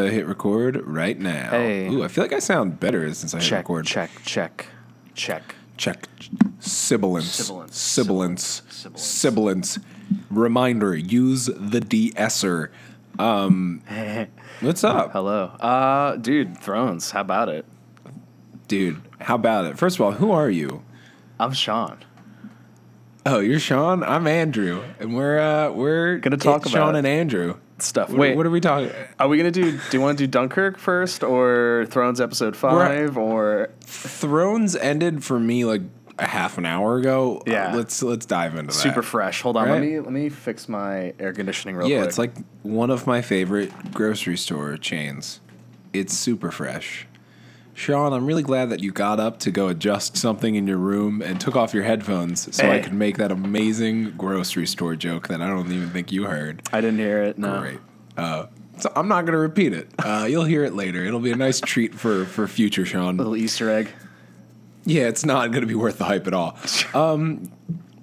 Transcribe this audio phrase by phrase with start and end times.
[0.00, 1.50] Uh, hit record right now.
[1.50, 1.88] Hey.
[1.88, 3.86] Ooh, I feel like I sound better since I hit record.
[3.86, 4.66] check, check,
[5.14, 5.54] check.
[5.76, 6.08] Check.
[6.58, 7.26] Sibilance.
[7.26, 7.74] Sibilance.
[7.76, 8.62] Sibilance.
[8.68, 9.02] Sibilance.
[9.02, 9.78] Sibilance.
[10.30, 12.70] Reminder: use the de-esser.
[13.18, 13.82] Um,
[14.60, 15.44] what's up, Hello.
[15.60, 17.64] Uh, dude, Thrones, how about it?
[18.68, 19.00] dude?
[19.20, 19.78] How about it?
[19.78, 20.82] First of all, who are you?
[21.38, 21.98] I'm Sean.
[23.26, 24.02] Oh, you're Sean.
[24.02, 27.56] I'm Andrew, and we're uh, we're Gonna talk it's Sean about and Andrew.
[27.82, 28.10] Stuff.
[28.10, 28.90] Wait, what are we talking?
[29.18, 29.72] are we gonna do?
[29.72, 35.38] Do you want to do Dunkirk first, or Thrones episode five, or Thrones ended for
[35.38, 35.82] me like
[36.20, 37.38] a half an hour ago.
[37.38, 37.74] Uh, Yeah.
[37.74, 38.72] let's let's dive into that.
[38.72, 39.42] super fresh?
[39.42, 42.02] Hold on, let me let me fix my air conditioning real yeah, quick.
[42.04, 42.32] Yeah, it's like
[42.62, 45.40] one of my favorite grocery store chains.
[45.92, 47.06] It's super fresh.
[47.80, 51.22] Sean, I'm really glad that you got up to go adjust something in your room
[51.22, 55.40] and took off your headphones so I could make that amazing grocery store joke that
[55.40, 56.60] I don't even think you heard.
[56.74, 57.38] I didn't hear it.
[57.38, 57.58] No.
[57.58, 57.78] Great.
[58.18, 59.88] Uh, so I'm not going to repeat it.
[59.98, 61.02] Uh, you'll hear it later.
[61.06, 63.14] It'll be a nice treat for, for future Sean.
[63.14, 63.88] A Little Easter egg.
[64.84, 66.58] Yeah, it's not going to be worth the hype at all.
[66.94, 67.50] Um,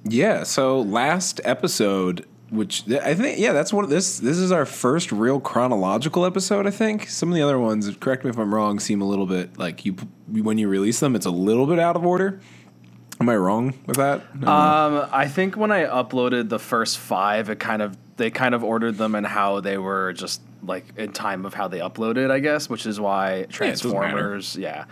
[0.05, 0.41] yeah.
[0.41, 4.19] So last episode, which I think, yeah, that's what this.
[4.19, 6.65] This is our first real chronological episode.
[6.65, 9.25] I think some of the other ones, correct me if I'm wrong, seem a little
[9.25, 9.95] bit like you
[10.27, 12.39] when you release them, it's a little bit out of order.
[13.19, 14.35] Am I wrong with that?
[14.35, 14.47] No.
[14.51, 18.63] Um, I think when I uploaded the first five, it kind of they kind of
[18.63, 22.39] ordered them and how they were just like in time of how they uploaded, I
[22.39, 23.45] guess, which is why.
[23.49, 24.85] Transformers, yeah.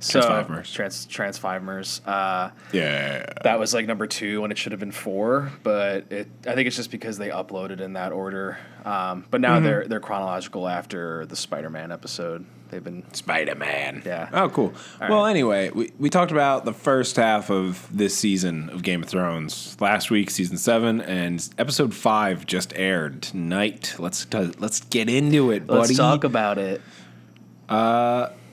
[0.00, 0.72] So Transfivemers.
[0.72, 2.00] Trans Transfivemers.
[2.06, 3.26] Uh, yeah.
[3.42, 6.66] that was like number two when it should have been four, but it I think
[6.66, 8.58] it's just because they uploaded in that order.
[8.84, 12.44] Um, but now they're they're chronological after the Spider-Man episode.
[12.68, 14.02] They've been Spider Man.
[14.04, 14.28] Yeah.
[14.32, 14.74] Oh, cool.
[15.00, 15.30] All well, right.
[15.30, 19.76] anyway, we, we talked about the first half of this season of Game of Thrones
[19.80, 23.94] last week, season seven, and episode five just aired tonight.
[23.98, 25.80] Let's t- let's get into it, buddy.
[25.80, 26.80] let's talk about it.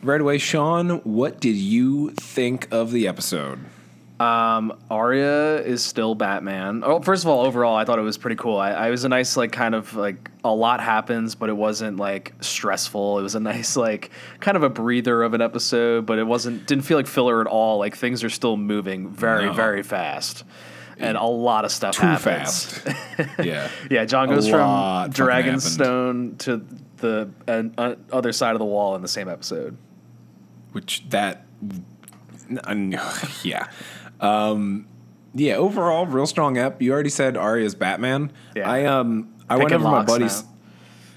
[0.04, 1.00] Right away, Sean.
[1.06, 3.60] What did you think of the episode?
[4.20, 6.84] Um, Arya is still Batman.
[6.86, 8.58] Oh, first of all, overall, I thought it was pretty cool.
[8.58, 11.98] I, I was a nice, like, kind of like a lot happens, but it wasn't
[11.98, 13.20] like stressful.
[13.20, 16.68] It was a nice, like, kind of a breather of an episode, but it wasn't
[16.68, 17.80] didn't feel like filler at all.
[17.80, 19.54] Like things are still moving very, No.
[19.54, 20.44] very fast,
[21.00, 22.66] and a lot of stuff Too happens.
[22.78, 23.40] fast.
[23.44, 23.70] yeah.
[23.90, 24.60] Yeah, Jon goes from
[25.12, 26.66] Dragonstone to
[26.98, 27.30] the
[27.78, 29.76] uh, other side of the wall in the same episode.
[30.74, 31.46] Which that,
[33.44, 33.68] yeah.
[34.20, 34.88] Um,
[35.34, 36.82] yeah, overall, real strong ep.
[36.82, 38.32] You already said Arya's Batman.
[38.56, 38.70] Yeah.
[38.70, 40.44] I um I went over my buddies.
[40.44, 40.50] now.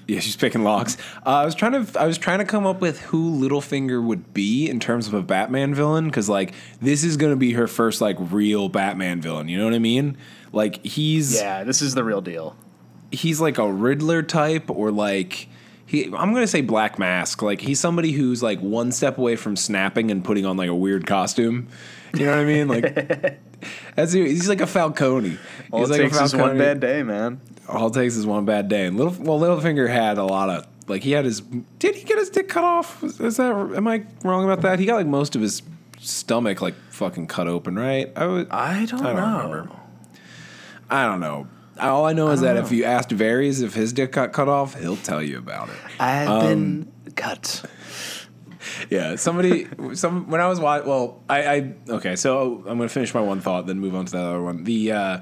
[0.07, 0.95] Yeah, she's picking locks.
[1.25, 4.33] Uh, I was trying to I was trying to come up with who Littlefinger would
[4.33, 7.99] be in terms of a Batman villain because like this is gonna be her first
[7.99, 9.49] like real Batman villain.
[9.49, 10.17] You know what I mean?
[10.53, 12.55] Like he's Yeah, this is the real deal.
[13.11, 15.49] he's like a Riddler type or like
[15.87, 17.41] he I'm gonna say Black Mask.
[17.41, 20.75] Like he's somebody who's like one step away from snapping and putting on like a
[20.75, 21.69] weird costume.
[22.13, 22.67] You know what I mean?
[22.67, 23.39] Like
[23.95, 25.39] that's he's like a Falcone.
[25.71, 27.41] All he's it like takes is one bad day, man.
[27.69, 28.85] All it takes is one bad day.
[28.85, 31.39] And little well, Littlefinger had a lot of like he had his.
[31.79, 33.01] Did he get his dick cut off?
[33.03, 34.79] Is that am I wrong about that?
[34.79, 35.61] He got like most of his
[35.99, 38.11] stomach like fucking cut open, right?
[38.15, 39.49] I was, I don't, I don't know.
[39.49, 39.71] remember.
[40.89, 41.47] I don't know.
[41.79, 44.79] All I know is that if you asked Varys if his dick got cut off,
[44.79, 45.75] he'll tell you about it.
[45.99, 47.63] I've Um, been cut.
[48.89, 50.89] Yeah, somebody, some when I was watching.
[50.89, 52.15] Well, I, I okay.
[52.15, 54.63] So I'm gonna finish my one thought, then move on to the other one.
[54.65, 55.17] The uh,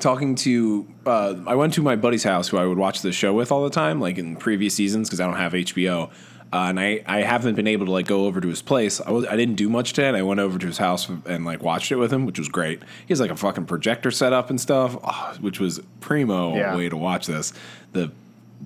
[0.00, 3.32] talking to, uh, I went to my buddy's house who I would watch the show
[3.34, 6.10] with all the time, like in previous seasons, because I don't have HBO.
[6.52, 9.00] Uh, and I, I haven't been able to like go over to his place.
[9.00, 10.08] I was I didn't do much today.
[10.08, 12.48] And I went over to his house and like watched it with him, which was
[12.48, 12.80] great.
[13.06, 16.76] He has like a fucking projector set up and stuff, oh, which was primo Yeah.
[16.76, 17.52] way to watch this.
[17.92, 18.12] The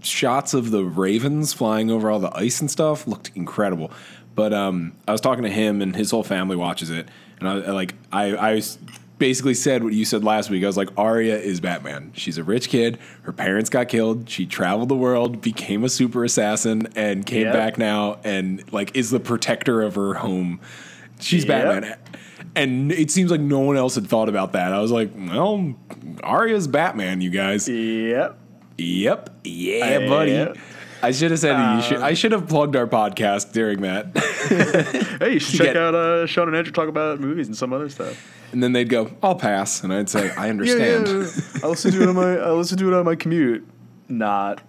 [0.02, 3.91] shots of the ravens flying over all the ice and stuff looked incredible.
[4.34, 7.08] But um, I was talking to him, and his whole family watches it,
[7.41, 8.60] and I like I, like I I
[9.20, 10.64] basically said what you said last week.
[10.64, 12.10] I was like, Arya is Batman.
[12.16, 12.98] She's a rich kid.
[13.22, 14.28] Her parents got killed.
[14.28, 17.53] She traveled the world, became a super assassin, and came Yep.
[17.53, 20.59] back now, and like is the protector of her home.
[21.21, 21.65] She's Yep.
[21.65, 21.97] Batman.
[22.56, 24.72] And it seems like no one else had thought about that.
[24.72, 25.72] I was like, well,
[26.24, 27.68] Arya's Batman, you guys.
[27.68, 28.36] Yep.
[28.78, 29.30] Yep.
[29.45, 30.33] Yeah, buddy.
[30.33, 30.56] Yep.
[31.02, 34.06] I should have said you should, I should have plugged our podcast during that.
[35.20, 37.74] Hey, you should check get- out uh, Sean and Andrew talk about movies and some
[37.74, 38.16] other stuff.
[38.52, 39.84] and then they'd go, I'll pass.
[39.84, 41.06] And I'd say, I understand.
[41.62, 43.66] I listen to it on my I listen to it on my commute.
[44.08, 44.62] Not.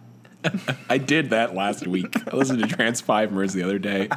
[0.89, 2.13] I did that last week.
[2.31, 4.09] I listened to Transfivers the other day.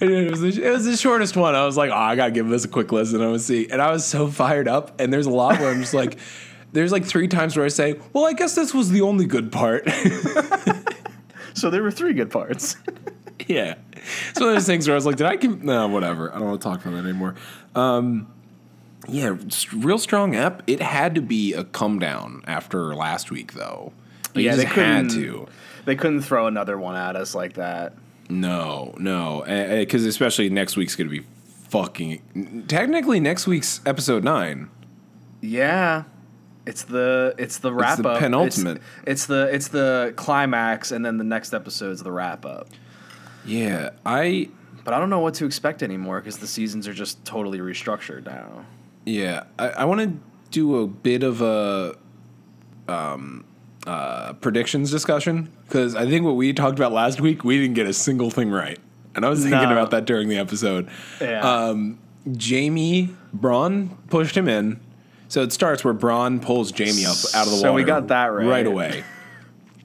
[0.00, 1.54] It, was, the, it was the shortest one.
[1.56, 3.20] I was like, oh, I got to give this a quick listen.
[3.20, 3.68] I was see.
[3.68, 5.00] And I was so fired up.
[5.00, 6.18] And there's a lot where I'm just like,
[6.72, 9.50] there's like three times where I say, well, I guess this was the only good
[9.52, 9.84] part.
[11.52, 12.76] So there were three good parts.
[13.48, 13.74] yeah.
[14.34, 15.36] So there's things where I was like, did I?
[15.36, 16.32] Com- no, whatever.
[16.32, 17.34] I don't want to talk about that anymore.
[17.74, 18.32] Um,
[19.08, 19.36] yeah,
[19.76, 20.62] real strong ep.
[20.68, 23.92] It had to be a come down after last week, though.
[24.34, 25.48] Like, Yeah, they had to.
[25.86, 27.94] they couldn't throw another one at us like that.
[28.28, 31.26] No, no, because especially next week's going to be
[31.68, 32.64] fucking.
[32.68, 34.70] Technically, next week's episode nine.
[35.40, 36.04] Yeah.
[36.70, 38.20] It's the it's the wrap the up.
[38.20, 38.76] penultimate.
[38.78, 42.68] It's, it's the it's the climax, and then the next episode's the wrap up.
[43.44, 44.48] Yeah, I
[44.84, 48.24] But I don't know what to expect anymore because the seasons are just totally restructured
[48.24, 48.64] now.
[49.04, 50.10] Yeah, I, I want to
[50.50, 51.96] do a bit of a
[52.88, 53.44] um,
[53.86, 57.86] uh, predictions discussion because I think what we talked about last week, we didn't get
[57.86, 58.78] a single thing right,
[59.16, 59.72] and I was thinking No.
[59.72, 60.88] about that during the episode.
[61.20, 61.40] Yeah.
[61.40, 61.98] Um,
[62.40, 64.78] Jaime Bronn pushed him in,
[65.30, 67.72] so it starts where Bronn pulls Jaime up out of the So water.
[67.72, 68.46] we got that right.
[68.46, 69.02] right away.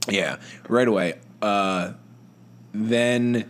[0.09, 0.37] Yeah,
[0.67, 1.13] right away.
[1.41, 1.93] Uh,
[2.73, 3.49] then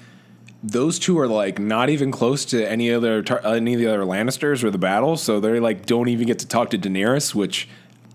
[0.63, 4.03] those two are like not even close to any other tar- any of the other
[4.03, 7.67] Lannisters or the battle, so they like don't even get to talk to Daenerys, which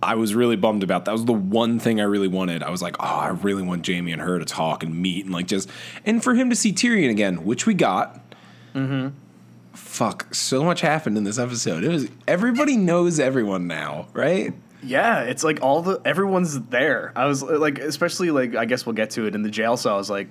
[0.03, 1.05] I was really bummed about.
[1.05, 2.62] That was the one thing I really wanted.
[2.62, 5.35] I was like, oh, I really want Jaime and her to talk and meet and
[5.35, 5.69] like just
[6.06, 8.21] and for him to see Tyrion again, which we got.
[8.75, 9.09] Mm-hmm.
[9.73, 11.85] Fuck, so much happened in this episode.
[11.85, 14.53] It was everybody knows everyone now, right?
[14.83, 17.13] Yeah, it's like all the everyone's there.
[17.15, 19.95] I was like, especially like I guess we'll get to it in the jail cell.
[19.95, 20.29] I was like,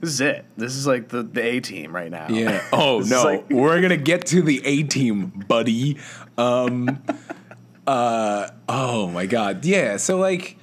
[0.00, 0.44] this is it.
[0.56, 2.28] This is like the the A team right now.
[2.30, 2.62] Yeah.
[2.72, 5.98] Oh no, like- we're gonna get to the A team, buddy.
[6.38, 7.02] Um.
[7.86, 8.48] uh.
[8.68, 9.64] Oh my god.
[9.64, 9.98] Yeah.
[9.98, 10.56] So like,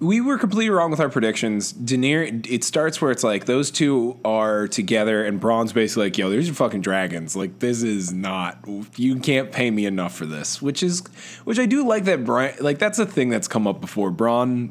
[0.00, 1.72] we were completely wrong with our predictions.
[1.72, 2.46] Daenerys.
[2.48, 6.46] It starts where it's like those two are together, and Bronn's basically like, "Yo, there's
[6.46, 7.34] your fucking dragons.
[7.34, 8.64] Like, this is not.
[8.96, 11.02] You can't pay me enough for this." Which is,
[11.44, 12.24] which I do like that.
[12.24, 12.56] Brian.
[12.60, 14.10] Like that's a thing that's come up before.
[14.10, 14.70] Bronn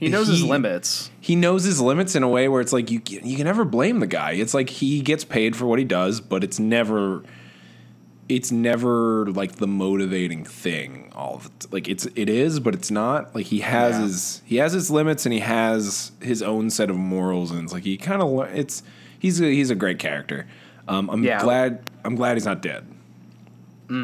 [0.00, 1.10] he knows his limits.
[1.20, 4.00] he knows his limits in a way where it's like you you can never blame
[4.00, 4.32] the guy.
[4.32, 7.22] It's like he gets paid for what he does, but it's never
[8.30, 11.10] it's never like the motivating thing.
[11.14, 11.72] All of it.
[11.72, 13.34] like it's it is, but it's not.
[13.34, 14.02] Like he has Yeah.
[14.02, 17.72] his he has his limits and he has his own set of morals and it's
[17.72, 18.82] like he kind of it's
[19.18, 20.46] he's a, he's a great character.
[20.88, 21.42] Um, I'm Yeah.
[21.42, 22.86] glad I'm glad he's not dead.
[23.90, 23.96] Yeah,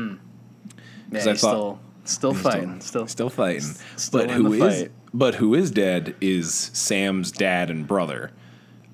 [1.13, 2.81] I he's thought- still still fighting.
[2.81, 3.63] Still, Still fighting.
[3.97, 8.31] still but who is but who is dead is Sam's dad and brother.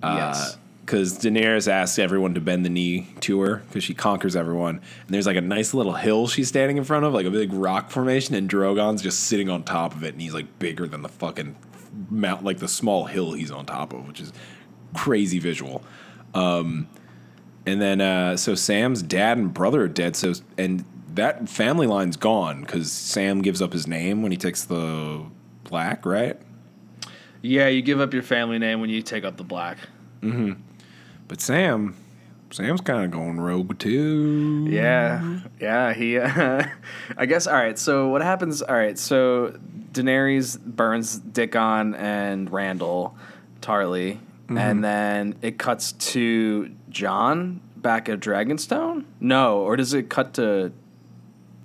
[0.03, 0.57] yes.
[0.85, 4.77] Because Daenerys asks everyone to bend the knee to her because she conquers everyone.
[4.77, 7.53] And there's like a nice little hill she's standing in front of, like a big
[7.53, 11.03] rock formation, and Drogon's just sitting on top of it, and he's like bigger than
[11.03, 11.57] the fucking
[12.11, 14.33] mount, like the small hill he's on top of, which is
[14.95, 15.85] crazy visual.
[16.35, 16.89] Um,
[17.65, 20.17] and then uh, so Sam's dad and brother are dead.
[20.17, 20.85] So and
[21.15, 25.25] that family line's gone because Sam gives up his name when he takes the
[25.65, 26.41] black, right?
[27.43, 29.79] yeah, you give up your family name when you take up the black.
[31.29, 31.97] But Sam,
[32.51, 34.67] Sam's kind of going rogue too.
[34.69, 35.93] Yeah, yeah.
[35.95, 36.65] He, uh,
[37.17, 37.47] I guess.
[37.47, 37.79] All right.
[37.79, 38.63] So what happens?
[38.63, 38.99] All right.
[38.99, 39.59] So
[39.93, 43.15] Daenerys burns Dickon and Randyll,
[43.61, 49.05] Tarly, and then it cuts to Jon back at Dragonstone.
[49.21, 50.73] No, or does it cut to?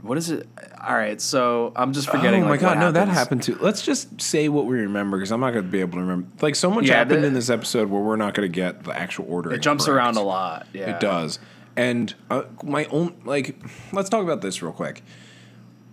[0.02, 0.48] What is it?
[0.88, 1.20] All right.
[1.20, 2.44] So I'm just forgetting.
[2.44, 3.58] oh my like, god, what no, that happened too.
[3.60, 6.28] Let's just say what we remember because I'm not going to be able to remember.
[6.42, 8.84] Like so much Yeah, happened the- in this episode where we're not going to get
[8.86, 9.52] the actual order.
[9.54, 10.66] It jumps around a lot.
[10.74, 11.40] Yeah, It does.
[11.76, 13.56] And uh, my own like,
[13.92, 15.04] let's talk about this real quick.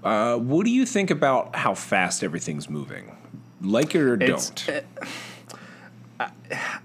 [0.05, 3.17] Uh, what do you think about how fast everything's moving?
[3.61, 4.69] Like it or It's- don't?
[4.77, 4.87] it-
[6.21, 6.31] I-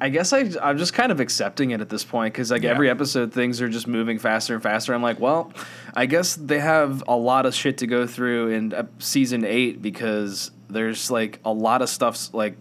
[0.02, 2.72] I guess I, I'm just kind of accepting it at this point because like Yeah.
[2.72, 4.94] every episode things are just moving faster and faster.
[4.94, 5.52] I'm like, well,
[5.94, 9.82] I guess they have a lot of shit to go through in uh, season eight
[9.82, 12.56] because there's like a lot of stuff's like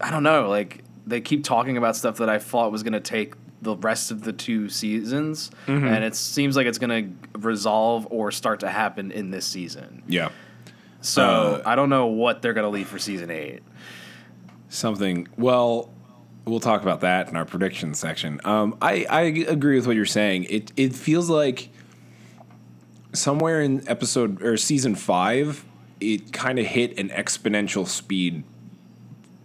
[0.00, 3.34] I don't know, like they keep talking about stuff that I thought was gonna take
[3.62, 5.86] the rest of the two seasons, Mm-hmm.
[5.86, 10.02] and it seems like it's gonna resolve or start to happen in this season.
[10.08, 10.30] yeah.
[11.00, 13.62] So Uh, I don't know what they're gonna leave for season eight.
[14.68, 15.28] Something.
[15.36, 15.90] Well,
[16.48, 18.40] we'll talk about that in our prediction section.
[18.44, 20.44] Um, I I agree with what you're saying.
[20.50, 21.68] It it feels like
[23.12, 25.64] somewhere in episode or season five,
[26.00, 28.44] it kind of hit an exponential speed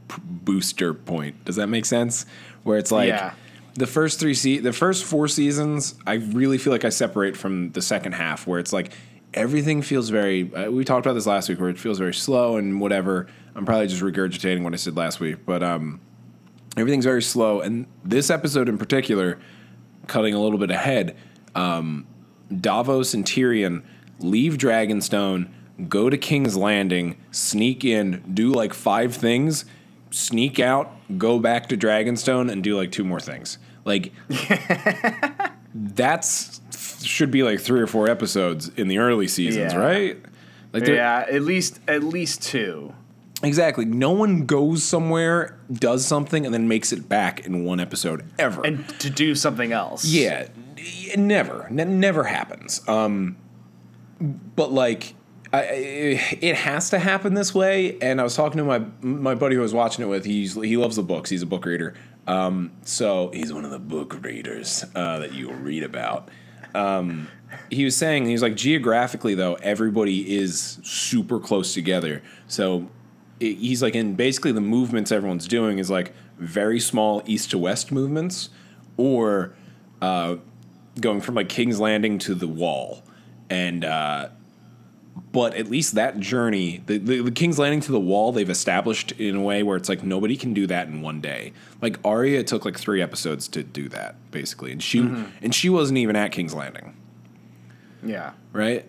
[0.07, 1.43] p- booster point.
[1.45, 2.25] Does that make sense?
[2.63, 3.33] Where it's like Yeah.
[3.75, 7.71] the first three se- the first four seasons, I really feel like I separate from
[7.71, 8.91] the second half, where it's like
[9.33, 10.53] everything feels very.
[10.53, 13.27] Uh, we talked about this last week, where it feels very slow and whatever.
[13.55, 16.01] I'm probably just regurgitating what I said last week, but um,
[16.77, 17.61] everything's very slow.
[17.61, 19.39] And this episode in particular,
[20.07, 21.15] cutting a little bit ahead,
[21.55, 22.05] um,
[22.59, 23.83] Davos and Tyrion
[24.19, 25.49] leave Dragonstone,
[25.89, 29.65] go to King's Landing, sneak in, do like five things,
[30.11, 33.57] sneak out, go back to Dragonstone, and do like two more things.
[33.85, 34.13] Like
[35.73, 36.61] that's
[37.03, 39.79] should be like three or four episodes in the early seasons, Yeah.
[39.79, 40.17] right?
[40.71, 42.93] Like Yeah, at least at least two.
[43.43, 43.85] Exactly.
[43.85, 48.65] No one goes somewhere, does something, and then makes it back in one episode ever.
[48.65, 50.05] And to do something else.
[50.05, 50.47] Yeah,
[50.77, 52.87] it never, That never happens.
[52.87, 53.37] Um,
[54.19, 55.15] but like,
[55.51, 55.61] I,
[56.41, 57.99] it has to happen this way.
[57.99, 60.25] And I was talking to my my buddy who I was watching it with.
[60.25, 61.29] He's he loves the books.
[61.29, 61.93] He's a book reader.
[62.25, 66.29] Um, so he's one of the book readers uh, that you read about.
[66.73, 67.27] Um,
[67.69, 72.23] he was saying he was like geographically though everybody is super close together.
[72.47, 72.87] So it,
[73.53, 77.91] he's like in basically the movements everyone's doing is like very small east to west
[77.91, 78.49] movements,
[78.97, 79.53] or
[80.01, 80.35] uh,
[80.99, 83.03] going from like King's Landing to the Wall,
[83.49, 84.29] and uh,
[85.31, 89.11] but at least that journey, the, the, the King's Landing to the Wall, they've established
[89.13, 91.53] in a way where it's like nobody can do that in one day.
[91.81, 94.99] Like Arya took like three episodes to do that basically, and she
[95.41, 96.95] and she wasn't even at King's Landing,
[98.03, 98.31] Yeah.
[98.51, 98.85] right?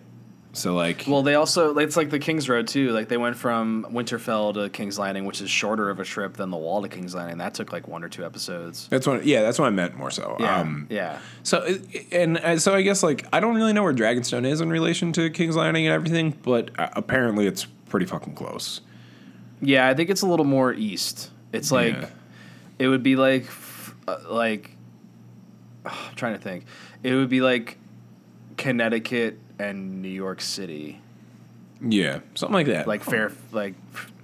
[0.57, 2.91] So like, Well, they also it's like the King's Road too.
[2.91, 6.49] Like they went from Winterfell to King's Landing, which is shorter of a trip than
[6.49, 7.37] the Wall to King's Landing.
[7.39, 8.87] That took like one or two episodes.
[8.87, 10.37] that's what yeah, that's what I meant more so.
[10.39, 11.19] Yeah, Um, yeah.
[11.43, 11.77] So
[12.11, 15.11] and uh, so I guess like I don't really know where Dragonstone is in relation
[15.13, 18.81] to King's Landing and everything, but uh, apparently it's pretty fucking close.
[19.61, 21.31] Yeah, I think it's a little more east.
[21.51, 22.07] It's like Yeah.
[22.79, 23.47] it would be like
[24.07, 24.71] uh, like
[25.85, 26.65] I'm trying to think.
[27.03, 27.77] It would be like
[28.57, 31.01] Connecticut and New York City.
[31.81, 32.87] Yeah, something like that.
[32.87, 33.73] Like fair like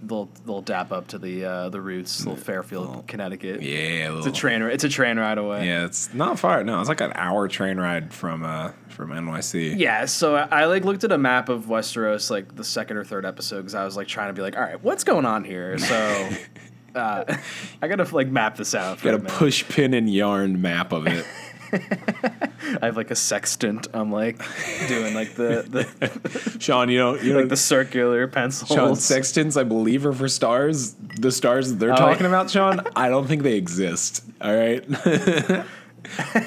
[0.01, 3.61] they'll theyll dap up to the uh, the roots, little Fairfield, Connecticut.
[3.61, 5.67] yeah, a It's a train it's a train ride away.
[5.67, 6.63] Yeah, it's not far.
[6.63, 9.77] No, it's like an hour train ride from uh from NYC.
[9.77, 13.03] Yeah, so I, I like looked at a map of Westeros like the second or
[13.03, 15.43] third episode because I was like trying to be like, all right, what's going on
[15.43, 15.77] here?
[15.77, 16.29] So
[16.95, 17.37] uh,
[17.81, 19.01] I gotta like map this out.
[19.01, 21.25] Got a a push pin and yarn map of it.
[22.81, 23.87] I have like a sextant.
[23.93, 24.41] I'm like
[24.87, 28.67] doing like the the Sean, you know, you know like the circular pencil.
[28.67, 30.93] Sean sextants, I believe, are for stars.
[31.19, 34.23] The stars that they're Oh, talking about, Sean, I don't think they exist.
[34.41, 34.83] All right,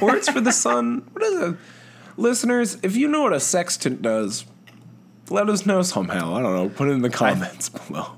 [0.00, 1.08] or it's for the sun.
[1.12, 1.56] What is it,
[2.16, 2.78] listeners?
[2.82, 4.44] If you know what a sextant does,
[5.30, 6.34] let us know somehow.
[6.34, 6.68] I don't know.
[6.68, 8.16] Put it in the comments below.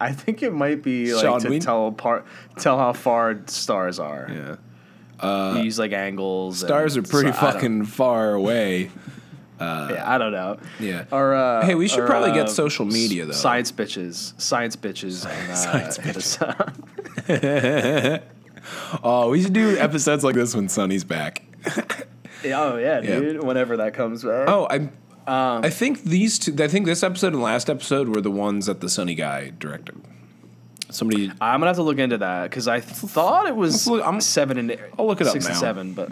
[0.00, 2.26] I think it might be like Sean, to we- tell apart,
[2.58, 4.28] tell how far stars are.
[4.32, 4.56] Yeah,
[5.22, 6.60] You use like angles.
[6.60, 8.90] stars are pretty so fucking far away.
[9.60, 10.58] yeah, I don't know.
[10.80, 11.04] Yeah.
[11.12, 13.32] Or uh, Hey, we should or, probably get uh, social media, though.
[13.32, 16.38] Science bitches, science bitches, and, uh, Science bitches.
[19.02, 21.42] Oh, we should do episodes like this when Sunny's back.
[22.44, 23.02] Oh yeah, Yeah.
[23.20, 23.42] dude.
[23.42, 24.48] Whenever that comes back.
[24.48, 24.76] Oh, I.
[25.24, 26.54] Um, I think these two.
[26.62, 30.00] I think this episode and last episode were the ones that the Sunny guy directed.
[30.94, 31.30] Somebody.
[31.40, 34.58] I'm gonna have to look into that because I thought it was look- I'm- seven
[34.58, 36.10] and I'll look it up six and seven, but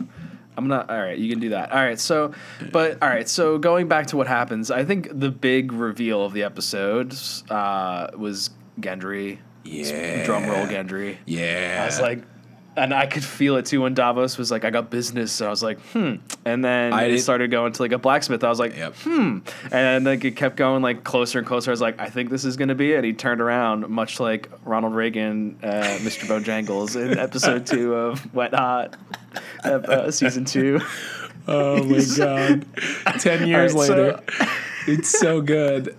[0.56, 0.90] I'm not.
[0.90, 1.72] All right, you can do that.
[1.72, 2.32] All right, so,
[2.72, 6.32] but all right, so going back to what happens, I think the big reveal of
[6.32, 7.14] the episode
[7.50, 9.38] uh, was Gendry.
[9.64, 10.24] Yeah.
[10.24, 11.18] Drum roll, Gendry.
[11.26, 11.80] Yeah.
[11.82, 12.22] I was like,
[12.80, 15.50] and I could feel it too when Davos was like, "I got business." And I
[15.50, 18.42] was like, "Hmm," and then I it started going to like a blacksmith.
[18.42, 18.94] I was like, Yep.
[19.04, 19.38] "Hmm,"
[19.70, 21.70] and like it kept going like closer and closer.
[21.70, 24.48] I was like, "I think this is gonna be it." He turned around, much like
[24.64, 26.24] Ronald Reagan, uh, Mr.
[26.26, 28.96] Bojangles in episode two of Wet Hot,
[29.64, 30.80] uh, uh, season two.
[31.48, 32.66] oh my god.
[33.20, 34.20] Ten years right, so- later,
[34.86, 35.94] it's so good.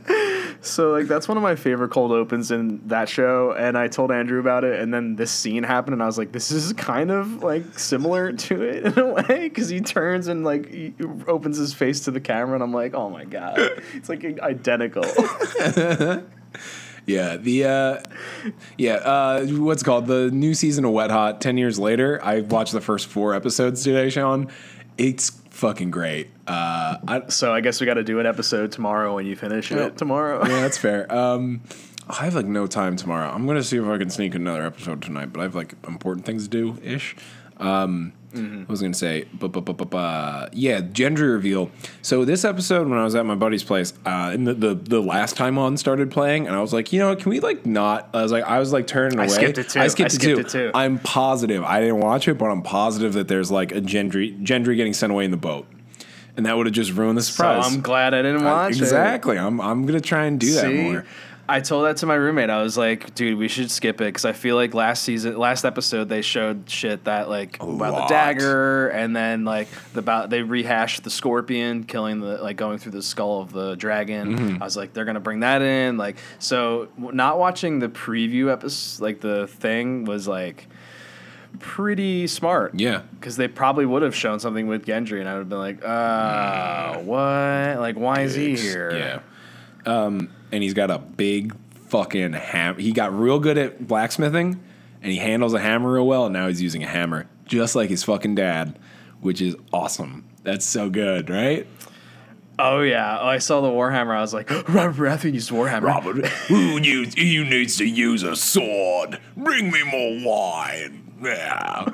[0.63, 4.11] So like that's one of my favorite cold opens in that show, and I told
[4.11, 7.09] Andrew about it, and then this scene happened, and I was like, this is kind
[7.09, 10.93] of like similar to it in a way, because he turns and like he
[11.27, 13.57] opens his face to the camera, and I'm like, oh my god,
[13.93, 15.03] it's like identical.
[17.07, 17.37] Yeah.
[17.37, 17.65] The.
[17.65, 17.97] uh
[18.77, 18.93] Yeah.
[18.93, 21.41] uh What's it called the new season of Wet Hot?
[21.41, 24.49] Ten years later, I watched the first four episodes today, Sean.
[24.99, 26.27] It's fucking great.
[26.47, 29.69] Uh, I, so I guess we got to do an episode tomorrow when you finish
[29.71, 29.85] Yeah.
[29.87, 30.39] it tomorrow.
[30.45, 31.05] yeah, that's fair.
[31.15, 31.61] Um,
[32.09, 33.29] I have like no time tomorrow.
[33.29, 36.25] I'm gonna see if I can sneak another episode tonight, but I have like important
[36.25, 37.15] things to do ish.
[37.61, 38.61] Um, Mm-hmm.
[38.65, 41.69] I was gonna say, but but but but uh, yeah, gender reveal.
[42.01, 45.01] So this episode, when I was at my buddy's place, uh, and the, the the
[45.01, 48.07] last time on started playing, and I was like, you know, can we like not?
[48.13, 49.33] I was like, I was like turning I away.
[49.33, 49.81] skipped it too.
[49.81, 50.67] I skipped, I skipped it, it too.
[50.67, 50.71] too.
[50.73, 51.61] I'm positive.
[51.65, 55.11] I didn't watch it, but I'm positive that there's like a Gendry Gendry getting sent
[55.11, 55.67] away in the boat,
[56.37, 57.65] and that would have just ruined the So surprise.
[57.75, 58.77] I'm glad I didn't watch it.
[58.77, 59.37] exactly.
[59.37, 61.05] I'm I'm gonna try and do that more.
[61.51, 62.49] I told that to my roommate.
[62.49, 65.65] I was like, dude, we should skip it because I feel like last season, last
[65.65, 68.07] episode, they showed shit that like A about lot.
[68.07, 72.77] the dagger, and then like the about they rehashed the scorpion killing the like going
[72.77, 74.37] through the skull of the dragon.
[74.37, 74.63] Mm-hmm.
[74.63, 75.97] I was like, they're gonna bring that in.
[75.97, 80.67] Like, so not watching the preview episode, like the thing, was like
[81.59, 82.79] pretty smart.
[82.79, 83.01] Yeah.
[83.13, 85.83] Because they probably would have shown something with Gendry, and I would have been like,
[85.83, 87.79] uh, what?
[87.81, 89.21] Like, why is he here?
[89.85, 89.93] Yeah.
[90.05, 91.55] Um, and he's got a big
[91.87, 92.79] fucking hammer.
[92.79, 94.61] He got real good at blacksmithing,
[95.01, 96.25] and he handles a hammer real well.
[96.25, 98.79] And now he's using a hammer just like his fucking dad,
[99.19, 100.25] which is awesome.
[100.43, 101.67] That's so good, right?
[102.57, 103.19] Oh yeah.
[103.19, 104.15] Oh, I saw the Warhammer.
[104.15, 105.83] I was like, Robert Baratheon used Warhammer.
[105.83, 109.19] Robert, who needs, who needs to use a sword?
[109.35, 111.13] Bring me more wine.
[111.21, 111.89] Yeah.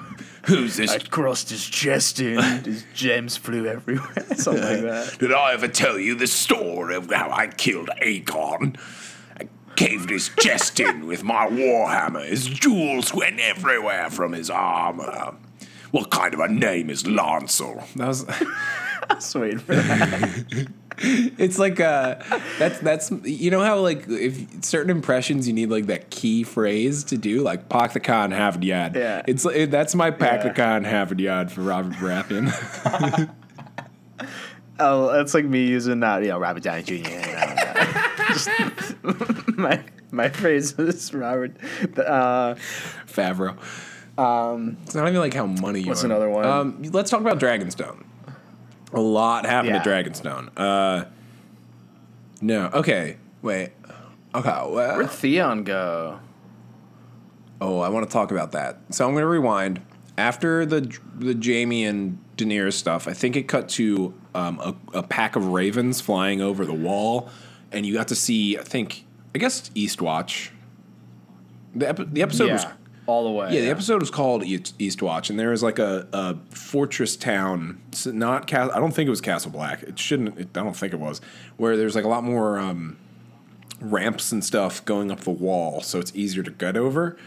[0.48, 0.92] Who's this?
[0.92, 4.26] I crossed his chest and his gems flew everywhere.
[4.36, 5.18] Something like that.
[5.20, 8.78] Did I ever tell you the story of how I killed Aegon?
[9.38, 12.26] I caved his chest in with my warhammer.
[12.26, 15.36] His jewels went everywhere from his armor.
[15.92, 17.86] What kind of a name is Lancel?
[17.96, 18.26] That was.
[19.10, 20.68] I was waiting for that.
[21.38, 22.16] It's like uh,
[22.58, 27.04] that's that's you know how like if certain impressions you need like that key phrase
[27.06, 28.96] to do like Pak the Khan Havdiad.
[28.96, 29.22] Yeah.
[29.28, 30.54] It's it, that's my Pak the Yeah.
[30.54, 33.30] Khan Havdiad for Robert Baratheon.
[34.80, 36.22] Oh, that's like me using that.
[36.22, 37.10] You know, Robert Downey Jr.
[38.28, 38.50] Just
[39.58, 41.56] my my phrase is Robert.
[41.98, 42.54] Uh,
[43.08, 43.58] Favreau.
[44.20, 46.08] Um, it's not even like how money you What's are.
[46.08, 46.46] another one?
[46.46, 48.04] Um, let's talk about Dragonstone.
[48.98, 49.84] A lot happened Yeah.
[49.84, 50.50] to Dragonstone.
[50.58, 51.06] Uh,
[52.42, 53.72] no, okay, wait,
[54.34, 54.50] okay.
[54.50, 56.20] Well, where'd Theon go?
[57.62, 58.80] oh, I want to talk about that.
[58.92, 59.82] So I'm going to rewind.
[60.18, 60.82] After the
[61.16, 65.46] the Jaime and Daenerys stuff, I think it cut to um, a, a pack of
[65.50, 67.30] ravens flying over the wall,
[67.72, 68.58] and you got to see.
[68.58, 70.50] I think I guess Eastwatch.
[71.76, 72.74] The ep- the episode was yeah,
[73.08, 73.54] all the way.
[73.54, 77.82] Yeah, the episode was called East, Eastwatch, and there was like a, a fortress town.
[78.06, 78.74] Not Castle.
[78.76, 79.82] I don't think it was Castle Black.
[79.84, 80.38] It shouldn't.
[80.38, 81.22] It, I don't think it was.
[81.56, 82.98] Where there's like a lot more um,
[83.82, 87.18] ramps and stuff going up the wall, so it's easier to get over.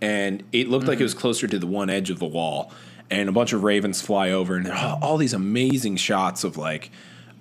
[0.00, 2.72] And it looked like it was closer to the one edge of the wall,
[3.10, 6.90] and a bunch of ravens fly over, and all, all these amazing shots of like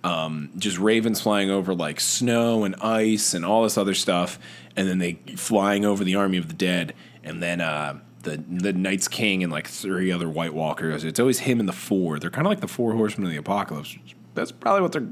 [0.04, 4.40] um, just ravens flying over like snow and ice and all this other stuff,
[4.76, 6.94] and then they flying over the army of the dead,
[7.28, 11.04] and then uh, the the Night's King and like three other White Walkers.
[11.04, 12.20] It's always him and the four.
[12.20, 13.96] They're kind of like the four horsemen of the apocalypse.
[14.34, 15.08] That's probably what they're.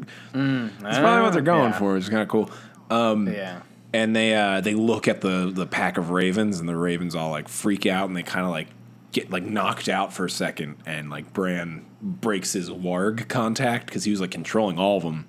[0.80, 1.80] that's probably what they're going yeah.
[1.80, 1.98] for.
[1.98, 2.50] It's kind of cool.
[2.90, 3.62] Um, yeah.
[3.94, 7.32] and they uh, they look at the the pack of ravens, and the ravens all
[7.32, 8.68] like freak out, and they kind of like
[9.12, 14.04] get like knocked out for a second, and like Bran breaks his warg contact because
[14.04, 15.26] he was like controlling all of them.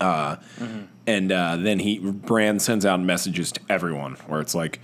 [0.00, 0.36] Uh,
[1.06, 4.80] and uh, then he Bran sends out messages to everyone where it's like,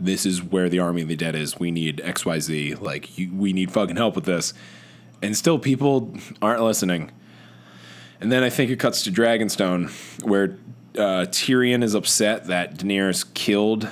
[0.00, 1.58] "This is where the army of the dead is.
[1.58, 2.74] We need X Y Z.
[2.76, 4.54] Like you, we need fucking help with this."
[5.22, 7.10] And still, people aren't listening.
[8.20, 9.90] And then I think it cuts to Dragonstone,
[10.24, 10.58] where
[10.96, 13.88] uh, Tyrion is upset that Daenerys killed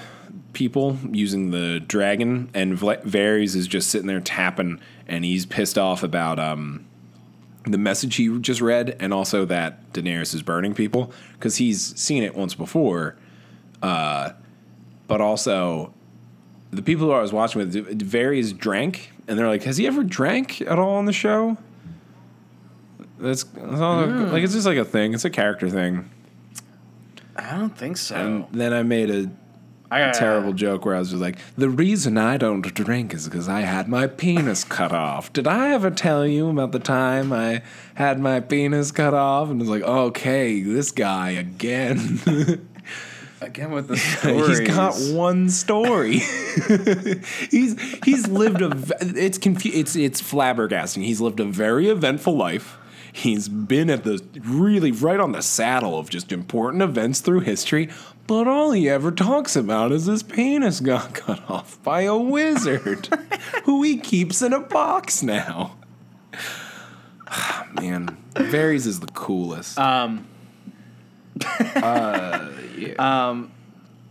[0.53, 6.03] people using the dragon, and Varys is just sitting there tapping, and he's pissed off
[6.03, 6.87] about um,
[7.65, 12.23] the message he just read, and also that Daenerys is burning people because he's seen
[12.23, 13.17] it once before.
[13.83, 14.33] Uh,
[15.07, 15.93] but also,
[16.77, 20.05] the people who I was watching with, Varys drank, and they're like, "Has he ever
[20.05, 21.57] drank at all on the show?"
[23.19, 24.31] That's, that's all, hmm.
[24.31, 25.15] like it's just like a thing.
[25.15, 26.11] It's a character thing.
[27.35, 28.15] I don't think so.
[28.15, 29.31] And then I made a
[29.91, 33.49] I terrible joke where I was just like, "The reason I don't drink is because
[33.49, 37.63] I had my penis cut off." Did I ever tell you about the time I
[37.95, 39.49] had my penis cut off?
[39.49, 42.61] And it's like, okay, this guy again.
[43.41, 44.59] again with the stories.
[44.59, 46.19] he's got one story.
[47.51, 48.71] he's he's lived a
[49.01, 51.05] it's confu- it's it's flabbergasting.
[51.05, 52.79] He's lived a very eventful life.
[53.13, 57.89] He's been at the really right on the saddle of just important events through history,
[58.27, 63.09] but all he ever talks about is his penis got cut off by a wizard
[63.65, 65.77] who he keeps in a box now.
[67.73, 69.79] Man, Varys is the coolest.
[69.79, 70.27] Um,
[72.99, 73.51] um,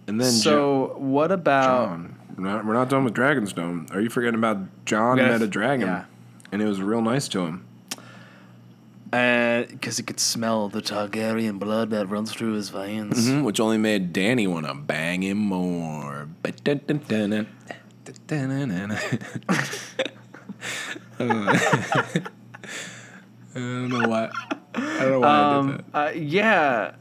[0.07, 1.88] and then so what about?
[1.89, 2.15] Jon.
[2.38, 3.93] We're not, we're not done with Dragonstone.
[3.95, 5.88] Are you forgetting about Jon met a dragon?
[5.88, 6.05] yeah.
[6.51, 7.65] And it was real nice to him.
[9.11, 13.29] Because he could smell the Targaryen blood that runs through his veins.
[13.29, 16.27] Mhm, Which only made Dany want to bang him more.
[16.43, 17.47] Ba-dun-dun-dun-dun.
[21.19, 22.29] I
[23.53, 24.29] don't know why.
[24.73, 26.91] I don't know why I did Um, uh, yeah.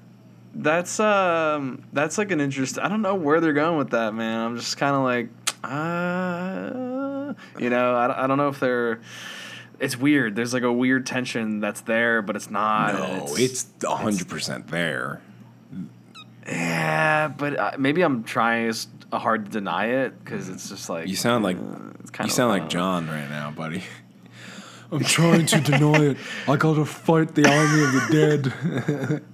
[0.57, 2.79] That's um that's like an interest.
[2.79, 4.41] I don't know where they're going with that, man.
[4.41, 5.29] I'm just kind of like,
[5.65, 9.01] uh, you know, I, don't- I don't know if they're.
[9.81, 10.37] It's weird.
[10.37, 12.95] There's like a weird tension that's there, but it's not.
[12.95, 15.21] No, it's hundred percent there.
[16.47, 18.73] yeah, but uh, maybe I'm trying
[19.13, 21.61] hard to deny it because it's just like You sound like uh,
[22.01, 23.83] it's you kinda, sound like Jon right now, buddy.
[24.93, 26.17] I'm trying to deny it.
[26.47, 28.09] I gotta fight the army of the
[29.11, 29.23] dead.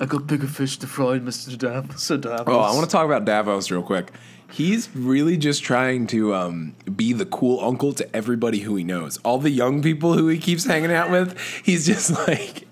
[0.00, 2.08] I got bigger fish to fry, Mister Davos.
[2.08, 2.44] Davos.
[2.46, 4.12] Oh, I want to talk about Davos real quick.
[4.50, 9.18] He's really just trying to um, be the cool uncle to everybody who he knows.
[9.18, 12.68] All the young people who he keeps hanging out with, he's just like,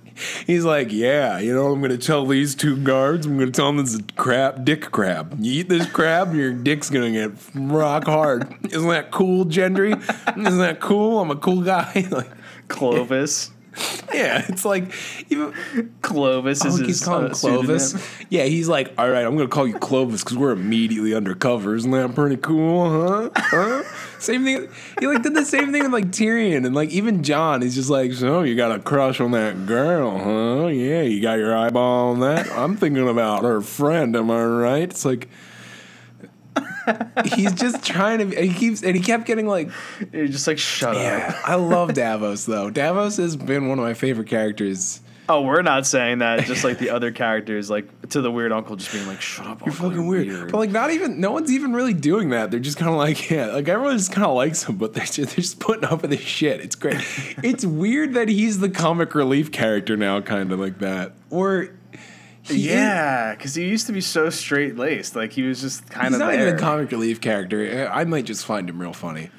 [0.46, 3.56] he's like, yeah, you know, I'm going to tell these two guards, I'm going to
[3.56, 5.36] tell them this is crab, dick crab.
[5.40, 8.54] You eat this crab, your dick's going to get rock hard.
[8.70, 9.98] Isn't that cool, Gendry?
[10.36, 11.20] Isn't that cool?
[11.20, 12.06] I'm a cool guy.
[12.10, 12.30] like,
[12.68, 13.52] Clovis.
[14.14, 14.92] yeah, it's like,
[15.28, 15.52] even,
[16.02, 17.90] Clovis Oh, is his calling uh, Clovis.
[17.92, 18.06] pseudonym.
[18.30, 21.74] Yeah, he's like, all right, I'm gonna call you Clovis because we're immediately undercover.
[21.74, 23.30] Isn't that pretty cool, huh?
[23.36, 23.82] Huh?
[24.20, 24.68] same thing.
[25.00, 27.62] He like did the same thing with like Tyrion and like even Jon.
[27.62, 30.66] He's just like, so you got a crush on that girl, huh?
[30.68, 32.48] Yeah, you got your eyeball on that.
[32.52, 34.14] I'm thinking about her friend.
[34.16, 34.82] Am I right?
[34.82, 35.28] It's like.
[37.24, 38.42] He's just trying to.
[38.42, 39.70] He keeps and he kept getting like
[40.12, 41.02] You're just like shut up.
[41.02, 42.70] yeah, I love Davos though.
[42.70, 45.00] Davos has been one of my favorite characters.
[45.28, 46.44] Oh, we're not saying that.
[46.46, 49.60] Just like the other characters, like to the weird uncle, just being like, "Shut up,
[49.60, 50.50] You're uncle, fucking weird.
[50.50, 52.50] But like, not even no one's even really doing that.
[52.50, 55.04] They're just kind of like, yeah, like everyone just kind of likes him, but they're
[55.04, 56.60] just, they're just putting up with this shit.
[56.60, 56.96] It's great.
[57.44, 61.12] it's weird that he's the comic relief character now, kind of like that.
[61.30, 61.70] Or
[62.42, 65.14] he yeah, because he used to be so straight laced.
[65.16, 66.42] Like he was just kind he's of not there.
[66.48, 67.88] even a comic relief character.
[67.92, 69.30] I might just find him real funny.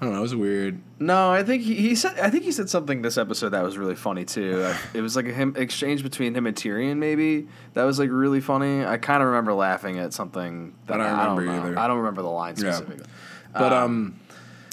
[0.00, 0.20] I don't know.
[0.20, 0.80] It was weird.
[1.00, 2.18] no, I think he, he said.
[2.20, 4.72] I think he said something this episode that was really funny too.
[4.94, 6.98] It was like a him exchange between him and Tyrion.
[6.98, 8.84] Maybe that was like really funny.
[8.84, 10.74] I kind of remember laughing at something.
[10.86, 11.66] That I don't remember know.
[11.70, 11.78] either.
[11.78, 12.72] I don't remember the line Yeah.
[12.72, 13.06] specifically.
[13.52, 14.20] But um,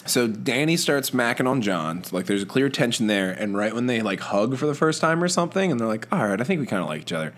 [0.05, 2.03] so Dany starts macking on Jon.
[2.11, 5.01] Like there's a clear tension there, and right when they like hug for the first
[5.01, 7.13] time or something, and they're like, "All right, I think we kind of like each
[7.13, 7.33] other."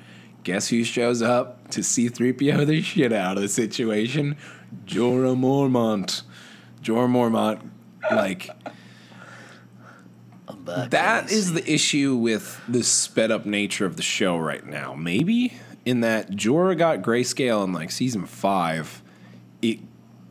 [0.48, 4.38] Guess who shows up to C-3PO the shit out of the situation?
[4.86, 6.22] Jorah Mormont.
[6.82, 7.70] Jorah Mormont,
[8.10, 8.50] like
[10.64, 14.94] that is the issue with the sped up nature of the show right now.
[14.94, 15.52] Maybe
[15.84, 19.04] in that Jorah got grayscale in like season five,
[19.62, 19.80] it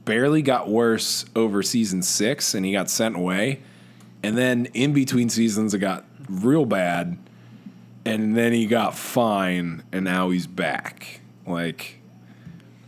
[0.07, 3.61] barely got worse over season six, and he got sent away.
[4.23, 7.19] And then in between seasons, it got real bad,
[8.07, 11.21] and then he got fine, and now he's back.
[11.47, 12.01] Like,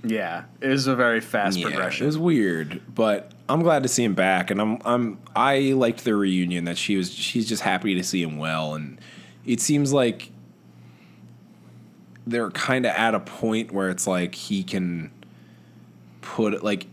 [0.04, 2.04] Yeah, it was a very fast yeah, progression.
[2.04, 6.04] It was weird, but I'm glad to see him back, and I'm I'm I liked
[6.04, 7.12] the reunion that she was.
[7.12, 9.00] She's just happy to see him well, and
[9.44, 10.30] it seems like
[12.26, 15.10] they're kind of at a point where it's like he can
[16.20, 16.86] put it like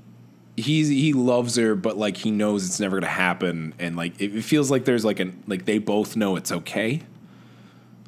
[0.55, 4.35] he's he loves her, but like he knows it's never gonna happen, and like it,
[4.35, 7.01] it feels like there's like an like they both know it's okay.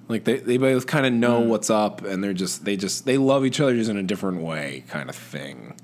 [0.07, 1.47] Like they, they both kind of know mm.
[1.47, 4.41] what's up, and they're just they just they love each other just in a different
[4.41, 5.75] way, kind of thing.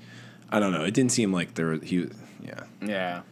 [0.50, 0.84] I don't know.
[0.84, 2.10] It didn't seem like there was, he was
[2.42, 2.64] yeah.
[2.82, 3.22] yeah.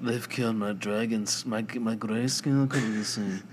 [0.00, 3.42] They've killed my dragons, my my grayscale currency.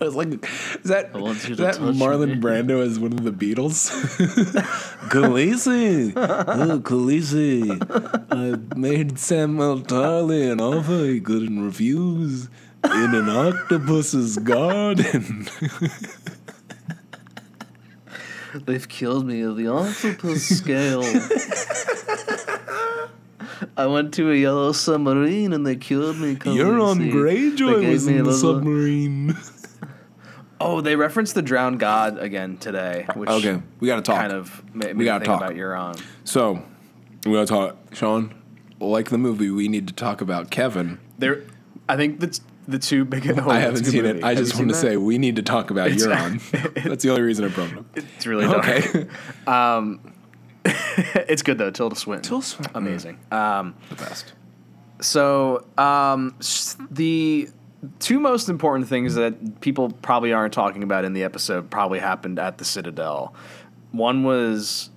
[0.00, 0.44] I was like,
[0.82, 2.34] is that I want you is to that touch Marlon me.
[2.34, 3.88] Brando as one of the Beatles?
[5.10, 12.48] Khaleesi, oh Khaleesi, I made Samuel Tarly an offer he couldn't refuse
[12.84, 15.48] in an octopus's garden.
[18.54, 21.02] They've killed me of the octopus scale.
[23.76, 26.36] I went to a yellow submarine and they killed me.
[26.44, 27.56] You're on Khaleesi.
[27.56, 29.36] They Greyjoy was me in the little- submarine.
[30.60, 34.16] Oh, they referenced the drowned god again today, which Okay, we gotta talk.
[34.20, 35.40] kind of made, made We gotta talk.
[35.40, 35.96] about Euron.
[35.98, 36.62] Um, so,
[37.26, 38.32] we gotta talk, Sean.
[38.78, 40.98] Like the movie, we need to talk about Kevin.
[41.18, 41.42] There,
[41.88, 42.40] I think that's
[42.72, 43.28] the two big.
[43.38, 44.18] Oh, I haven't seen movie.
[44.18, 44.24] it.
[44.24, 44.80] I Have just want to that?
[44.80, 46.40] say we need to talk about It's- Euron.
[46.88, 47.86] That's the only reason I brought it up.
[47.96, 48.66] it's really dark.
[48.66, 49.06] Okay.
[51.28, 51.70] it's good though.
[51.70, 52.76] Tilda Swinton, Tilda Swinton.
[52.76, 53.18] amazing.
[53.30, 54.32] Um, the best.
[55.00, 56.36] So, um,
[56.90, 57.48] the
[57.98, 62.38] two most important things that people probably aren't talking about in the episode probably happened
[62.38, 63.34] at the Citadel.
[63.90, 64.90] One was,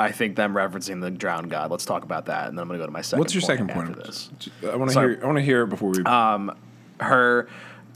[0.00, 1.70] I think, them referencing the drowned god.
[1.70, 3.20] Let's talk about that, and then I'm going to go to my second.
[3.20, 4.04] What's your second after point?
[4.04, 4.30] This.
[4.68, 5.20] I want to hear.
[5.22, 6.02] I want to hear it before we.
[7.00, 7.48] Her.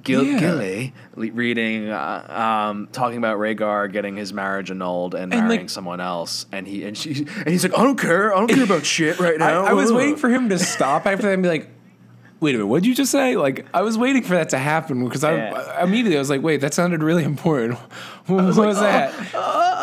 [0.04, 0.38] Gil- Yeah.
[0.38, 5.70] Gilly reading, uh, um, talking about Rhaegar getting his marriage annulled and, And, marrying like-
[5.70, 8.62] someone else, and he and she and he's like, I don't care, I don't care
[8.64, 9.64] about shit right now.
[9.64, 11.68] I was waiting for him to stop after that and be like,
[12.40, 13.36] wait a minute, what did you just say?
[13.36, 15.74] Like, I was waiting for that to happen because I, Yeah.
[15.78, 17.78] I immediately I was like, wait, that sounded really important.
[18.26, 19.12] What was, that?
[19.34, 19.38] Uh,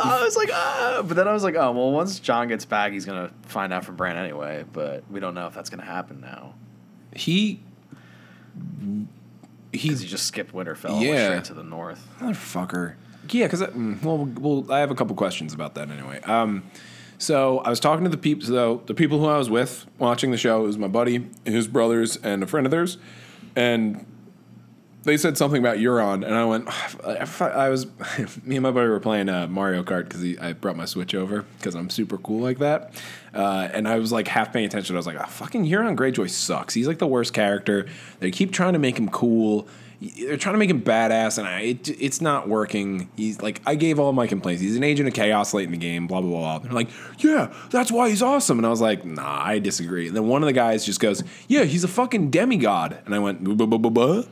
[0.06, 2.94] I was like, ah, but then I was like, oh well, once Jon gets back,
[2.94, 4.64] he's gonna find out from Bran anyway.
[4.72, 6.54] But we don't know if that's gonna happen now
[7.16, 7.62] He,
[9.72, 11.26] he's he just skipped Winterfell and went Yeah.
[11.28, 12.08] straight to the north.
[12.20, 12.96] Motherfucker.
[13.32, 13.62] Yeah, because
[14.04, 16.22] well, well, I have a couple questions about that anyway.
[16.22, 16.64] Um,
[17.18, 20.32] so I was talking to the people, so the people who I was with watching
[20.32, 22.98] the show it was my buddy, his brothers, and a friend of theirs,
[23.56, 24.06] and
[25.06, 26.68] they said something about Euron, and I went,
[27.42, 27.86] I was,
[28.44, 31.44] me and my buddy were playing uh, Mario Kart because I brought my Switch over
[31.58, 32.94] because I'm super cool like that,
[33.34, 34.96] uh, and I was like half paying attention.
[34.96, 36.74] I was like, oh, fucking Euron Greyjoy sucks.
[36.74, 37.88] He's like the worst character.
[38.20, 39.68] They keep trying to make him cool.
[40.02, 43.10] They're trying to make him badass, and I, it, it's not working.
[43.16, 44.62] He's like, I gave all my complaints.
[44.62, 46.60] He's an agent of chaos late in the game, blah, blah, blah.
[46.60, 46.90] They're like,
[47.20, 48.60] yeah, that's why he's awesome.
[48.60, 50.08] And I was like, nah, I disagree.
[50.08, 52.98] And then one of the guys just goes, yeah, he's a fucking demigod.
[53.06, 54.24] And I went, buh, buh, buh, buh, buh.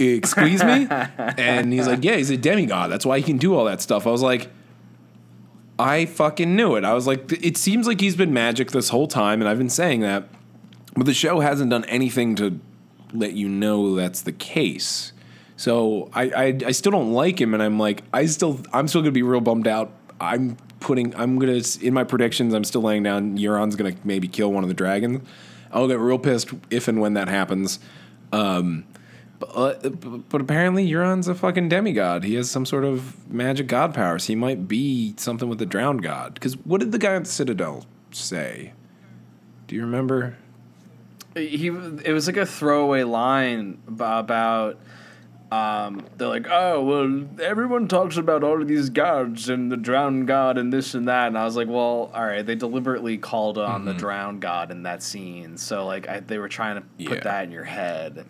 [0.00, 0.86] Excuse me?
[1.36, 2.90] And he's like, yeah, he's a demigod.
[2.90, 4.06] That's why he can do all that stuff.
[4.06, 4.50] I was like,
[5.78, 6.84] I fucking knew it.
[6.84, 9.70] I was like, it seems like he's been magic this whole time, and I've been
[9.70, 10.28] saying that,
[10.94, 12.60] but the show hasn't done anything to
[13.12, 15.12] let you know that's the case.
[15.56, 19.00] So I, I, I still don't like him, and I'm like, I still, I'm still
[19.00, 19.92] gonna be real bummed out.
[20.20, 23.38] I'm putting, I'm gonna in my predictions, I'm still laying down.
[23.38, 25.26] Euron's gonna maybe kill one of the dragons.
[25.72, 27.78] I'll get real pissed if and when that happens.
[28.32, 28.84] Um,
[29.40, 32.22] but, uh, but apparently Euron's a fucking demigod.
[32.22, 34.26] He has some sort of magic god powers.
[34.26, 36.34] He might be something with the drowned god.
[36.34, 38.72] Because what did the guy at the Citadel say?
[39.66, 40.36] Do you remember?
[41.36, 44.78] he it was like a throwaway line about
[45.52, 50.26] um, they're like, oh well, everyone talks about all of these gods and the drowned
[50.28, 53.58] god and this and that, and I was like, well, all right, they deliberately called
[53.58, 57.18] on the drowned god in that scene, so like I, they were trying to put
[57.18, 57.24] Yeah.
[57.24, 58.26] that in your head.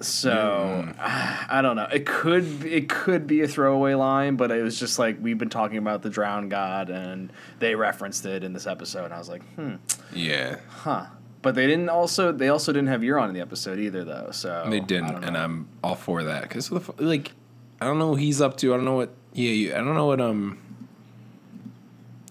[0.00, 1.88] So I don't know.
[1.92, 5.50] It could it could be a throwaway line, but it was just like we've been
[5.50, 9.28] talking about the drowned god, and they referenced it in this episode, and I was
[9.28, 9.76] like, hmm.
[10.14, 11.06] Yeah, Huh.
[11.40, 14.30] But they didn't also they also didn't have Euron in the episode either though.
[14.32, 15.36] So they didn't, and.
[15.36, 16.42] I'm all for that.
[16.42, 17.32] Because like,
[17.80, 18.74] I don't know what he's up to.
[18.74, 19.14] I don't know what.
[19.32, 20.58] Yeah, you, I don't know what um.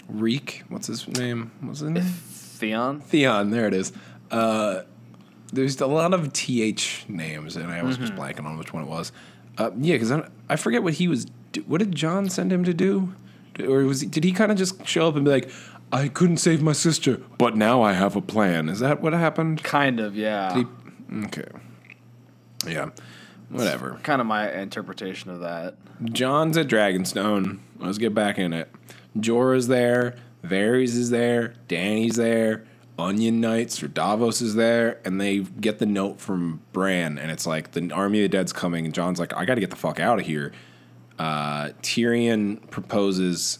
[0.09, 1.51] Reek, what's his name?
[1.61, 2.03] What's his name?
[2.03, 3.01] Theon.
[3.01, 3.91] Theon, there it is.
[4.31, 4.81] Uh,
[5.53, 8.89] there's a lot of th names, and I was just blanking on which one it
[8.89, 9.11] was.
[9.57, 11.25] Uh, yeah, because I, I forget what he was.
[11.51, 13.13] Do- what did Jon send him to do?
[13.59, 15.49] Or was he, did he kind of just show up and be like,
[15.91, 18.69] "I couldn't save my sister, but now I have a plan"?
[18.69, 19.63] Is that what happened?
[19.63, 20.55] Kind of, yeah.
[20.55, 21.47] He- okay.
[22.67, 22.89] Yeah.
[23.49, 23.99] Whatever.
[24.03, 25.75] kind of my interpretation of that.
[26.03, 27.59] Jon's at Dragonstone.
[27.79, 28.69] Let's get back in it.
[29.17, 30.15] Jorah's there.
[30.43, 31.53] Varys is there.
[31.69, 32.65] Dany's there.
[32.99, 37.45] Onion Knights or Davos is there, and they get the note from Bran, and it's
[37.45, 39.75] like the army of the dead's coming, and Jon's like, I got to get the
[39.75, 40.51] fuck out of here.
[41.19, 43.59] Uh, Tyrion proposes,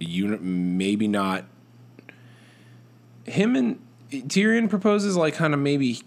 [0.00, 1.44] maybe not.
[3.24, 3.78] Him and
[4.10, 6.00] Tyrion proposes like kind of maybe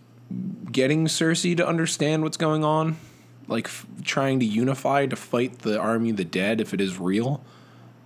[0.71, 2.97] getting Cersei to understand what's going on,
[3.47, 6.97] like f- trying to unify to fight the army of the dead if it is
[6.97, 7.43] real.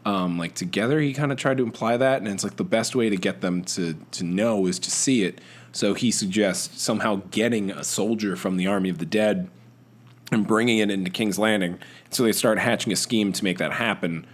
[0.06, 2.96] Um, like together, he kind of tried to imply that, and it's like the best
[2.96, 5.42] way to get them to to know is to see it.
[5.72, 9.50] So he suggests somehow getting a soldier from the army of the dead
[10.32, 11.80] and bringing it into King's Landing.
[12.12, 14.26] So they start hatching a scheme to make that happen.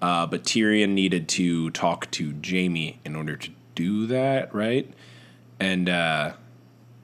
[0.00, 4.92] Uh, but Tyrion needed to talk to Jaime in order to do that, right?
[5.58, 6.34] And uh,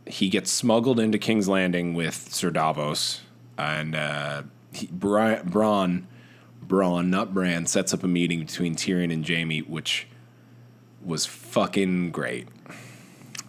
[0.07, 3.23] he gets smuggled into King's Landing with Sir Davos,
[3.57, 6.05] and uh, he, Bri- Bronn,
[6.71, 10.07] Bronn, not Bran, sets up a meeting between Tyrion and Jaime, which
[11.05, 12.47] was fucking great.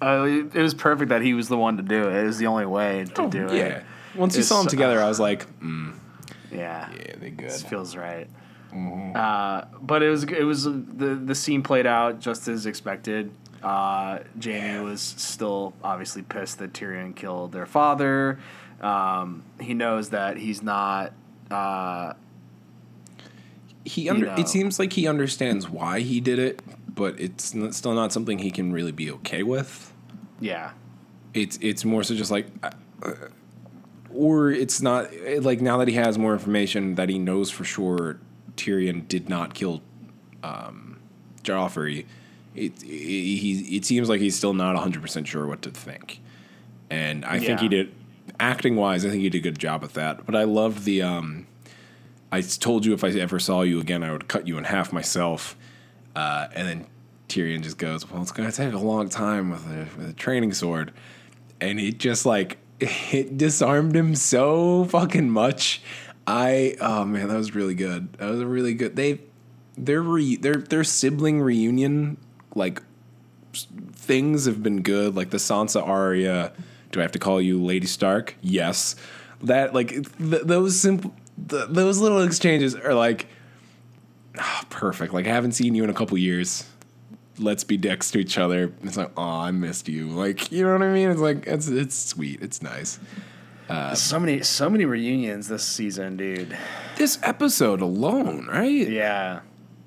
[0.02, 2.16] Uh, it it was perfect that he was the one to do it.
[2.16, 3.52] It was the only way to do it.
[3.52, 3.84] Oh, Yeah.
[4.16, 5.94] Once you saw them together, I was like, mm,
[6.52, 6.90] Yeah.
[6.92, 7.50] yeah, they good.
[7.52, 8.28] This feels right.
[8.74, 9.16] Mm-hmm.
[9.16, 13.32] Uh, but it was it was the the scene played out just as expected.
[13.62, 18.40] Uh, Jaime was still obviously pissed that Tyrion killed their father.
[18.82, 21.14] Um, he knows that he's not.
[21.52, 22.14] Uh,
[23.86, 24.36] he under, know.
[24.36, 26.62] it seems like he understands why he did it,
[26.94, 29.94] but it's n- still not something he can really be okay with.
[30.40, 30.72] yeah,
[31.34, 32.72] It's it's more so just like, uh,
[34.14, 38.20] or it's not like now that he has more information that he knows for sure
[38.58, 39.82] Tyrion did not kill
[40.44, 41.00] um,
[41.44, 42.06] Joffrey.
[42.54, 46.20] It, it he it seems like he's still not hundred percent sure what to think,
[46.90, 47.94] and I think he did
[48.40, 49.06] acting wise.
[49.06, 50.26] I think he did a good job with that.
[50.26, 51.48] But I loved the um,
[52.32, 54.94] I told you if I ever saw you again, I would cut you in half
[54.94, 55.58] myself.
[56.16, 56.88] Uh, and then
[57.28, 60.14] Tyrion just goes, "Well, it's going to take a long time with a, with a
[60.14, 60.92] training sword."
[61.62, 65.82] and it just like it disarmed him so fucking much.
[66.28, 68.12] I oh man, that was really good.
[68.14, 68.96] That was really good.
[68.96, 69.22] They
[69.78, 72.18] their re, their their sibling reunion
[72.56, 72.82] like
[73.54, 75.16] things have been good.
[75.16, 76.52] Like the Sansa Arya.
[76.92, 78.36] Do I have to call you Lady Stark?
[78.42, 78.98] Yes.
[79.42, 81.14] That like th- those simple
[81.50, 83.28] th- those little exchanges are like
[84.38, 85.14] ah, perfect.
[85.14, 86.66] Like I haven't seen you in a couple years.
[87.38, 88.74] Let's be dicks to each other.
[88.84, 90.10] It's like, oh, I missed you.
[90.10, 91.10] Like, you know what I mean?
[91.10, 92.42] It's like it's it's sweet.
[92.42, 93.00] It's nice.
[93.94, 96.58] so many, so many reunions this season, dude.
[96.98, 98.88] This episode alone, right?
[98.88, 99.42] Yeah,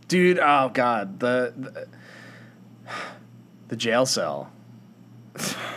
[0.08, 0.38] dude.
[0.38, 1.86] Oh god, the the,
[3.68, 4.50] the jail cell.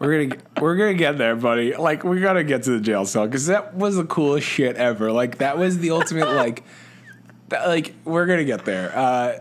[0.00, 1.74] We're gonna we're gonna get there, buddy.
[1.74, 5.10] Like we gotta get to the jail cell because that was the coolest shit ever.
[5.10, 6.28] Like that was the ultimate.
[6.34, 6.62] like,
[7.48, 8.96] that, like we're gonna get there.
[8.96, 9.38] Uh,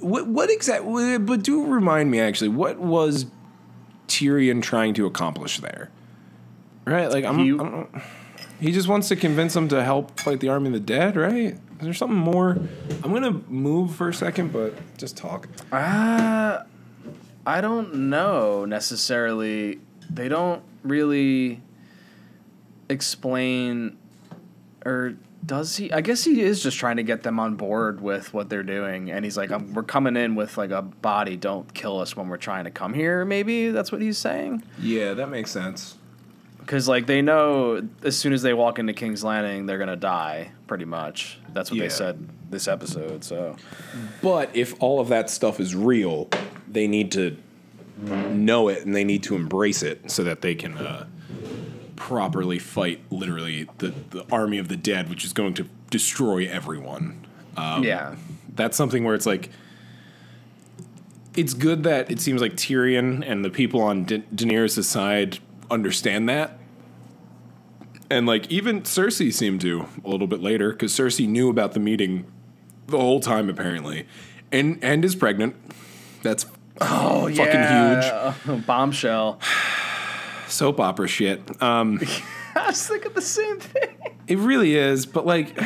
[0.00, 1.18] what what exactly?
[1.18, 2.48] But do remind me actually.
[2.48, 3.26] What was
[4.08, 5.90] Tyrion trying to accomplish there?
[6.84, 7.10] Right.
[7.10, 7.38] Like I'm.
[7.38, 8.02] He- I don't.
[8.60, 11.54] He just wants to convince them to help fight the army of the dead, right?
[11.54, 12.56] Is there something more?
[13.02, 15.48] I'm gonna move for a second, but just talk.
[15.72, 16.62] Uh,
[17.46, 19.80] I don't know necessarily.
[20.10, 21.60] They don't really
[22.88, 23.96] explain,
[24.84, 25.14] or
[25.44, 25.92] does he?
[25.92, 29.10] I guess he is just trying to get them on board with what they're doing,
[29.10, 31.36] and he's like, I'm, "We're coming in with like a body.
[31.36, 34.62] Don't kill us when we're trying to come here." Maybe that's what he's saying.
[34.80, 35.96] Yeah, that makes sense.
[36.60, 40.50] Because like they know as soon as they walk into King's Landing, they're gonna die.
[40.66, 41.38] Pretty much.
[41.52, 41.82] That's what Yeah.
[41.84, 43.22] they said this episode.
[43.22, 43.56] So
[44.22, 46.30] But if all of that stuff is real,
[46.66, 47.36] they need to
[47.96, 51.06] know it and they need to embrace it so that they can uh,
[51.96, 57.26] properly fight literally the, the army of the dead, which is going to destroy everyone.
[57.56, 58.16] yeah,
[58.54, 59.50] That's something where it's like.
[61.36, 66.28] It's good that it seems like Tyrion and the people on Da- Daenerys' side understand
[66.28, 66.58] that.
[68.08, 71.80] And like even Cersei seemed to a little bit later because Cersei knew about the
[71.80, 72.24] meeting
[72.86, 74.06] the whole time apparently,
[74.52, 75.56] and and is pregnant.
[76.22, 76.46] That's
[76.80, 79.40] oh fucking huge bombshell.
[80.48, 81.62] soap opera shit.
[81.62, 82.00] Um,
[82.56, 83.96] I was thinking the same thing.
[84.28, 85.58] it really is, but like,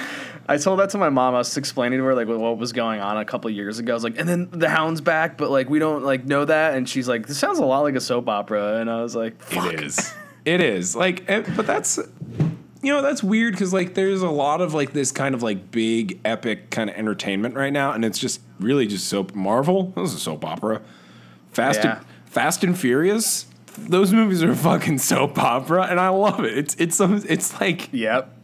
[0.49, 1.35] I told that to my mom.
[1.35, 3.93] I was explaining to her like what was going on a couple years ago.
[3.93, 6.75] I was like, and then the Hound's back, but like we don't like know that.
[6.75, 8.79] And she's like, this sounds a lot like a soap opera.
[8.81, 9.75] And I was like, Fuck.
[9.75, 10.15] it is.
[10.45, 11.99] It is like, but that's
[12.81, 15.71] you know that's weird because like there's a lot of like this kind of like
[15.71, 19.35] big epic kind of entertainment right now, and it's just really just soap.
[19.35, 20.81] Marvel, this is a soap opera.
[21.59, 21.97] Fast Yeah.
[21.99, 26.57] and Fast and Furious, those movies are fucking soap opera, and I love it.
[26.57, 28.35] It's it's some it's like Yep.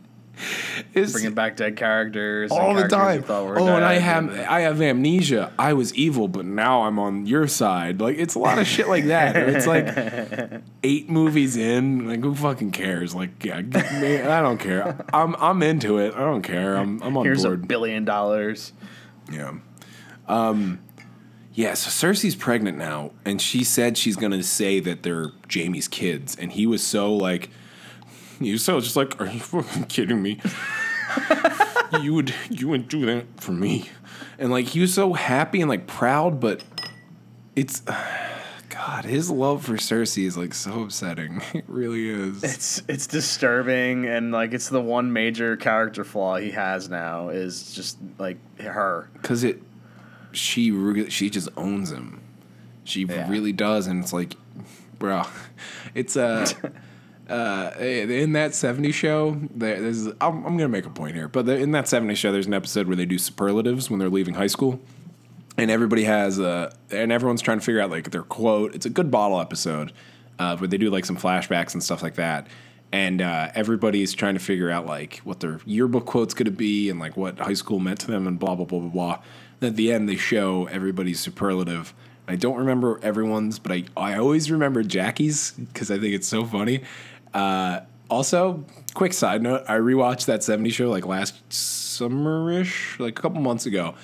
[0.94, 3.57] it's Bringing back dead characters all the characters time.
[3.57, 5.53] Oh, and I have I have amnesia.
[5.59, 8.00] I was evil, but now I'm on your side.
[8.00, 9.37] Like it's a lot of shit like that.
[9.37, 12.09] It's like eight movies in.
[12.09, 13.14] Like who fucking cares?
[13.14, 15.05] Like yeah, me- I don't care.
[15.12, 16.14] I'm I'm into it.
[16.14, 16.74] I don't care.
[16.77, 18.72] I'm I'm on Here's a billion dollars.
[19.31, 19.53] Yeah.
[20.27, 20.81] Um.
[21.55, 21.75] Yeah.
[21.75, 26.53] So Cersei's pregnant now, and she said she's gonna say that they're Jaime's kids, and
[26.53, 27.51] he was so like.
[28.40, 30.40] He was so just like, are you fucking kidding me?
[32.03, 33.88] you would you wouldn't do that for me,
[34.38, 36.62] and like he was so happy and like proud, but
[37.57, 37.83] it's.
[38.71, 41.40] God, his love for Cersei is like so upsetting.
[41.55, 42.43] It really is.
[42.43, 47.73] It's it's disturbing and like it's the one major character flaw he has now is
[47.73, 49.09] just like her.
[49.14, 49.62] because it
[50.35, 52.20] she really she just owns him.
[52.85, 53.31] She Yeah.
[53.31, 54.35] really does and it's like
[54.99, 55.23] bro
[55.94, 56.47] it's uh
[57.29, 61.47] uh in that 70 show there- there's I'm, I'm gonna make a point here but
[61.47, 64.35] the, in that 70 show there's an episode where they do superlatives when they're leaving
[64.35, 64.81] high school
[65.57, 68.75] and everybody has uh and everyone's trying to figure out like their quote.
[68.75, 69.92] It's a good bottle episode
[70.38, 72.47] uh where they do like some flashbacks and stuff like that
[72.92, 76.88] and uh, everybody's trying to figure out like what their yearbook quote's going to be
[76.90, 79.23] and like what high school meant to them and blah blah blah blah blah
[79.61, 81.95] and at the end they show everybody's superlative
[82.29, 86.45] i don't remember everyone's but i, I always remember jackie's because i think it's so
[86.45, 86.83] funny
[87.33, 88.64] uh, also
[88.95, 93.67] quick side note i rewatched that 70 show like last summerish like a couple months
[93.67, 93.95] ago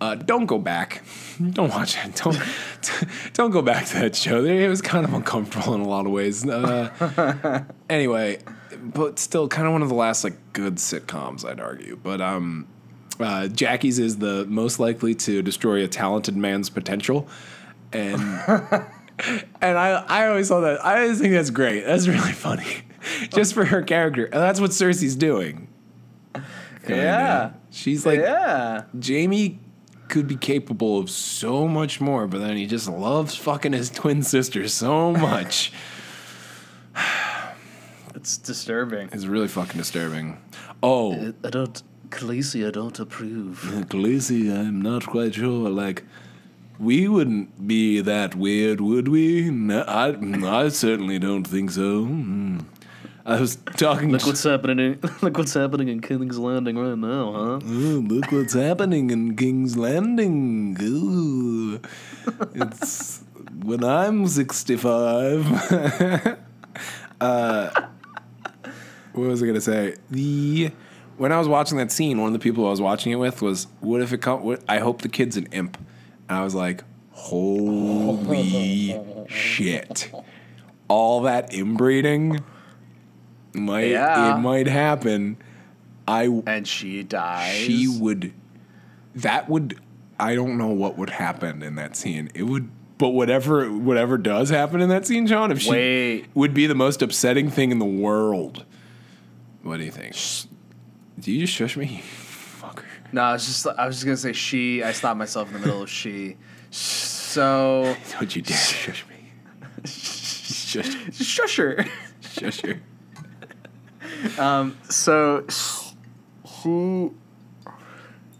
[0.00, 1.02] uh, don't go back.
[1.50, 2.14] Don't watch it.
[2.16, 2.38] Don't
[3.32, 4.44] don't go back to that show.
[4.44, 6.46] It was kind of uncomfortable in a lot of ways.
[6.46, 8.40] Uh, anyway,
[8.78, 11.98] but still, kind of one of the last like good sitcoms, I'd argue.
[12.02, 12.66] But um,
[13.20, 17.28] uh, Jackie's is the most likely to destroy a talented man's potential,
[17.92, 18.14] and
[19.60, 20.84] and I I always saw that.
[20.84, 21.84] I always think that's great.
[21.84, 22.82] That's really funny,
[23.34, 25.68] just for her character, and that's what Cersei's doing.
[26.88, 27.52] Yeah.
[27.70, 28.84] she's like yeah.
[29.06, 29.60] Jaime
[30.08, 34.22] could be capable of so much more, but then he just loves fucking his twin
[34.22, 35.72] sister so much.
[38.12, 39.08] It's disturbing.
[39.12, 40.36] It's really fucking disturbing.
[40.82, 43.60] Oh, I don't, I don't approve.
[43.88, 45.70] Khaleesi, I'm not quite sure.
[45.70, 46.04] Like,
[46.78, 49.50] we wouldn't be that weird, would we?
[49.50, 50.16] No, I,
[50.64, 52.06] I certainly don't think so.
[52.06, 52.64] Mm.
[53.26, 54.10] I was talking.
[54.10, 54.78] Look what's happening.
[54.78, 57.60] In, look what's happening in King's Landing right now, huh?
[57.68, 60.76] Ooh, look what's happening in King's Landing.
[60.80, 61.80] Ooh.
[62.54, 63.22] It's
[63.62, 65.46] when I'm 65.
[67.20, 67.70] uh,
[69.12, 69.96] what was I going to say?
[70.10, 70.72] The
[71.20, 73.42] when I was watching that scene, one of the people I was watching it with
[73.42, 74.42] was, "What if it come?
[74.42, 75.76] What, I hope the kid's an imp."
[76.30, 78.98] And I was like, "Holy
[79.28, 80.10] shit!
[80.88, 82.40] All that inbreeding
[83.52, 84.34] might Yeah.
[84.34, 85.36] it might happen."
[86.08, 87.52] I And she dies.
[87.54, 88.32] she would
[89.14, 89.78] that would
[90.18, 92.30] I don't know what would happen in that scene.
[92.34, 96.26] It would but whatever whatever does happen in that scene, John, if she Wait.
[96.32, 98.64] would be the most upsetting thing in the world.
[99.62, 100.16] What do you think?
[101.20, 102.02] Do you just shush me?
[102.60, 102.84] Fucker.
[103.12, 104.82] No, I was just I was just gonna say she.
[104.82, 106.36] I stopped myself in the middle of she.
[106.70, 109.32] So Don't you dare shush me.
[109.84, 111.84] shush shush her.
[112.20, 112.80] shush her.
[114.38, 114.78] Um.
[114.88, 115.44] So
[116.62, 117.10] she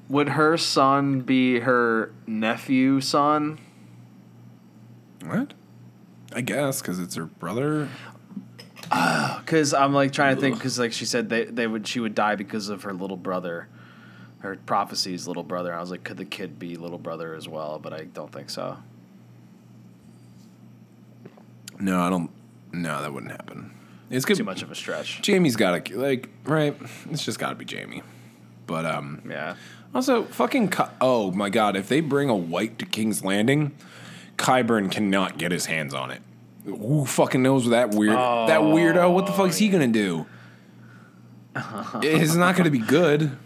[0.09, 3.59] would her son be her nephew son?
[5.24, 5.55] What?
[6.33, 7.89] I guess because it's her brother.
[9.41, 10.57] Because I'm like trying to think.
[10.57, 13.68] Because like she said they they would she would die because of her little brother.
[14.41, 15.74] Her prophecy's little brother.
[15.74, 17.78] I was like, could the kid be little brother as well?
[17.78, 18.78] But I don't think so.
[21.78, 22.30] No, I don't.
[22.72, 23.72] No, that wouldn't happen.
[24.11, 24.36] It's good.
[24.36, 25.20] Too much of a stretch.
[25.26, 26.76] Jaime's got to like right.
[27.11, 28.03] It's just got to be Jamie.
[28.66, 29.57] But um, Yeah.
[29.95, 30.70] also fucking.
[30.70, 31.76] Ki- oh my god!
[31.76, 33.72] If they bring a white to King's Landing,
[34.36, 36.22] Qyburn cannot get his hands on it.
[36.64, 39.12] Who fucking knows that weird that weirdo?
[39.12, 40.26] What the fuck is he gonna do?
[42.02, 43.36] it's not gonna be good.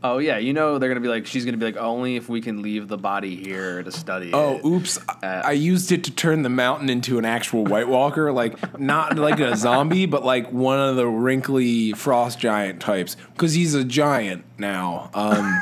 [0.00, 2.40] Oh yeah, you know they're gonna be like she's gonna be like only if we
[2.40, 4.30] can leave the body here to study.
[4.32, 4.64] Oh, it.
[4.64, 5.00] oops!
[5.22, 9.18] I, I used it to turn the mountain into an actual White Walker, like not
[9.18, 13.82] like a zombie, but like one of the wrinkly frost giant types, because he's a
[13.82, 15.10] giant now.
[15.14, 15.60] Um,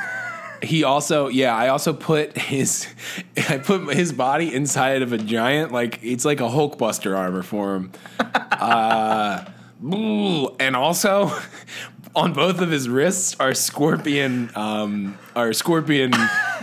[0.63, 2.87] he also, yeah, I also put his,
[3.49, 7.77] I put his body inside of a giant, like it's like a Hulkbuster armor for
[7.77, 7.93] him.
[8.19, 9.45] Uh,
[10.61, 11.33] and also.
[12.17, 16.15] On both of his wrists are scorpion, um, are scorpion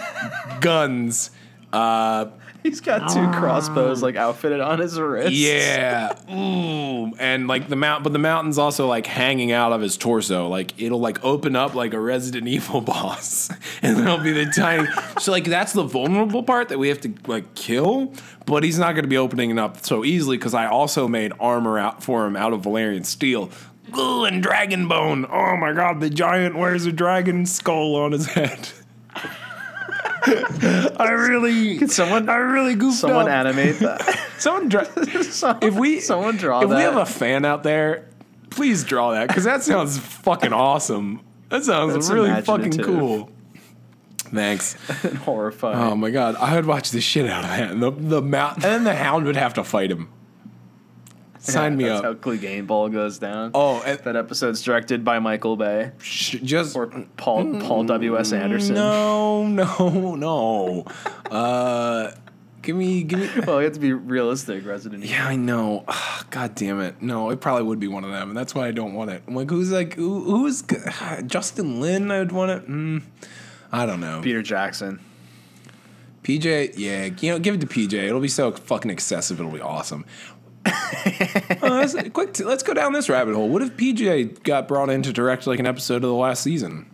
[0.62, 1.30] guns.
[1.72, 2.26] Uh,
[2.74, 4.30] he's got two crossbows like ah.
[4.30, 5.34] outfitted on his wrist.
[5.34, 7.16] yeah, ooh, mm.
[7.20, 10.48] and like the mount, but the mountain's also like hanging out of his torso.
[10.48, 13.50] Like it'll like open up like a Resident Evil boss,
[13.82, 14.88] and there'll be the tiny.
[15.20, 18.14] so like that's the vulnerable part that we have to like kill.
[18.46, 21.32] But he's not going to be opening it up so easily because I also made
[21.40, 23.50] armor out for him out of Valyrian steel.
[23.98, 25.26] Ooh, and dragon bone.
[25.30, 28.70] Oh my god, the giant wears a dragon skull on his head.
[30.26, 33.32] I really, Can someone I really goofed someone up.
[33.34, 34.20] animate that?
[34.40, 36.76] Someone dra- if we someone draw if that.
[36.76, 38.10] we have a fan out there,
[38.50, 41.22] please draw that because that sounds fucking awesome.
[41.50, 43.30] That sounds That's really fucking cool.
[44.18, 44.74] Thanks.
[45.24, 45.78] horrifying.
[45.78, 47.72] Oh my god, I would watch the shit out of that.
[47.72, 50.10] And the the mount and then the hound would have to fight him.
[51.52, 52.06] Sign me That's up.
[52.06, 53.52] how Cleganebowl goes down.
[53.54, 56.88] Oh, and that episode's directed by Michael Bay sh- just or
[57.18, 58.76] Paul Paul W S Anderson.
[58.76, 60.86] no, no, no.
[61.30, 62.12] Uh,
[62.62, 63.30] give me, give me.
[63.46, 65.16] Well, you have to be realistic, Resident Evil.
[65.18, 65.84] Yeah, I know.
[65.88, 67.02] Ugh, God damn it.
[67.02, 69.22] No, it probably would be one of them, and that's why I don't want it.
[69.28, 70.78] I'm like, who's like, who, who's g-
[71.28, 72.10] Justin Lin?
[72.10, 72.70] I would want it.
[72.70, 73.04] Mm,
[73.72, 74.22] I don't know.
[74.24, 75.02] Peter Jackson.
[76.24, 77.94] PJ, yeah, you know, give it to PJ.
[77.96, 79.42] It'll be so fucking excessive.
[79.42, 80.06] It'll be awesome.
[80.66, 83.50] uh, let's, quick, t- let's go down this rabbit hole.
[83.50, 86.90] What if PJ got brought in to direct like an episode of the last season?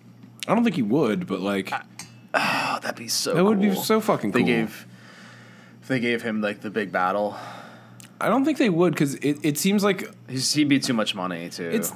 [0.48, 1.72] I don't think he would, but like
[2.34, 3.34] Oh, that'd be so.
[3.34, 4.48] that would be so fucking They cool.
[4.48, 4.88] gave.
[5.82, 7.36] If they gave him like the big battle,
[8.22, 11.14] I don't think they would because it, it seems like he's, he'd be too much
[11.16, 11.70] money too.
[11.70, 11.94] It's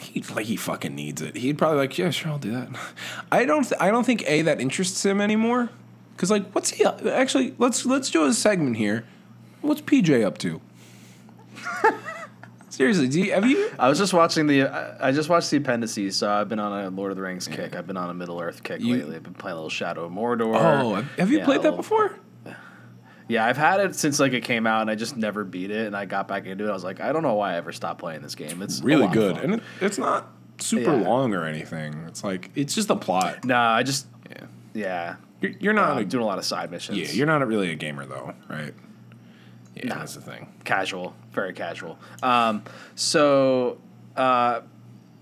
[0.00, 1.36] he like he fucking needs it.
[1.36, 2.68] He'd probably like, yeah, sure, I'll do that.
[3.32, 3.64] I don't.
[3.64, 5.68] Th- I don't think a that interests him anymore.
[6.16, 7.54] Because like, what's he up- actually?
[7.58, 9.04] Let's let's do a segment here.
[9.60, 10.60] What's PJ up to?
[12.68, 13.70] Seriously, do you, have you?
[13.78, 14.62] I was just watching the.
[14.62, 17.48] I I just watched the appendices, so I've been on a Lord of the Rings
[17.48, 17.74] kick.
[17.74, 19.16] I've been on a Middle Earth kick You- lately.
[19.16, 20.54] I've been playing a little Shadow of Mordor.
[20.56, 22.14] Oh, have you Yeah, played a that little- before?
[23.28, 25.86] Yeah, I've had it since like it came out, and I just never beat it.
[25.86, 26.70] And I got back into it.
[26.70, 28.62] I was like, I don't know why I ever stopped playing this game.
[28.62, 29.44] It's a Really lot of good, fun.
[29.44, 31.08] and it, it's not super Yeah.
[31.08, 32.04] long or anything.
[32.08, 33.44] It's like it's just a plot.
[33.44, 35.16] Nah, I just Yeah, yeah.
[35.40, 35.90] you're, you're not.
[35.90, 36.98] I'm a, doing a lot of side missions.
[36.98, 38.74] yeah, you're not really a gamer though, right?
[39.84, 40.48] Yeah, that's the thing.
[40.64, 41.98] casual, very casual.
[42.22, 42.62] Um,
[42.94, 43.78] so
[44.16, 44.60] uh,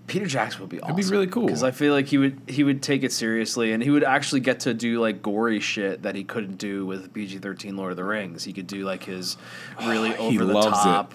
[0.07, 0.97] Peter Jackson would be awesome.
[0.97, 1.45] It'd be really cool.
[1.45, 4.41] because I feel like he would he would take it seriously and he would actually
[4.41, 7.97] get to do like gory shit that he couldn't do with PG thirteen Lord of
[7.97, 8.43] the Rings.
[8.43, 9.37] He could do like his
[9.85, 10.69] really He over the loves it.
[10.83, 11.13] top.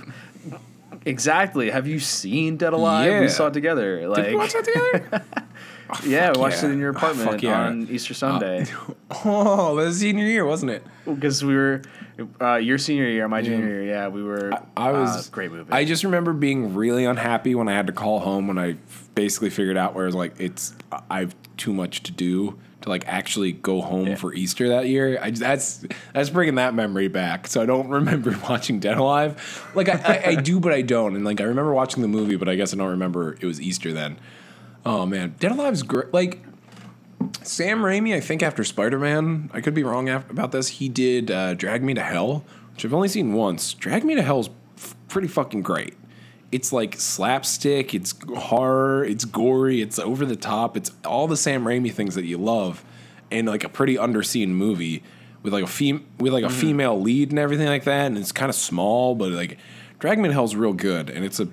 [1.07, 1.71] Exactly.
[1.71, 3.11] Have you seen Dead Alive?
[3.11, 3.21] Yeah.
[3.21, 4.09] We saw it together.
[4.09, 5.25] Like, Did we watch that together?
[6.07, 6.69] yeah, we watched yeah.
[6.69, 7.67] it in your Oh, apartment fuck yeah.
[7.67, 8.65] on Easter Sunday
[9.25, 10.83] oh, that was senior year, wasn't it?
[11.05, 11.83] because we were
[12.41, 13.85] uh, your senior year, my junior year.
[13.85, 14.53] Yeah, we were.
[14.77, 15.73] I was uh, great movie.
[15.73, 18.77] I just remember being really unhappy when I had to call home when I
[19.15, 20.75] basically figured out where was like it's
[21.11, 24.15] I have too much to do to like actually go home Yeah.
[24.17, 25.19] for Easter that year.
[25.21, 27.47] I that's that's bringing that memory back.
[27.47, 29.71] So I don't remember watching Dead Alive.
[29.75, 31.17] Like I, I, I do, but I don't.
[31.17, 33.61] And like I remember watching the movie, but I guess I don't remember it was
[33.61, 34.19] Easter then.
[34.87, 36.12] Oh man, Dead Alive's great.
[36.12, 36.43] Like
[37.43, 40.68] Sam Raimi, I think after Spider Man, I could be wrong af- about this.
[40.68, 43.75] He did uh, Drag Me to Hell, which I've only seen once.
[43.75, 45.95] Drag Me to Hell's f- pretty fucking great.
[46.53, 51.64] It's like slapstick, it's horror, it's gory, it's over the top, it's all the Sam
[51.64, 52.85] Raimi things that you love,
[53.31, 55.03] and like a pretty underseen movie
[55.43, 58.31] with like a fem- with like a female lead and everything like that, and it's
[58.33, 59.59] kind of small, but like
[59.99, 61.49] Drag Me to Hell's real good, and it's a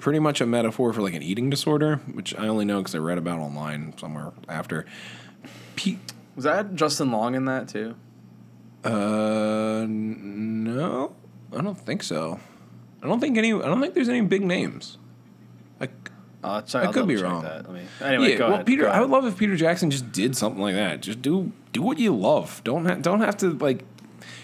[0.00, 2.98] pretty much a metaphor for like an eating disorder, which I only know because I
[2.98, 4.86] read about online somewhere after.
[5.76, 5.96] Pe-
[6.36, 7.94] was that Justin Long in that too?
[8.84, 11.14] uh, n- no,
[11.56, 12.40] I don't think so.
[13.02, 13.52] I don't think any.
[13.52, 14.98] I don't think there's any big names.
[15.78, 16.10] Like,
[16.42, 17.42] Uh, sorry, I I'll could be double-check wrong.
[17.44, 17.64] That.
[17.70, 18.66] Let me, anyway, yeah, go well, ahead.
[18.66, 19.02] Peter, go I ahead.
[19.02, 21.00] would love if Peter Jackson just did something like that.
[21.02, 22.60] Just do do what you love.
[22.64, 23.84] Don't ha- don't have to like.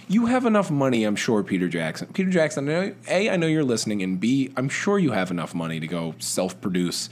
[0.08, 2.08] You have enough money, I'm sure, Peter Jackson.
[2.12, 5.30] Peter Jackson, I know, a, I know you're listening, and b, I'm sure you have
[5.30, 7.08] enough money to go self-produce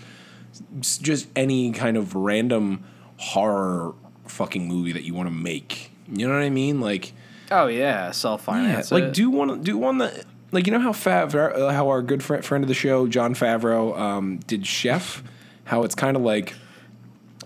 [0.80, 2.84] just any kind of random
[3.16, 3.94] horror
[4.26, 5.90] fucking movie that you want to make.
[6.12, 6.80] You know what I mean?
[6.80, 7.12] Like,
[7.50, 8.90] Oh yeah, self finance.
[8.90, 12.22] like do one do one that like you know how Fav uh, how our good
[12.22, 15.22] fri friend of the show Jon Favreau um, did Chef,
[15.64, 16.54] how it's kind of like.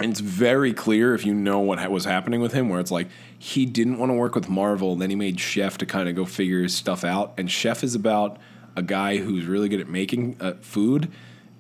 [0.01, 2.93] And it's very clear if you know what ha- was happening with him, where it's
[2.93, 3.09] like
[3.39, 6.25] he didn't want to work with Marvel, then he made Chef to kind of go
[6.25, 7.35] figure his stuff out.
[7.39, 8.37] And Chef is about
[8.77, 11.11] a guy who's really good at making uh, food,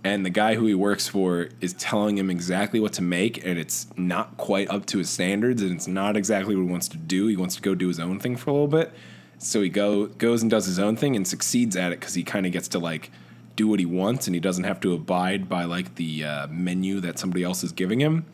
[0.04, 3.58] and the guy who he works for is telling him exactly what to make, and
[3.58, 6.96] it's not quite up to his standards, and it's not exactly what he wants to
[6.96, 7.26] do.
[7.26, 8.92] He wants to go do his own thing for a little bit,
[9.38, 12.22] so he go goes and does his own thing and succeeds at it because he
[12.22, 13.10] kind of gets to like
[13.56, 17.00] do what he wants, and he doesn't have to abide by like the uh, menu
[17.00, 18.24] that somebody else is giving him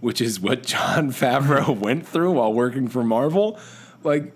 [0.00, 3.58] which is what Jon Favreau went through while working for Marvel.
[4.04, 4.32] Like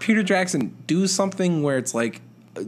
[0.00, 2.20] Peter Jackson, do something where it's like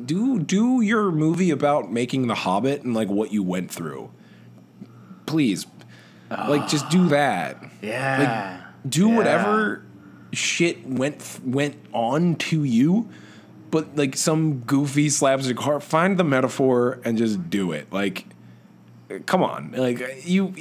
[0.04, 4.10] do do your movie about making The Hobbit and like what you went through.
[5.26, 5.66] Please.
[6.30, 7.62] Like just do that.
[7.80, 8.60] yeah.
[8.84, 9.16] Like, Do Yeah.
[9.16, 9.82] whatever
[10.32, 13.08] shit went went on to you,
[13.70, 17.90] but like some goofy slapstick heart find the metaphor and just do it.
[17.92, 18.26] Like
[19.26, 19.72] come on.
[19.72, 20.54] Like you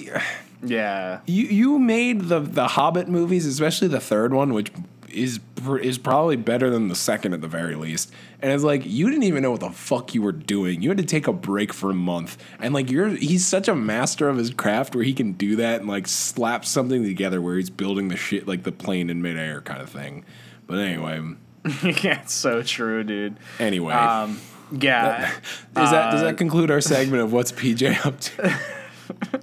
[0.63, 1.19] yeah.
[1.25, 4.71] you you made the the Hobbit movies, especially the third one, which
[5.09, 5.39] is
[5.81, 8.11] is probably better than the second at the very least.
[8.41, 10.81] And it's like you didn't even know what the fuck you were doing.
[10.81, 13.75] You had to take a break for a month, and like you're he's such a
[13.75, 17.57] master of his craft where he can do that and like slap something together where
[17.57, 20.25] he's building the shit like the plane in midair kind of thing.
[20.67, 21.21] But anyway,
[21.83, 23.37] yeah, it's so true, dude.
[23.59, 23.93] anyway.
[23.93, 24.39] Um,
[24.71, 25.31] yeah.
[25.73, 28.59] does that does uh, that conclude our segment of what's PJ up to?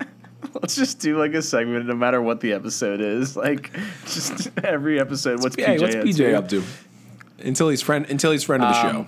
[0.54, 3.36] Let's just do like a segment, no matter what the episode is.
[3.36, 3.72] Like,
[4.06, 5.42] just every episode.
[5.42, 5.80] What's hey, PJ?
[5.80, 6.34] what's up PJ to?
[6.38, 6.62] up to?
[7.40, 9.06] Until he's friend until he's friend of the Um, show.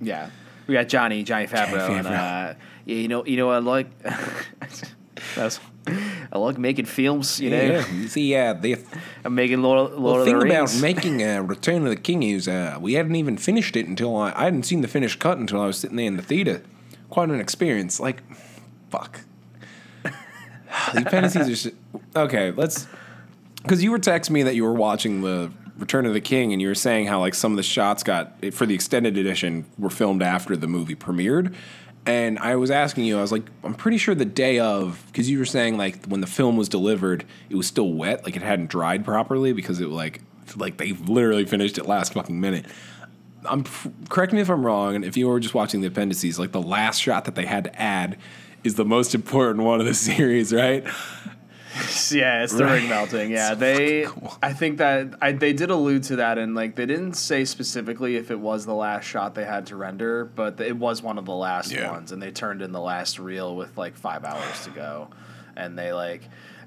[0.00, 0.30] Yeah,
[0.66, 2.54] we got Johnny, Johnny Favreau, and uh,
[2.84, 3.86] yeah, you know, you know, I like,
[5.36, 7.40] that's, I like making films.
[7.40, 8.78] You know, Yeah, see, uh, the
[9.24, 12.22] I'm making Lord, Lord the of the thing about making uh, Return of the King
[12.22, 15.38] is uh, we hadn't even finished it until I, I hadn't seen the finished cut
[15.38, 16.62] until I was sitting there in the theater.
[17.10, 18.00] Quite an experience.
[18.00, 18.22] Like,
[18.90, 19.20] fuck.
[20.04, 22.22] the appendices are.
[22.24, 22.86] Okay, let's.
[23.62, 26.62] Because you were texting me that you were watching the Return of the King, and
[26.62, 29.90] you were saying how like some of the shots got for the extended edition were
[29.90, 31.54] filmed after the movie premiered.
[32.04, 35.30] And I was asking you, I was like, I'm pretty sure the day of, because
[35.30, 38.42] you were saying like when the film was delivered, it was still wet, like it
[38.42, 40.20] hadn't dried properly because it like
[40.56, 42.66] like they literally finished it last fucking minute.
[43.44, 43.64] I'm
[44.08, 46.62] correct me if I'm wrong, and if you were just watching the appendices, like the
[46.62, 48.18] last shot that they had to add
[48.64, 50.84] is the most important one of the series, right?
[52.12, 52.80] yeah, it's the Right.
[52.80, 53.30] ring melting.
[53.30, 54.02] Yeah, they.
[54.06, 54.36] cool.
[54.42, 58.16] I think that I, they did allude to that, and like they didn't say specifically
[58.16, 61.24] if it was the last shot they had to render, but it was one of
[61.24, 61.90] the last Yeah.
[61.90, 65.08] ones, and they turned in the last reel with like five hours to go,
[65.56, 66.22] and they like.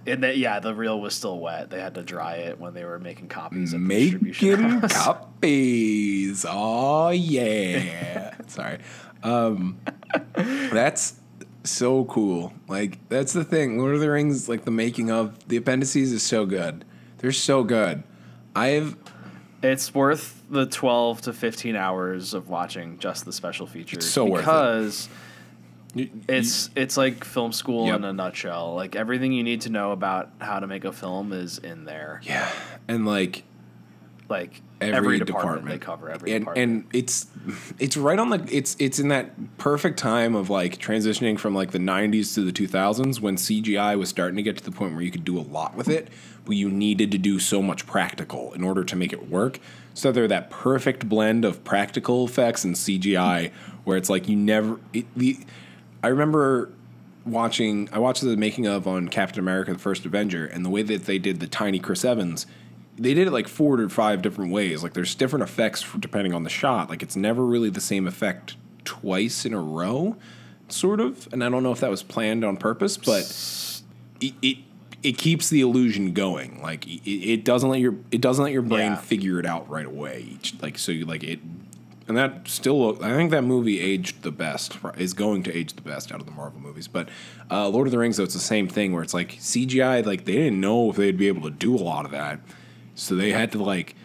[0.07, 1.71] And they, yeah, the reel was still wet.
[1.71, 5.17] They had to dry it when they were making copies at the distribution Making house.
[5.41, 6.45] face.
[6.47, 8.35] Oh yeah.
[8.47, 8.77] Sorry.
[9.23, 9.79] Um,
[10.35, 11.15] that's
[11.71, 12.53] so cool.
[12.67, 13.77] Like that's the thing.
[13.79, 16.85] Lord of the Rings, like the making of the appendices, is so good.
[17.19, 18.03] They're so good.
[18.55, 18.95] I've
[19.63, 24.09] It's worth the 12 to 15 hours of watching just the special features.
[24.09, 24.45] so worth it.
[24.45, 25.09] because
[26.27, 27.95] it's it's like film school Yep.
[27.97, 28.75] in a nutshell.
[28.75, 32.19] Like everything you need to know about how to make a film is in there.
[32.23, 32.49] yeah,
[32.87, 33.43] and like
[34.29, 36.71] Like every, every, department, department, they cover every and, department.
[36.71, 37.27] and it's
[37.79, 41.71] it's right on the it's it's in that perfect time of like transitioning from like
[41.71, 45.01] the 90s to the 2000s when CGI was starting to get to the point where
[45.01, 46.09] you could do a lot with it
[46.45, 49.59] but you needed to do so much practical in order to make it work
[49.93, 53.51] so they're that perfect blend of practical effects and CGI
[53.85, 55.39] where it's like you never it, the
[56.03, 56.69] I remember
[57.25, 60.83] watching I watched the making of on Captain America the First Avenger and the way
[60.83, 62.45] that they did the tiny Chris Evans
[62.97, 64.83] they did it like four or five different ways.
[64.83, 66.89] Like there's different effects for, depending on the shot.
[66.89, 70.15] Like it's never really the same effect twice in a row
[70.69, 71.27] sort of.
[71.31, 73.21] And I don't know if that was planned on purpose but
[74.21, 74.57] it it,
[75.03, 76.61] it keeps the illusion going.
[76.61, 78.95] Like it, it doesn't let your it doesn't let your brain Yeah.
[78.95, 80.25] figure it out right away.
[80.33, 81.39] Each like so you like it
[82.07, 85.81] and that still I think that movie aged the best is going to age the
[85.81, 86.87] best out of the Marvel movies.
[86.87, 87.09] But
[87.51, 90.25] uh, Lord of the Rings though it's the same thing where it's like CGI like
[90.25, 92.39] they didn't know if they'd be able to do a lot of that
[92.95, 93.95] so they had to like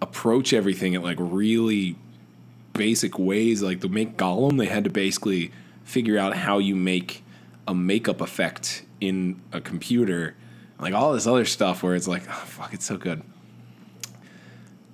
[0.00, 1.96] approach everything at like really
[2.72, 5.52] basic ways like to make Gollum they had to basically
[5.84, 7.22] figure out how you make
[7.68, 10.34] a makeup effect in a computer
[10.78, 13.22] like all this other stuff where it's like oh, fuck it's so good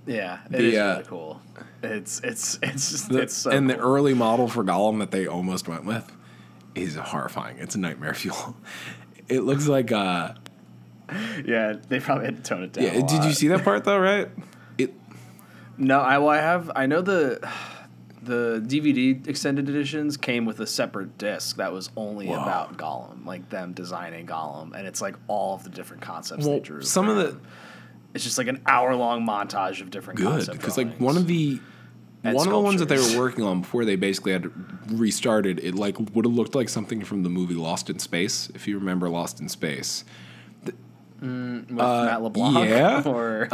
[0.06, 1.40] yeah, it the, is uh, really cool.
[1.82, 5.26] It's it's it's just The- it's so and the early model for Gollum that they
[5.26, 6.10] almost went with
[6.74, 7.58] is horrifying.
[7.58, 8.56] It's a nightmare fuel.
[9.28, 10.34] It looks like uh
[11.44, 12.84] yeah they probably had to tone it down.
[12.84, 14.28] yeah, did you see that part though, right?
[14.78, 14.94] It
[15.78, 17.46] No, I well, I have I know the
[18.22, 22.40] the DVD extended editions came with a separate disc that was only Whoa.
[22.40, 26.60] about Gollum, like them designing Gollum, and it's like all of the different concepts they
[26.60, 26.82] drew.
[26.82, 27.36] some of the
[28.14, 31.60] it's just like an hour long montage of different good because like one of the
[32.22, 34.50] one of the ones that they were working on before they basically had
[34.92, 38.68] restarted, it like would have looked like something from the movie Lost in Space, if
[38.68, 40.04] you remember Lost in Space.
[41.22, 43.02] With Matt LeBlanc, uh, yeah.
[43.06, 43.48] or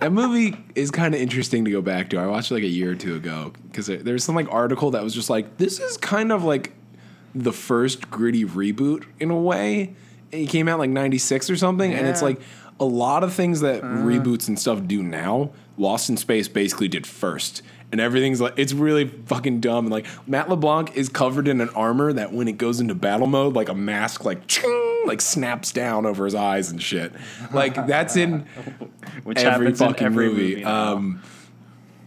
[0.00, 2.18] That movie is kind of interesting to go back to.
[2.18, 4.52] I watched it like a year or two ago because there, there was some like
[4.52, 6.72] article that was just like this is kind of like
[7.34, 9.94] the first gritty reboot in a way.
[10.32, 12.40] It came out like '96 or something, and it's like
[12.78, 15.50] a lot of things that reboots and stuff do now.
[15.78, 17.62] Lost in Space basically did first.
[17.92, 19.86] And everything's like it's really fucking dumb.
[19.86, 23.26] And like Matt LeBlanc is covered in an armor that when it goes into battle
[23.28, 27.12] mode, like a mask like ching, like snaps down over his eyes and shit.
[27.52, 28.40] Like that's in
[29.24, 30.54] which every happens in fucking every movie.
[30.56, 30.64] movie.
[30.64, 31.22] um,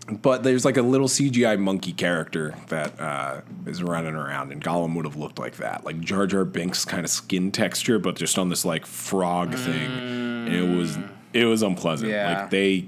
[0.09, 4.95] but there's like a little CGI monkey character that uh, is running around, and Gollum
[4.95, 8.37] would have looked like that, like Jar Jar Binks kind of skin texture, but just
[8.39, 10.97] on this like frog thing, and it was
[11.33, 12.11] it was unpleasant.
[12.11, 12.41] Yeah.
[12.41, 12.87] Like they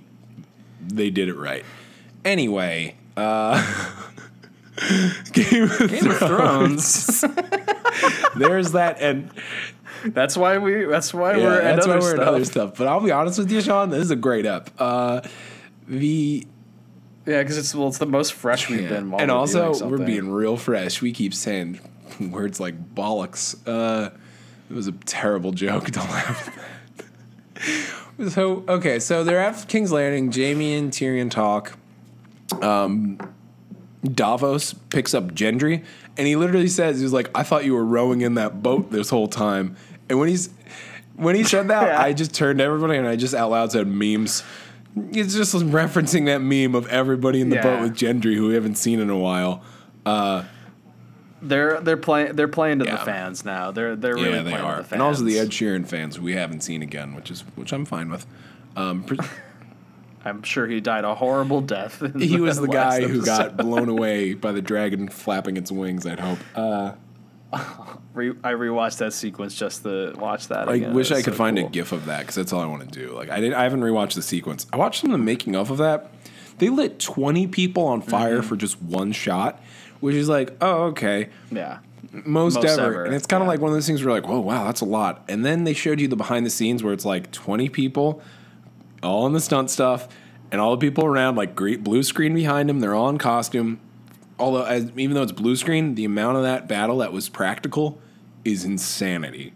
[0.82, 1.64] they did it right.
[2.26, 3.62] Anyway, uh,
[5.32, 7.22] Game of Game of Thrones.
[8.36, 9.32] there's that, and
[10.06, 10.86] that's why we.
[10.86, 11.62] That's why yeah, we're.
[11.62, 12.28] at that's why we're stuff.
[12.28, 12.78] other stuff.
[12.78, 14.70] But I'll be honest with you, Sean, this is a great up.
[14.78, 15.22] Uh,
[15.88, 16.46] the
[17.26, 19.12] Yeah, because it's well, it's the most fresh we've been.
[19.12, 21.02] while and also we're being real fresh.
[21.02, 21.80] We keep saying
[22.20, 23.56] words like bollocks.
[23.68, 24.12] Uh,
[24.70, 25.86] it was a terrible joke.
[25.92, 28.30] Don't laugh at.
[28.30, 30.32] So okay, so they're at King's Landing.
[30.32, 31.78] Jaime and Tyrion talk.
[32.62, 33.18] Um,
[34.04, 35.84] Davos picks up Gendry,
[36.18, 39.10] and he literally says, "He's like, I thought you were rowing in that boat this
[39.10, 39.76] whole time."
[40.12, 40.50] And when he's
[41.16, 42.02] when he said that, Yeah.
[42.02, 44.44] I just turned to everybody and I just out loud said memes.
[45.12, 48.76] It's just referencing that meme of everybody in the boat with Gendry who we haven't
[48.76, 49.64] seen in a while.
[51.44, 52.98] They're they're playing they're playing to Yeah.
[52.98, 53.72] the fans now.
[53.72, 54.92] They're they're really yeah, they playing are, to the fans.
[54.94, 58.12] and also the Ed Sheeran fans we haven't seen again, which is which I'm fine
[58.12, 58.28] with.
[58.76, 59.18] Um, pre-
[60.26, 62.04] I'm sure he died a horrible death.
[62.20, 66.06] he was the guy who got blown away by the dragon flapping its wings.
[66.06, 66.38] I'd hope.
[66.54, 66.92] Uh,
[68.14, 70.68] Re- I rewatched that sequence just to watch that.
[70.70, 70.94] I again.
[70.94, 71.68] wish I could so find cool.
[71.68, 73.14] a GIF of that because that's all I want to do.
[73.14, 74.68] Like I did, I haven't rewatched the sequence.
[74.74, 76.12] I watched some of the making of of that.
[76.58, 78.48] They lit 20 people on fire Mm-hmm.
[78.48, 79.62] for just one shot,
[80.00, 81.80] which is like, oh okay, Yeah,
[82.12, 82.82] most, Most ever.
[82.86, 83.52] ever, And it's kind of yeah.
[83.52, 85.24] like one of those things where like, whoa, wow, that's a lot.
[85.28, 88.22] And then they showed you the behind the scenes where it's like 20 people,
[89.02, 90.08] all in the stunt stuff,
[90.52, 92.80] and all the people around like great blue screen behind them.
[92.82, 93.80] They're all in costume.
[94.42, 98.02] Although, as, even though it's blue screen, the amount of that battle that was practical
[98.44, 99.54] is insanity.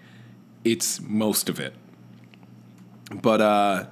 [0.64, 1.74] It's most of it.
[3.22, 3.86] But uh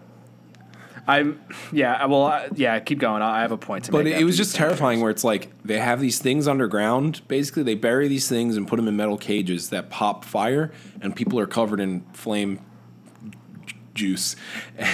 [1.08, 1.42] I'm
[1.74, 2.06] yeah.
[2.06, 2.80] Well, I, yeah.
[2.80, 3.22] Keep going.
[3.22, 4.14] I have a point to But make.
[4.16, 7.28] it, it was just terrifying where it's like they have these things underground.
[7.28, 10.72] Basically, they bury these things and put them in metal cages that pop fire,
[11.02, 12.62] and people are covered in flame
[13.94, 14.36] juice.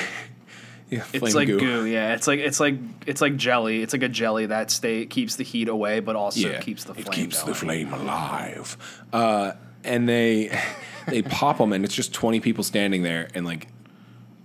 [0.90, 1.86] yeah, It's like goo.
[1.86, 2.76] Yeah, it's like it's like
[3.06, 3.82] it's like jelly.
[3.82, 7.06] It's like a jelly that stay keeps the heat away, but also keeps the flame.
[7.08, 7.50] It keeps going.
[7.54, 8.78] the flame alive.
[9.14, 9.52] Uh,
[9.84, 10.58] and they
[11.08, 13.68] they pop them, and it's just twenty people standing there, and like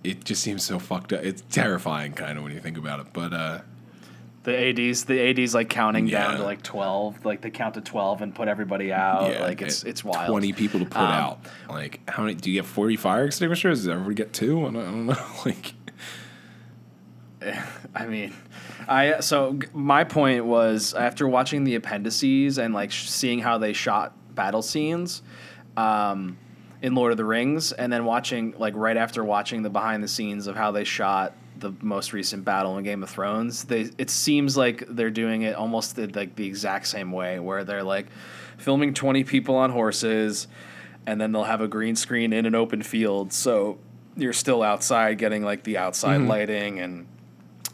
[0.03, 1.25] it just seems so fucked up.
[1.25, 3.07] It's terrifying, kind of when you think about it.
[3.15, 3.61] But uh,
[4.43, 7.25] The ads, the ads like counting down to like twelve.
[7.25, 9.31] Like they count to twelve and put everybody out.
[9.33, 10.29] yeah, like it's it- it's wild.
[10.29, 11.39] Twenty people to put Um, out.
[11.71, 12.35] Like how many?
[12.35, 13.79] Do you get forty fire extinguishers?
[13.81, 14.61] Does everybody get two?
[14.61, 15.17] I don't, I don't know.
[15.47, 15.73] Like
[17.95, 18.35] I mean,
[18.89, 23.73] I so my point was after watching the appendices and like sh- seeing how they
[23.73, 25.23] shot battle scenes
[25.77, 26.37] um,
[26.83, 30.09] in Lord of the Rings, and then watching like right after watching the behind the
[30.09, 34.11] scenes of how they shot the most recent battle in Game of Thrones, they it
[34.11, 38.07] seems like they're doing it almost the, like the exact same way, where they're like
[38.59, 40.47] filming twenty people on horses,
[41.07, 43.79] and then they'll have a green screen in an open field, so
[44.17, 47.07] you're still outside getting like the outside lighting and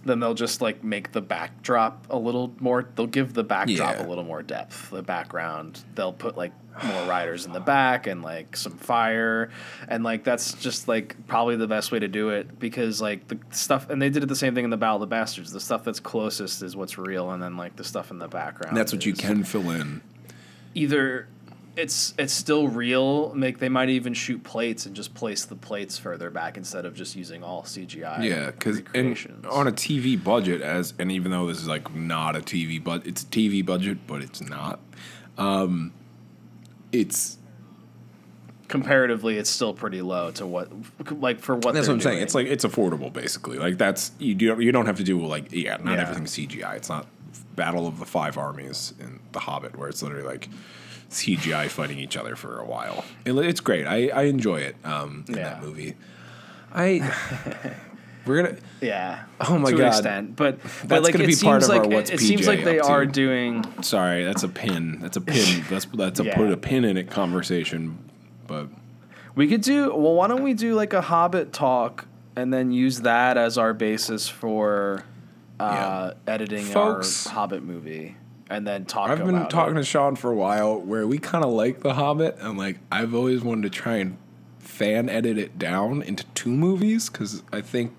[0.05, 4.07] then they'll just like make the backdrop a little more they'll give the backdrop Yeah.
[4.07, 6.53] a little more depth the background they'll put like
[6.85, 9.51] more riders in the back and like some fire
[9.89, 13.39] and like that's just like probably the best way to do it because like the
[13.51, 15.61] stuff and they did it the same thing in the battle of the bastards the
[15.61, 18.93] stuff that's closest is what's real and then like the stuff in the background that's
[18.93, 20.01] what you can fill in.
[20.75, 21.27] either
[21.77, 25.97] it's it's still real make they might even shoot plates and just place the plates
[25.99, 28.81] further back instead of just using all cgi Yeah, because
[29.49, 33.07] on a TV budget, as and even though this is like not a TV, but
[33.07, 34.81] it's a TV budget, but it's not.
[35.39, 35.93] Um,
[36.93, 37.39] it's
[38.69, 40.69] comparatively it's still pretty low to what
[41.11, 42.23] like for what That's what I'm saying.
[42.23, 43.59] It's like it's affordable, basically.
[43.59, 46.03] Like that's you do you don't have to do like yeah, not Yeah.
[46.03, 46.77] everything's CGI.
[46.77, 47.07] It's not
[47.57, 50.49] Battle of the Five Armies in The Hobbit, where it's literally like
[51.11, 53.05] CGI fighting each other for a while.
[53.25, 53.87] It, it's great.
[53.87, 55.95] I, I enjoy it um, in that movie.
[56.73, 57.13] I
[58.27, 59.83] we're gonna yeah Oh my to God.
[59.83, 62.15] an extent but but like gonna it be part seems of our like What's it,
[62.15, 62.93] it seems like they up to.
[62.93, 64.25] are doing sorry.
[64.25, 65.01] That's a pin.
[65.01, 65.65] That's a pin.
[65.69, 66.37] That's that's a Yeah.
[66.37, 67.99] put a pin in it conversation.
[68.47, 68.69] But
[69.35, 72.07] we could do well why don't we do like a hobbit talk
[72.37, 75.05] and then use that as our basis for
[75.59, 78.17] uh, editing Folks, our hobbit movie
[78.51, 79.81] and then talk I've been talking it.
[79.81, 83.15] to Sean for a while where we kind of like The Hobbit, and like I've
[83.15, 84.19] always wanted to try and
[84.59, 87.95] fan edit it down into two movies because I think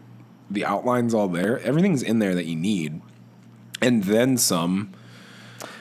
[0.50, 3.02] the outline's all there, everything's in there that you need,
[3.82, 4.92] and then some.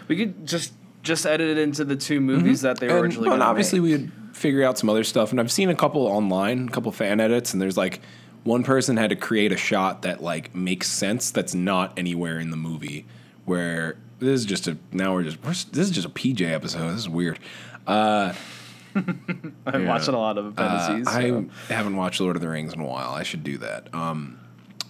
[0.07, 2.67] we could just just edit it into the two movies mm-hmm.
[2.69, 5.41] that they were And, originally and obviously, we would figure out some other stuff, and
[5.41, 8.01] I've seen a couple online, a couple fan edits, and there's like
[8.45, 12.51] one person had to create a shot that like makes sense that's not anywhere in
[12.51, 13.05] the movie.
[13.47, 16.91] Where this is just a now we're just we're, this is just a PJ episode.
[16.91, 17.39] This is weird.
[17.87, 18.33] Uh,
[18.95, 19.89] I'm yeah.
[19.89, 22.87] watching a lot of Uh, appendices I haven't watched Lord of the Rings in a
[22.87, 23.11] while.
[23.11, 23.93] I should do that.
[23.95, 24.39] Um,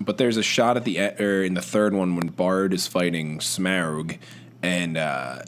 [0.01, 3.39] but there's a shot at the or in the third one when Bard is fighting
[3.39, 4.19] Smaug,
[4.63, 5.43] and uh,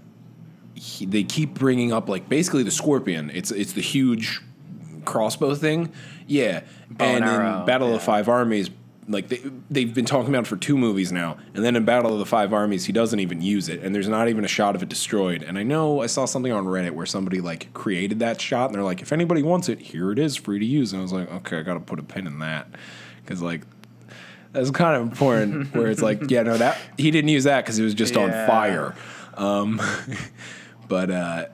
[0.74, 3.30] he, they keep bringing up like basically the Scorpion.
[3.32, 4.40] It's it's the huge
[5.04, 5.92] crossbow thing.
[6.26, 6.62] Yeah,
[6.98, 7.98] and in Battle of yeah.
[7.98, 8.70] the Five Armies.
[9.12, 12.12] Like they, they've been talking about it for two movies now, and then in Battle
[12.12, 14.74] of the Five Armies, he doesn't even use it, and there's not even a shot
[14.74, 15.42] of it destroyed.
[15.42, 18.74] And I know I saw something on Reddit where somebody like created that shot, and
[18.74, 20.92] they're like, if anybody wants it, here it is, free to use.
[20.92, 22.68] And I was like, okay, I got to put a pin in that,
[23.22, 23.62] because like
[24.52, 25.74] that's kind of important.
[25.74, 28.30] where it's like, yeah, no, that he didn't use that because it was just on
[28.30, 28.94] fire.
[29.34, 29.80] Um,
[30.88, 31.46] but uh,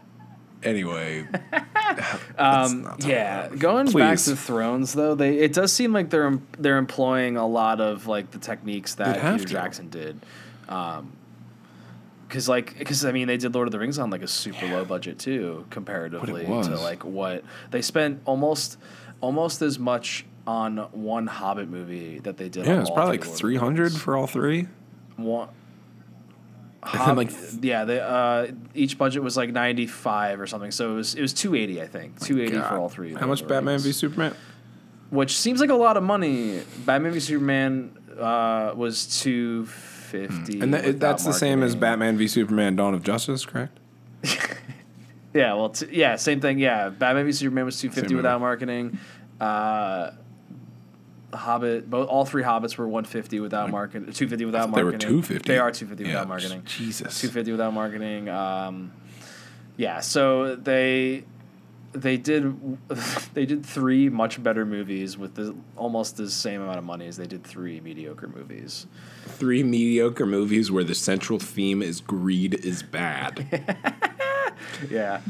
[0.62, 1.26] anyway,
[2.38, 7.36] Um, yeah, going back to Thrones though, they it does seem like they're they're employing
[7.36, 9.44] a lot of like the techniques that Peter to.
[9.44, 10.20] Jackson did.
[10.68, 11.12] Um,
[12.28, 14.66] because like because I mean they did Lord of the Rings on like a super
[14.66, 18.76] low budget too comparatively to like what they spent almost
[19.20, 22.66] almost as much on one Hobbit movie that they did.
[22.66, 24.68] yeah, on it's probably like three Lord of the three hundred for all three.
[25.16, 25.48] One.
[26.82, 30.94] Hob- like, yeah, they, uh, each budget was like ninety five or something, so it
[30.94, 33.14] was it was two eighty, I think, two eighty for all three.
[33.14, 34.34] How much Batman v Superman?
[35.10, 36.60] which seems like a lot of money.
[36.84, 42.28] Batman v Superman uh, was two fifty, And that, that's the same as Batman v
[42.28, 43.78] Superman: Dawn of Justice, correct?
[45.34, 46.58] Yeah, well, t- yeah, same thing.
[46.58, 48.22] Yeah, Batman v Superman was two fifty fifty movie.
[48.22, 48.98] without marketing.
[49.38, 50.12] Uh,
[51.32, 54.12] Hobbit, both all three Hobbits were one fifty without marketing.
[54.12, 54.98] Two fifty without marketing.
[54.98, 55.52] They were two fifty.
[55.52, 56.62] They are two fifty without marketing.
[56.64, 57.20] Jesus.
[57.20, 58.28] Two fifty without marketing.
[58.28, 58.92] Um,
[59.76, 61.24] yeah, so they
[61.92, 62.78] they did
[63.34, 67.16] they did three much better movies with the, almost the same amount of money as
[67.16, 68.86] they did three mediocre movies.
[69.26, 73.64] Three mediocre movies where the central theme is greed is bad.
[74.90, 75.20] Yeah.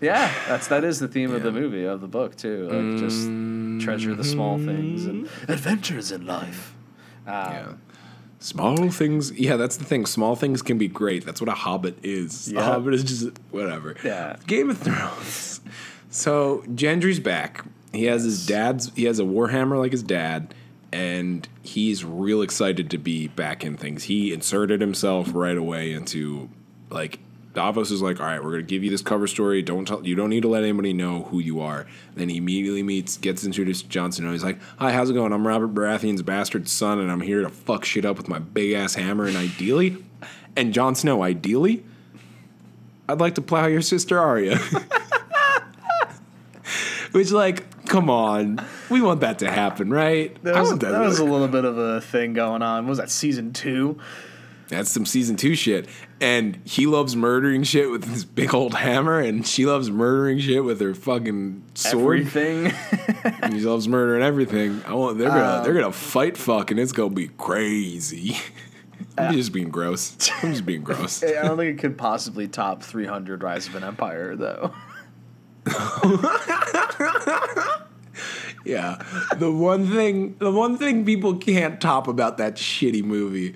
[0.00, 2.68] Yeah, that's that is the theme of the movie of the book too.
[2.68, 3.26] Like just
[3.86, 6.74] treasure the small things and adventures in life.
[7.26, 7.72] Um, yeah.
[8.38, 10.06] Small things, yeah, that's the thing.
[10.06, 11.24] Small things can be great.
[11.24, 12.52] That's what a hobbit is.
[12.52, 13.96] A hobbit is just whatever.
[14.04, 14.36] Yeah.
[14.46, 15.60] Game of Thrones.
[16.10, 17.64] So Gendry's back.
[17.92, 18.92] He has his dad's.
[18.94, 20.54] He has a warhammer like his dad,
[20.92, 24.04] and he's real excited to be back in things.
[24.04, 26.50] He inserted himself right away into
[26.90, 27.18] like
[27.56, 29.62] Davos is like, all right, we're gonna give you this cover story.
[29.62, 30.06] Don't tell.
[30.06, 31.86] You don't need to let anybody know who you are.
[32.14, 34.30] Then he immediately meets, gets introduced to Jon Snow.
[34.30, 35.32] He's like, hi, how's it going?
[35.32, 38.72] I'm Robert Baratheon's bastard son, and I'm here to fuck shit up with my big
[38.72, 39.24] ass hammer.
[39.24, 39.96] And ideally,
[40.54, 41.82] and Jon Snow, ideally,
[43.08, 44.58] I'd like to plow your sister Arya.
[47.12, 50.36] Which, like, come on, we want that to happen, right?
[50.42, 52.84] That was, want that was a little bit of a thing going on.
[52.84, 53.98] What was that season two?
[54.68, 55.88] That's some season two shit.
[56.20, 60.64] And he loves murdering shit with his big old hammer, and she loves murdering shit
[60.64, 62.20] with her fucking sword.
[62.20, 62.72] Everything.
[63.52, 64.82] He loves murdering everything.
[64.86, 68.36] I want they're gonna Um, they're gonna fight fuck, and it's gonna be crazy.
[69.18, 70.16] I'm just being gross.
[70.42, 71.22] I'm just being gross.
[71.22, 74.72] I don't think it could possibly top 300 Rise of an Empire though.
[78.64, 79.00] Yeah.
[79.36, 83.54] The one thing the one thing people can't top about that shitty movie.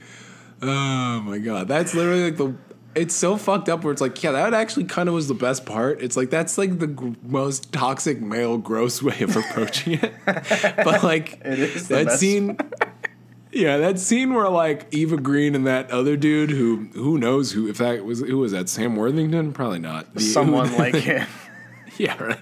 [0.63, 1.69] Oh my god.
[1.69, 2.55] That's literally like the
[2.95, 5.65] it's so fucked up where it's like, yeah, that actually kind of was the best
[5.65, 6.03] part.
[6.03, 10.13] It's like that's like the gr- most toxic male gross way of approaching it.
[10.27, 12.59] but like It is the that scene
[13.53, 17.69] Yeah, that scene where like Eva Green and that other dude who who knows who
[17.69, 21.27] if that was who was that Sam Worthington probably not The- Someone like him.
[21.97, 22.39] yeah, right.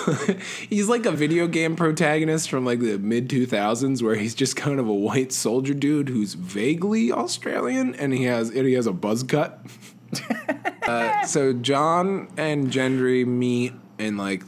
[0.68, 4.80] he's like a video game protagonist from like the mid 2000s where he's just kind
[4.80, 8.92] of a white soldier dude who's vaguely Australian and he has and he has a
[8.92, 9.64] buzz cut.
[10.82, 14.42] uh, so Jon and Gendry meet and like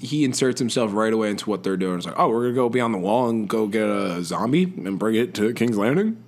[0.00, 1.98] he inserts himself right away into what they're doing.
[1.98, 4.98] It's like, oh, we're gonna go beyond the wall and go get a zombie and
[4.98, 6.22] bring it to King's Landing.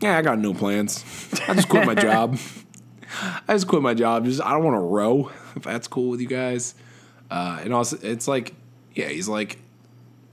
[0.00, 1.04] Yeah, I got no plans.
[1.46, 2.38] I just quit my job.
[3.46, 4.24] I just quit my job.
[4.24, 5.30] Just I don't want to row.
[5.56, 6.74] If that's cool with you guys.
[7.30, 8.54] Uh, and also, it's like,
[8.94, 9.58] yeah, he's like,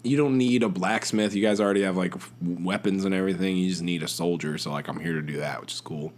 [0.03, 1.33] you don't need a blacksmith.
[1.35, 3.57] You guys already have like weapons and everything.
[3.57, 4.57] You just need a soldier.
[4.57, 6.13] So like, I'm here to do that, which is cool.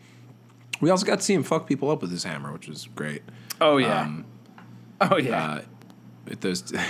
[0.81, 3.23] We also got to see him fuck people up with his hammer, which was great.
[3.59, 4.01] Oh yeah.
[4.01, 4.25] Um,
[5.01, 5.43] oh yeah.
[5.43, 5.61] Uh,
[6.25, 6.71] with those.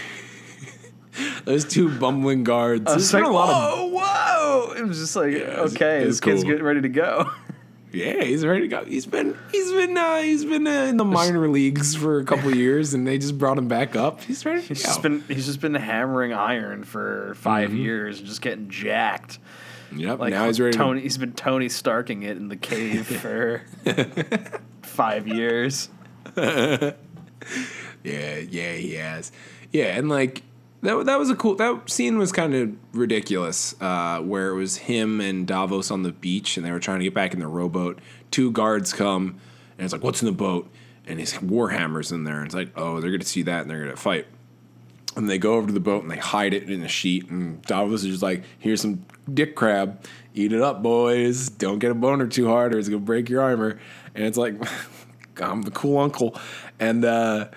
[1.46, 2.84] Those two bumbling guards.
[2.86, 4.74] I There's was like, a lot of whoa, whoa!
[4.74, 7.32] It was just like, it's- okay, it's this kid's getting ready to go.
[7.94, 8.84] Yeah, he's ready to go.
[8.86, 12.54] He's been he's been uh, he's been uh, in the minor leagues for a couple
[12.56, 14.22] years, and they just brought him back up.
[14.22, 14.88] He's ready to He's go.
[14.90, 19.40] just been he's just been hammering iron for 5 years, just getting jacked.
[19.96, 20.20] yep.
[20.20, 20.76] Like now he's ready.
[20.78, 23.62] Tony, To, he's been Tony Starking it in the cave for
[24.82, 25.90] five years.
[26.38, 26.92] yeah,
[28.04, 29.32] yeah, he has.
[29.72, 30.44] Yeah, and like
[30.82, 31.56] that that was a cool.
[31.56, 36.12] That scene was kind of ridiculous, uh, where it was him and Davos on the
[36.12, 38.00] beach, and they were trying to get back in the rowboat.
[38.32, 39.40] Two guards come,
[39.78, 40.70] and it's like, "What's in the boat?"
[41.08, 43.80] And his warhammer's in there, and it's like, "Oh, they're gonna see that, and they're
[43.80, 44.28] gonna fight."
[45.16, 47.28] And they go over to the boat and they hide it in a sheet.
[47.32, 49.04] And Davos is just like, here's some
[49.34, 50.06] dick crab.
[50.36, 51.50] Eat it up, boys.
[51.50, 53.80] Don't get a boner too hard or it's to break your armor.
[54.14, 54.54] And it's like,
[55.42, 56.40] I'm the cool uncle.
[56.80, 57.48] And, uh,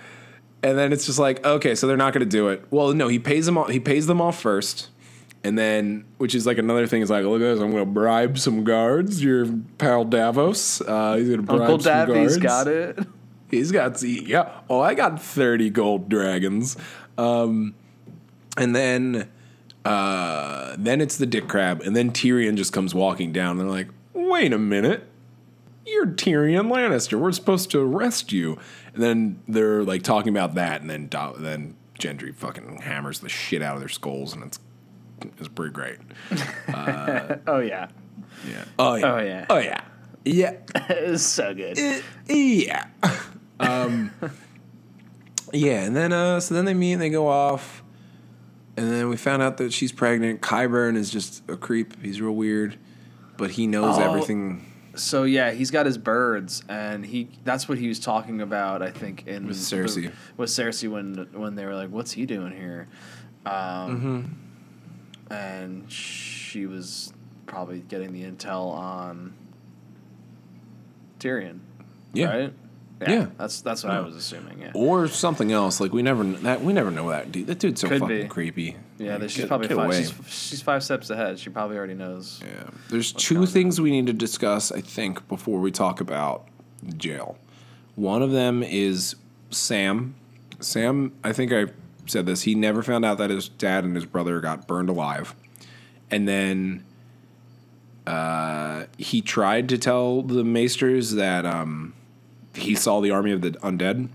[0.63, 2.65] and then it's just like, okay, so they're not going to do it.
[2.71, 3.71] Well, no, he pays them off.
[3.71, 4.89] He pays them off first.
[5.43, 7.61] And then, which is like another thing, is like, look at this.
[7.61, 9.25] I'm going to bribe some guards.
[9.25, 9.47] Your
[9.79, 10.83] pal Davos.
[10.83, 12.65] Uh, he's going to bribe Uncle some Daffy's guards.
[12.65, 12.99] got it.
[13.51, 14.61] He's got yeah.
[14.69, 16.77] Oh, I got thirty gold dragons.
[17.19, 17.75] Um,
[18.57, 19.29] and then
[19.85, 23.59] uh, then it's the dick crab, and then Tyrion just comes walking down.
[23.59, 25.05] And they're like, "Wait a minute,
[25.91, 27.19] you're Tyrion Lannister.
[27.19, 28.59] We're supposed to arrest you."
[28.95, 33.29] And then they're like talking about that, and then Do- then Gendry fucking hammers the
[33.29, 34.59] shit out of their skulls, and it's
[35.39, 35.99] it's pretty great.
[37.47, 37.89] Oh yeah,
[38.49, 38.65] Yeah.
[38.79, 39.13] Oh yeah.
[39.13, 39.47] Oh, yeah.
[39.51, 39.81] Oh yeah.
[40.25, 40.53] Yeah.
[40.89, 41.79] it was so good.
[41.79, 42.01] Uh,
[42.33, 42.87] yeah.
[43.61, 44.11] Um,
[45.53, 47.83] yeah, and then uh, so then they meet and they go off,
[48.77, 50.41] and then we found out that she's pregnant.
[50.41, 52.01] Qyburn is just a creep.
[52.03, 52.79] He's real weird,
[53.37, 54.03] but he knows Oh.
[54.03, 54.65] everything.
[54.95, 58.83] So yeah, he's got his birds, and he—that's what he was talking about.
[58.83, 60.07] I think in With Cersei.
[60.07, 62.89] the- with Cersei when when they were like, "What's he doing here?"
[63.47, 64.37] Um,
[65.31, 67.13] And she was
[67.47, 69.33] probably getting the intel on
[71.21, 71.61] Tyrion,
[72.13, 72.53] Yeah, right?
[73.09, 73.27] Yeah.
[73.39, 74.61] that's that's what I was assuming.
[74.61, 75.81] Yeah, or something else.
[75.81, 77.47] Like we never that we never know that dude.
[77.47, 78.29] That dude's so Could fucking be.
[78.29, 78.77] creepy.
[78.99, 79.17] yeah.
[79.17, 81.39] Like, She's get- probably get five, she's, she's five steps ahead.
[81.39, 82.41] She probably already knows.
[82.45, 82.69] Yeah.
[82.91, 86.47] There's two things we need to discuss, I think, before we talk about
[86.97, 87.39] jail.
[87.95, 89.17] One of them is
[89.51, 90.15] Sam.
[90.61, 91.67] Sam, I think I
[92.07, 92.43] said this.
[92.43, 95.35] He never found out that his dad and his brother got burned alive.
[96.11, 96.85] And then
[98.07, 101.95] uh, he tried to tell the maesters that um,
[102.55, 104.09] he saw the army of the undead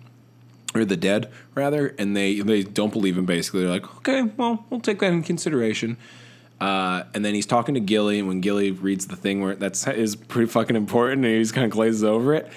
[0.74, 3.26] or the dead rather, and they they don't believe him.
[3.26, 5.98] Basically, they're like, okay, well, we'll take that in consideration.
[6.60, 9.88] Uh, and then he's talking to Gilly, and when Gilly reads the thing where that's
[9.88, 12.50] is pretty fucking important, and he just kind of glazes over it.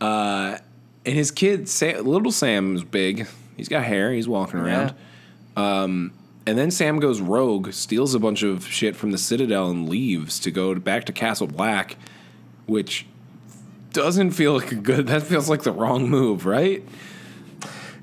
[0.00, 0.58] Uh,
[1.04, 3.26] and his kid, Sam, little Sam, is big.
[3.56, 4.12] He's got hair.
[4.12, 4.94] He's walking around.
[5.56, 6.12] Um,
[6.46, 10.38] and then Sam goes rogue, steals a bunch of shit from the Citadel, and leaves
[10.40, 11.96] to go to, back to Castle Black,
[12.66, 13.06] which
[13.96, 15.08] doesn't feel like a good.
[15.08, 16.84] That feels like the wrong move, right?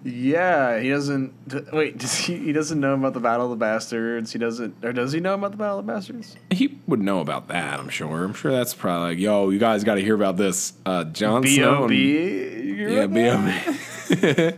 [0.03, 1.33] Yeah, he doesn't.
[1.71, 2.37] Wait, does he?
[2.37, 4.33] He doesn't know about the Battle of the Bastards.
[4.33, 6.35] He doesn't, or does he know about the Battle of the Bastards?
[6.51, 8.25] He would know about that, I'm sure.
[8.25, 10.73] I'm sure that's probably like, yo, you guys got to hear about this.
[10.85, 11.87] Uh, Jon Snow.
[11.87, 12.95] B.O.B.
[12.95, 14.57] Yeah, B.O.B.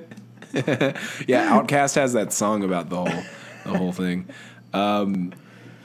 [1.28, 3.24] yeah, OutKast has that song about the whole
[3.66, 4.28] the whole thing.
[4.74, 5.32] Um,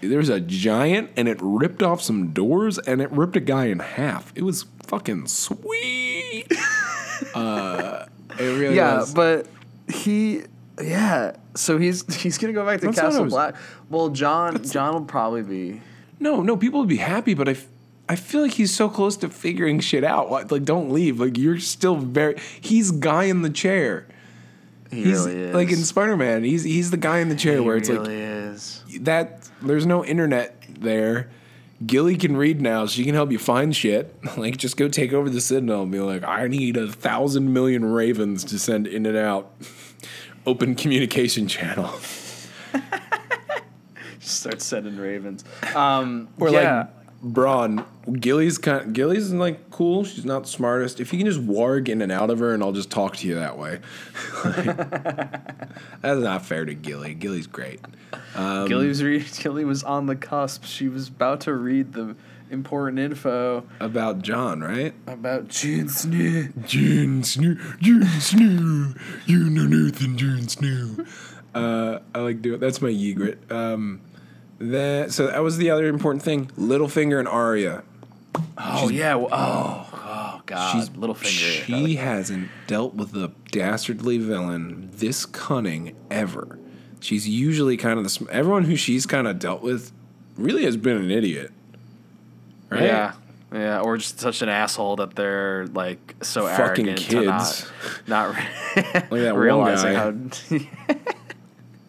[0.01, 3.79] there's a giant, and it ripped off some doors, and it ripped a guy in
[3.81, 4.33] half.
[4.35, 6.47] It was fucking sweet.
[7.35, 8.07] uh,
[8.39, 9.15] it really Yeah, was.
[9.15, 9.47] but
[9.93, 10.43] he.
[10.83, 13.55] Yeah, so he's he's gonna go back to That's Castle was- Black.
[13.91, 15.83] Well, Jon Jon will probably be.
[16.19, 17.67] No, no, people would be happy, but I, f-
[18.09, 20.31] I feel like he's so close to figuring shit out.
[20.31, 21.19] Like, like, don't leave.
[21.21, 22.39] Like, you're still very.
[22.61, 24.07] He's guy in the chair.
[24.91, 25.55] He He's really is.
[25.55, 26.45] like in Spider Man.
[26.45, 28.80] He's he's the guy in the chair He where it's really is.
[28.99, 29.49] That.
[29.63, 31.31] There's no internet there.
[31.87, 32.87] Gilly can read now.
[32.87, 34.15] She can help you find shit.
[34.37, 37.85] Like, just go take over the Citadel and be like, I need a thousand million
[37.85, 39.53] ravens to send in and out.
[40.47, 41.91] Open communication channel.
[44.21, 45.45] Start sending ravens.
[45.75, 46.79] Um, Or yeah.
[46.79, 50.05] like Bran, Gilly's kind Gilly's like cool.
[50.05, 51.01] She's not the smartest.
[51.01, 53.27] If you can just warg in and out of her, and I'll just talk to
[53.29, 53.81] you that way.
[56.01, 57.15] That's not fair to Gilly.
[57.15, 57.81] Gilly's great.
[58.35, 60.65] Um, Gilly was re- Gilly was on the cusp.
[60.65, 62.17] She was about to read the
[62.51, 64.95] important info About Jon, right?
[65.07, 66.49] about Jon Snow.
[66.67, 68.95] Jon Snow, Jon Snow,
[69.27, 71.05] you know nothing, Jon Snow.
[71.55, 73.51] Uh, I like doing that's my Ygritte.
[73.53, 74.01] Um,
[74.61, 76.47] that so that was the other important thing.
[76.59, 77.83] Littlefinger and Arya.
[78.59, 79.15] Oh yeah.
[79.17, 80.73] well- Oh, oh God.
[80.73, 81.65] She's Littlefinger.
[81.65, 86.59] She hasn't dealt with a dastardly villain this cunning ever.
[87.01, 89.91] She's usually kind of the sm- everyone who she's kind of dealt with
[90.37, 91.51] really has been an idiot.
[92.69, 92.83] Right?
[92.83, 93.13] Yeah.
[93.53, 97.73] Yeah, or just such an asshole that they're like so Fucking arrogant not, kids.
[98.07, 98.47] not re-
[98.77, 100.15] at that one realizing how.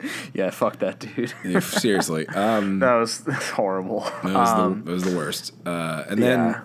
[0.34, 1.34] yeah, fuck that dude.
[1.43, 2.28] Yeah, Seriously.
[2.36, 3.24] Um, that was
[3.54, 4.02] horrible.
[4.24, 5.54] that, was Um, the, that was the worst.
[5.66, 6.62] Uh, and then yeah.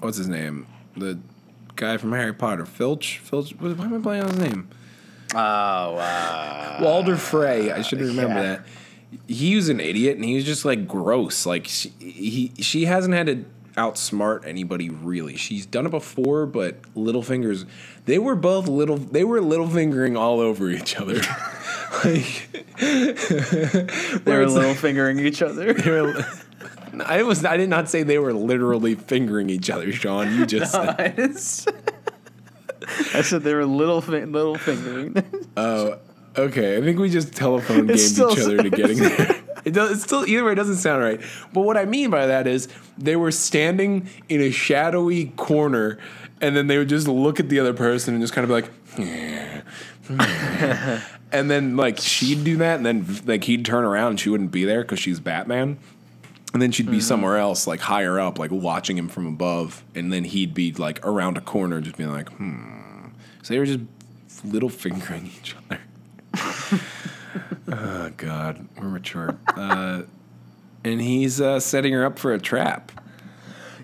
[0.00, 0.66] what's his name?
[0.96, 1.18] The
[1.76, 3.18] guy from Harry Potter, Filch.
[3.18, 3.52] Filch.
[3.58, 4.68] what- Why am I playing on his name?
[5.34, 7.72] Oh, uh, Walder Frey.
[7.72, 8.42] I should remember yeah.
[8.42, 8.66] that.
[9.26, 11.46] He was an idiot, and he was just like gross.
[11.46, 13.44] Like she, he, she hasn't had to
[13.76, 15.36] outsmart anybody really.
[15.36, 17.66] She's done it before, but Littlefingers,
[18.06, 18.96] they were both little.
[18.96, 21.14] They were little fingering all over each other.
[22.04, 22.48] like
[22.78, 25.72] they were little fingering each other.
[25.72, 26.24] they were-
[27.04, 27.44] I was.
[27.44, 30.32] I did not say they were literally fingering each other, Sean.
[30.38, 30.88] You just said.
[31.00, 31.68] I just-
[33.14, 35.16] I said they were little fi- little fingering.
[35.56, 35.98] Oh,
[36.36, 36.76] okay.
[36.76, 39.42] I think we just telephone gamed each other to getting there.
[39.64, 39.92] It does.
[39.92, 40.52] It's still either way.
[40.52, 41.20] It doesn't sound right.
[41.52, 45.98] But what I mean by that is they were standing in a shadowy corner,
[46.40, 48.54] and then they would just look at the other person and just kind of be
[48.54, 48.70] like,
[51.32, 54.50] and then like she'd do that, and then like he'd turn around and she wouldn't
[54.50, 55.78] be there because she's Batman.
[56.52, 59.82] And then she'd be somewhere else, like higher up, like watching him from above.
[59.96, 63.08] And then he'd be like around a corner, just being like, hmm.
[63.42, 63.80] So they were just
[64.44, 65.80] little fingering each other.
[67.70, 68.66] oh, God.
[68.78, 69.36] We're mature.
[69.48, 70.02] Uh,
[70.84, 72.92] and he's uh, setting her up for a trap.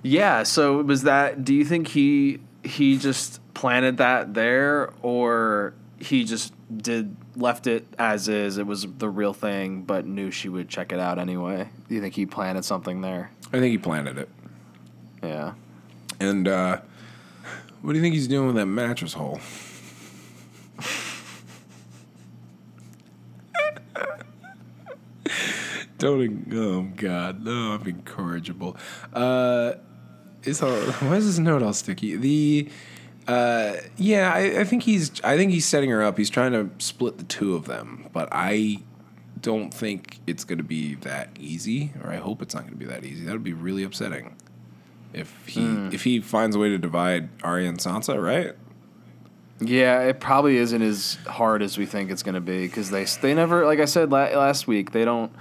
[0.02, 0.42] yeah.
[0.42, 1.44] So was that?
[1.44, 7.86] Do you think he he just planted that there, or he just did left it
[7.98, 8.58] as is?
[8.58, 11.68] It was the real thing, but knew she would check it out anyway.
[11.88, 13.30] Do you think he planted something there?
[13.52, 14.28] I think he planted it.
[15.22, 15.54] Yeah.
[16.20, 16.80] And uh,
[17.80, 19.40] what do you think he's doing with that mattress hole?
[26.00, 26.52] Don't.
[26.52, 27.72] Oh God, no!
[27.72, 28.76] I'm incorrigible.
[29.12, 29.74] Uh,
[30.42, 30.70] it's all,
[31.00, 32.16] why is this note all sticky?
[32.16, 32.68] The
[33.96, 35.20] Yeah, I, I think he's.
[35.22, 36.18] I think he's setting her up.
[36.18, 38.78] He's trying to split the two of them, but I
[39.40, 42.78] don't think it's going to be that easy, or I hope it's not going to
[42.78, 43.24] be that easy.
[43.24, 44.36] That would be really upsetting
[45.12, 48.54] if he if he finds a way to divide Arya and Sansa, right?
[49.60, 53.04] Yeah, it probably isn't as hard as we think it's going to be because they
[53.20, 55.32] they never, like I said la- last week, they don't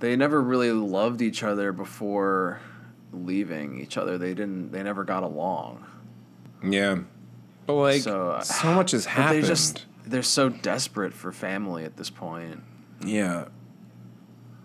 [0.00, 2.60] they never really loved each other before
[3.12, 4.18] leaving each other.
[4.18, 4.70] They didn't.
[4.72, 5.84] They never got along.
[6.62, 6.98] Yeah,
[7.66, 9.44] but like so, So, uh, much has happened.
[9.44, 12.62] they just they're so desperate for family at this point.
[13.04, 13.46] Yeah.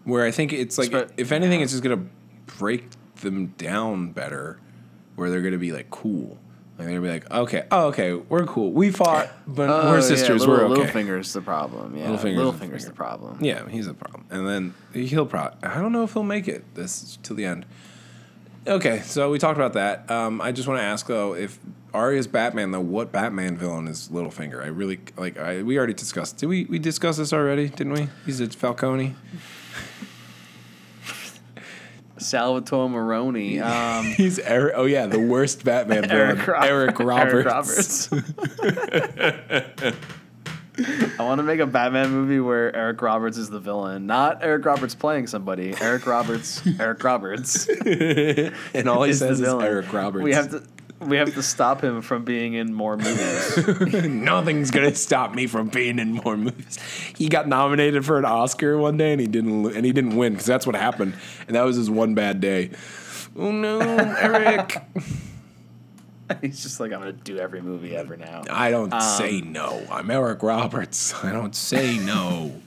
[0.06, 2.06] Where I think it's like, if anything, it's just gonna
[2.46, 2.90] break
[3.22, 4.60] them down better.
[5.16, 6.38] Where they're gonna be like cool,
[6.86, 8.72] like they're gonna be like, okay, oh okay, we're cool.
[8.72, 10.42] We fought, but Oh, we're yeah, sisters.
[10.48, 10.92] little, we're okay.
[10.92, 11.96] Littlefinger's the problem.
[11.98, 12.92] Yeah, Littlefinger's the Littlefinger's the finger.
[12.94, 13.38] problem.
[13.44, 14.26] Yeah, he's the problem.
[14.30, 15.58] And then he'll probably.
[15.68, 17.66] I don't know if he'll make it this till the end.
[18.66, 20.10] Okay, so we talked about that.
[20.10, 21.60] Um, I just want to ask though, if
[21.94, 24.64] Arya's Batman, though, what Batman villain is Littlefinger?
[24.64, 25.38] I really like.
[25.38, 26.38] I we already discussed.
[26.38, 27.68] Did we we discuss this already?
[27.70, 28.08] Didn't we?
[28.26, 29.16] He's a Falcone.
[32.24, 33.60] Salvatore Maroni.
[33.74, 34.74] Um, He's Eric.
[34.76, 38.12] Oh yeah, the worst Batman villain, Eric, Rob- Eric Roberts.
[38.12, 39.94] Eric Roberts.
[41.20, 44.66] I want to make a Batman movie where Eric Roberts is the villain, not Eric
[44.66, 45.76] Roberts playing somebody.
[45.80, 49.48] Eric Roberts, Eric Roberts and all he says is.
[49.48, 50.24] Eric Roberts.
[50.24, 50.64] We have to,
[51.08, 53.84] we have to stop him from being in more movies.
[54.06, 56.78] Nothing's gonna stop me from being in more movies.
[57.16, 60.34] He got nominated for an Oscar one day and he didn't, and he didn't win
[60.34, 61.16] because that's what happened,
[61.48, 62.72] and that was his one bad day.
[63.36, 63.80] Oh no,
[64.20, 64.82] Eric!
[66.42, 68.44] He's just like, I'm gonna do every movie ever now.
[68.50, 69.86] I don't um, say no.
[69.92, 71.14] I'm Eric Roberts.
[71.24, 72.62] I don't say no.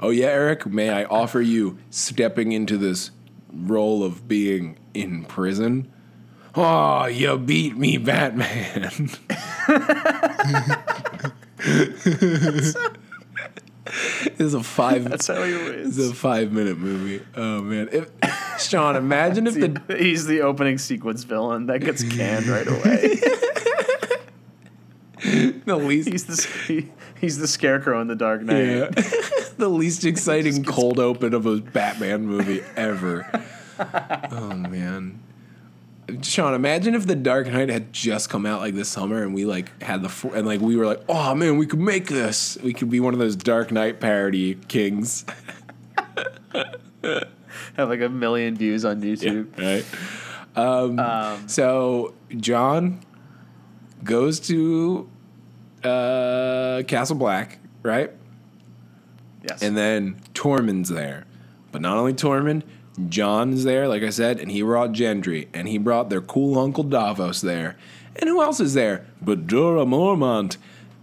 [0.00, 0.66] oh yeah, Eric.
[0.66, 3.10] May I offer you stepping into this
[3.52, 5.90] role of being in prison?
[6.54, 8.90] Oh, you beat me, Batman.
[14.38, 15.08] it's a five.
[15.08, 15.98] That's how he wins.
[15.98, 17.24] It's a five minute movie.
[17.36, 18.10] Oh man, if,
[18.60, 23.20] Sean, imagine if the He's the opening sequence villain that gets canned right away.
[25.66, 26.88] the least he's the he,
[27.20, 28.64] he's the scarecrow in the Dark Knight.
[28.64, 28.88] yeah,
[29.56, 33.30] the least exciting cold open of a Batman movie ever.
[33.78, 35.20] oh man,
[36.22, 39.44] Sean, imagine if the Dark Knight had just come out like this summer and we
[39.44, 42.56] like had the fo- and like we were like, oh man, we could make this.
[42.62, 45.24] We could be one of those Dark Knight parody kings,
[47.76, 49.56] Have like a million views on YouTube.
[49.58, 49.84] right?
[50.56, 53.00] Um, so Jon
[54.04, 55.08] goes to
[55.84, 58.10] uh, Castle Black, right?
[59.48, 59.62] Yes.
[59.62, 61.26] And then Tormund's there.
[61.72, 62.62] But not only Tormund,
[63.08, 66.84] Jon's there, like I said, and he brought Gendry, and he brought their cool uncle
[66.84, 67.76] Davos there.
[68.16, 69.06] And who else is there?
[69.22, 70.56] But Jorah Mormont.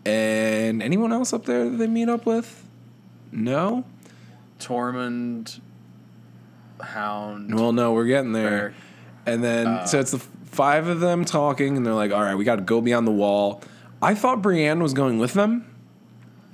[0.06, 2.66] And anyone else up there that they meet up with?
[3.32, 3.84] No?
[4.60, 5.60] Tormund,
[6.82, 7.54] Hound.
[7.54, 8.50] Well, no, we're getting there.
[8.50, 8.74] Bear.
[9.26, 12.36] And then, uh, so it's the five of them talking, and they're like, all right,
[12.36, 13.62] we got to go beyond the wall.
[14.02, 15.66] I thought Brienne was going with them.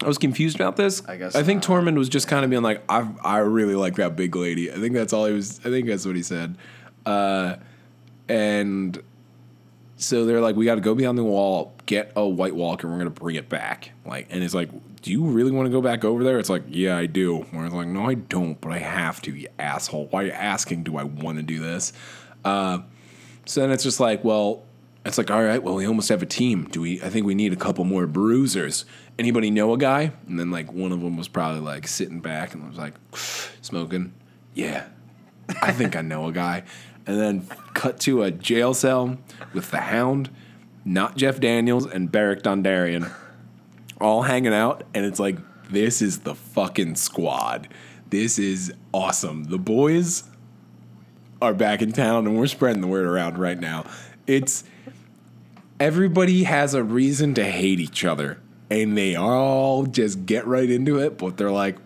[0.04, 1.04] I was confused about this.
[1.08, 1.84] I guess I think not.
[1.84, 4.72] Tormund was just kind of being like, I I really like that big lady.
[4.72, 5.60] I think that's all he was.
[5.60, 6.58] I think that's what he said.
[7.06, 7.56] Uh,
[8.30, 9.02] and
[9.98, 12.96] so they're like, we got to go beyond the wall, get a White Walker, and
[12.96, 13.92] we're gonna bring it back.
[14.06, 14.70] Like, and it's like,
[15.02, 16.40] do you really want to go back over there?
[16.40, 17.40] It's like, yeah, I do.
[17.52, 19.36] Where it's like, no, I don't, but I have to.
[19.36, 20.08] You asshole.
[20.08, 20.84] Why are you asking?
[20.84, 21.94] Do I want to do this?
[22.44, 22.80] Uh,
[23.46, 24.64] so then it's just like, well,
[25.06, 26.66] it's like, all right, well, we almost have a team.
[26.72, 27.02] Do we?
[27.02, 28.86] I think we need a couple more bruisers.
[29.20, 30.12] Anybody know a guy?
[30.28, 32.94] And then like one of them was probably like sitting back and was like
[33.62, 34.14] smoking.
[34.54, 34.88] Yeah,
[35.62, 36.64] I think I know a guy.
[37.06, 39.18] And then cut to a jail cell
[39.54, 40.30] with the Hound,
[40.86, 43.12] not Jeff Daniels, and Beric Dondarrion,
[44.00, 44.84] all hanging out.
[44.94, 45.38] And it's like,
[45.70, 47.68] this is the fucking squad.
[48.10, 49.46] This is awesome.
[49.46, 50.24] The boys
[51.42, 53.86] are back in town, and we're spreading the word around right now.
[54.28, 54.64] It's
[55.80, 58.40] everybody has a reason to hate each other,
[58.82, 61.18] and they all just get right into it.
[61.18, 61.78] But they're like,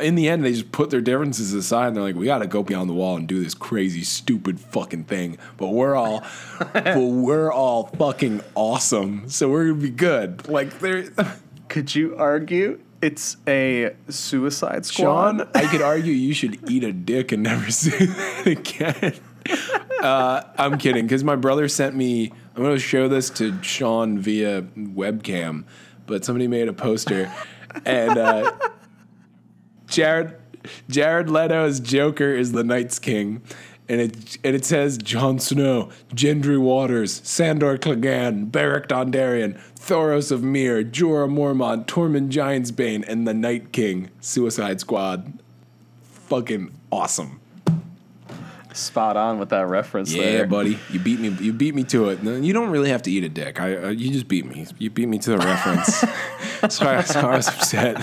[0.00, 1.88] in the end, they just put their differences aside.
[1.88, 4.60] And they're like, we got to go beyond the wall and do this crazy, stupid
[4.60, 5.38] fucking thing.
[5.56, 6.24] But we're all,
[6.72, 9.28] but we're all fucking awesome.
[9.28, 10.48] So we're gonna be good.
[10.48, 11.08] Like they're.
[11.68, 15.38] Could you argue it's a Suicide squad?
[15.38, 19.14] Sean, I could argue you should eat a dick and never see that again.
[20.02, 22.32] Uh, I'm kidding, because my brother sent me.
[22.56, 25.64] I'm going to show this to Sean via webcam,
[26.10, 27.32] but somebody made a poster,
[27.86, 28.52] and uh,
[29.86, 30.36] Jared
[30.90, 33.40] Jared Leto's Joker is the Night's King,
[33.88, 40.42] and it and it says Jon Snow, Gendry Waters, Sandor Clegane, Beric Dondarrion, Thoros of
[40.42, 45.40] Myr, Jorah Mormont, Tormund Giantsbane, and the Night King, Suicide Squad.
[46.02, 47.39] Fucking awesome.
[48.72, 50.46] Spot on with that reference Yeah, there.
[50.46, 51.28] buddy, you beat me.
[51.40, 52.22] You beat me to it.
[52.22, 53.60] You don't really have to eat a dick.
[53.60, 54.66] I, uh, you just beat me.
[54.78, 55.96] You beat me to the reference.
[56.74, 57.96] sorry, sorry, I was upset.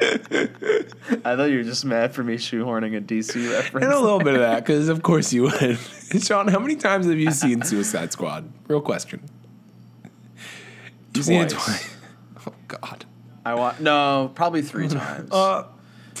[0.00, 3.84] I thought you were just mad for me shoehorning a DC reference.
[3.84, 5.78] And a little bit of that, because of course you would.
[6.22, 8.50] Sean, how many times have you seen Suicide Squad?
[8.68, 9.22] Real question.
[11.14, 11.90] You've seen it Twice.
[12.46, 13.06] Oh God.
[13.46, 15.30] I want no, probably three times.
[15.32, 15.64] Uh,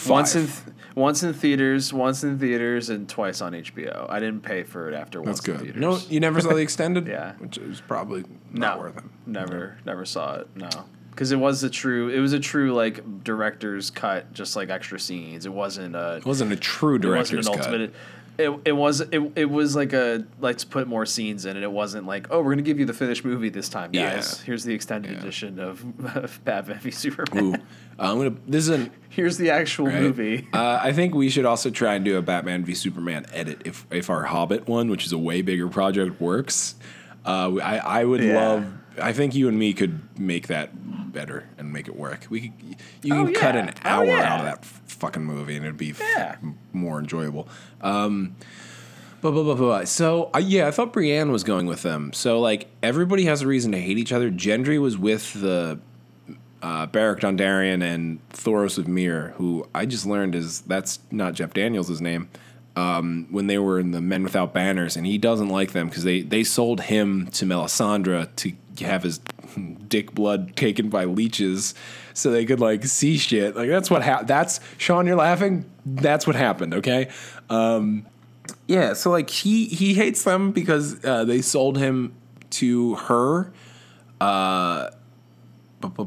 [0.08, 0.58] once in th-
[0.94, 4.06] once in theaters, once in theaters, and twice on HBO.
[4.08, 5.60] I didn't pay for it after That's once in good.
[5.62, 5.80] theaters.
[5.80, 7.06] No, you never saw the extended.
[7.14, 7.32] Yeah.
[7.38, 8.22] which is probably
[8.52, 9.04] no, not worth it.
[9.26, 10.48] never, never saw it.
[10.56, 10.68] No,
[11.10, 14.98] because it was a true, it was a true like director's cut, just like extra
[15.00, 15.46] scenes.
[15.46, 17.66] It wasn't a, It wasn't a true it wasn't director's an cut.
[17.66, 17.94] ultimate.
[18.36, 21.62] It, it was it, it was like a let's put more scenes in it.
[21.62, 24.38] It wasn't like oh we're gonna give you the finished movie this time guys.
[24.40, 24.44] Yeah.
[24.46, 25.18] Here's the extended Yeah.
[25.18, 25.84] edition of,
[26.16, 27.44] of Batman v Superman.
[27.44, 27.58] Ooh, uh,
[27.98, 28.34] I'm gonna.
[28.48, 30.00] This is an Here's the actual right?
[30.02, 30.48] movie.
[30.52, 33.86] Uh, I think we should also try and do a Batman v Superman edit if
[33.92, 36.74] if our Hobbit one, which is a way bigger project, works.
[37.24, 38.34] Uh, I I would Yeah.
[38.48, 38.66] love.
[39.00, 40.70] I think you and me could make that
[41.12, 42.26] better and make it work.
[42.30, 42.52] We could.
[43.02, 43.60] You Oh, can cut yeah.
[43.62, 44.32] an Oh, hour yeah.
[44.34, 46.36] out of that f- fucking movie, and it'd be f- Yeah.
[46.72, 47.48] more enjoyable.
[47.80, 48.36] Um,
[49.20, 52.12] but, but, but, but, so uh, yeah, I thought Brienne was going with them.
[52.12, 54.30] So like everybody has a reason to hate each other.
[54.30, 55.78] Gendry was with the
[56.62, 61.52] uh, Beric Dondarrion and Thoros of Myr, who I just learned is that's not Jeff
[61.54, 62.28] Daniels' name.
[62.76, 66.02] Um, when they were in the Men Without Banners, and he doesn't like them because
[66.04, 69.20] they they sold him to Melisandre to have his
[69.88, 71.74] dick blood taken by leeches,
[72.12, 73.56] so they could like see shit.
[73.56, 74.28] Like that's what happened.
[74.28, 75.06] That's Sean.
[75.06, 75.70] You're laughing.
[75.86, 76.74] That's what happened.
[76.74, 77.10] Okay.
[77.50, 78.06] Um,
[78.66, 78.94] yeah.
[78.94, 82.14] So like he he hates them because uh, they sold him
[82.50, 83.52] to her.
[84.20, 84.90] Uh,
[85.80, 86.04] bu-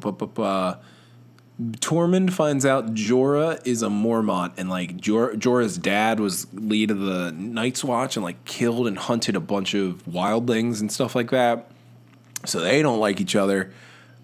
[1.59, 6.99] Tormund finds out Jorah is a Mormont, and like Jor- Jorah's dad was lead of
[6.99, 11.31] the Night's Watch, and like killed and hunted a bunch of wildlings and stuff like
[11.31, 11.71] that.
[12.45, 13.71] So they don't like each other.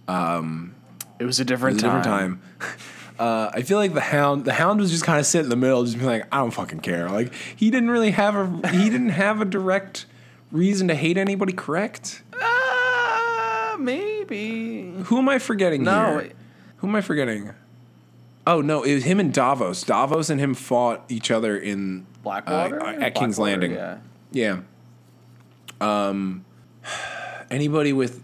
[0.08, 2.02] It was a different It was a time.
[2.02, 2.42] different time.
[3.20, 5.56] Uh, I feel like the hound, the hound was just kind of sitting in the
[5.56, 7.08] middle, just being like, I don't fucking care.
[7.12, 10.08] Like he didn't really have a, he didn't have a direct
[10.52, 11.54] reason to hate anybody.
[11.54, 12.24] Correct?
[12.34, 14.92] Uh, maybe.
[15.06, 16.20] Who am I forgetting No.
[16.22, 16.32] here?
[16.78, 17.52] Who am I forgetting?
[18.48, 19.84] Oh no, it was him and Davos.
[19.84, 23.74] Davos and him fought each other in Blackwater uh, at King's Landing.
[23.74, 23.98] Yeah.
[24.32, 24.60] Yeah.
[25.80, 26.46] Um,
[27.54, 28.24] anybody with,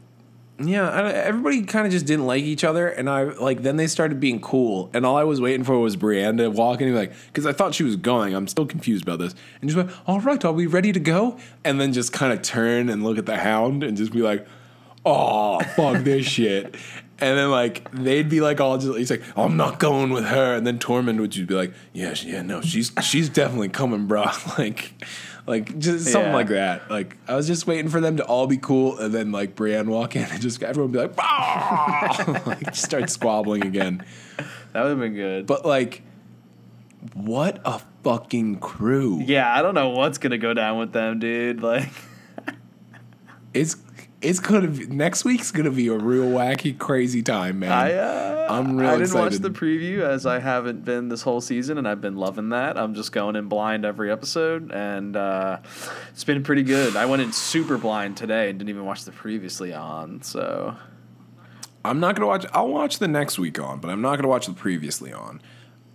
[0.60, 3.88] yeah, I, everybody kind of just didn't like each other, and I like then they
[3.88, 6.94] started being cool, and all I was waiting for was Brienne to walk in be
[6.94, 8.34] like, because I thought she was going.
[8.34, 11.38] I'm still confused about this, and just went, all right, are we ready to go?
[11.64, 14.46] And then just kind of turn and look at the Hound and just be like,
[15.06, 16.76] oh fuck this shit.
[17.22, 20.56] And then like they'd be like all just he's like I'm not going with her,
[20.56, 24.26] and then Tormund would just be like yeah yeah no she's she's definitely coming bro
[24.58, 24.94] like
[25.50, 26.36] like just something Yeah.
[26.36, 29.32] like that like I was just waiting for them to all be cool and then
[29.32, 31.18] like Brienne walk in and just everyone be like
[32.48, 34.06] like start squabbling again
[34.74, 35.48] That would have been good.
[35.48, 36.04] but like
[37.16, 41.62] what a fucking crew yeah, I don't know what's gonna go down with them, dude.
[41.64, 41.90] Like,
[43.54, 43.76] it's
[44.22, 48.40] it's gonna be next week's gonna be a real wacky crazy time man I uh,
[48.50, 51.88] I'm real I didn't watch the preview as I haven't been this whole season, and
[51.88, 52.80] I've been loving that.
[52.80, 55.60] I'm just going in blind every episode, and uh,
[56.10, 56.96] it's been pretty good.
[56.96, 60.24] I went in super blind today and didn't even watch the previously on.
[60.24, 60.76] So
[61.86, 62.46] I'm not gonna watch.
[62.52, 65.42] I'll watch the next week on, but I'm not gonna watch the previously on.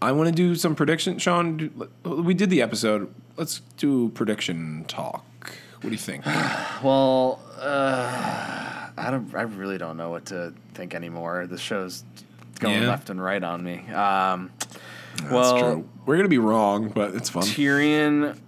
[0.01, 1.19] I want to do some prediction.
[1.19, 3.13] Sean, we did the episode.
[3.37, 5.25] Let's do prediction talk.
[5.81, 6.25] What do you think?
[6.83, 9.35] Well, uh, I don't.
[9.35, 11.47] I really don't know what to think anymore.
[11.47, 12.05] The show's
[12.61, 12.89] going Yeah.
[12.89, 13.79] left and right on me.
[13.93, 14.51] Um,
[15.17, 15.89] That's well, true.
[16.07, 17.43] We're gonna be wrong, but it's fun.
[17.43, 18.39] Tyrion.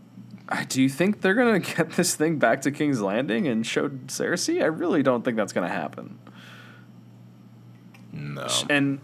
[0.48, 3.88] I- Do you think they're gonna get this thing back to King's Landing and show
[3.88, 4.62] Cersei?
[4.62, 6.18] I really don't think that's gonna happen.
[8.12, 8.46] No.
[8.70, 9.00] And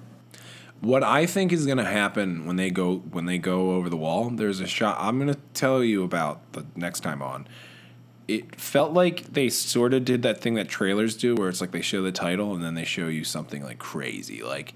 [0.80, 4.30] What I think is gonna happen when they go when they go over the wall,
[4.30, 4.96] there's a shot.
[5.00, 7.46] I'm gonna tell you about the next time on.
[8.28, 11.72] It felt like they sort of did that thing that trailers do, where it's like
[11.72, 14.42] they show the title and then they show you something like crazy.
[14.42, 14.74] Like,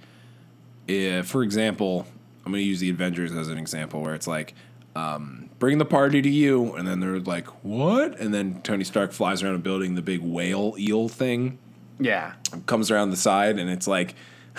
[0.89, 2.07] if, for example,
[2.45, 4.55] I'm gonna use the Avengers as an example, where it's like,
[4.95, 8.19] um, bring the party to you, and then they're like, what?
[8.19, 11.59] And then Tony Stark flies around a building, the big whale eel thing
[11.99, 12.35] yeah,
[12.67, 14.15] comes around the side and it's like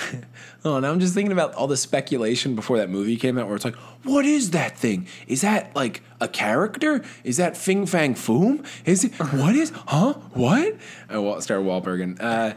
[0.65, 3.55] oh, now I'm just thinking about all the speculation before that movie came out, where
[3.55, 5.07] it's like, what is that thing?
[5.27, 7.03] Is that like a character?
[7.23, 8.65] Is that Fing Fang Foom?
[8.85, 9.71] Is it what is?
[9.87, 10.13] Huh?
[10.33, 10.75] What?
[11.09, 12.53] I wa- started Wahlberg uh,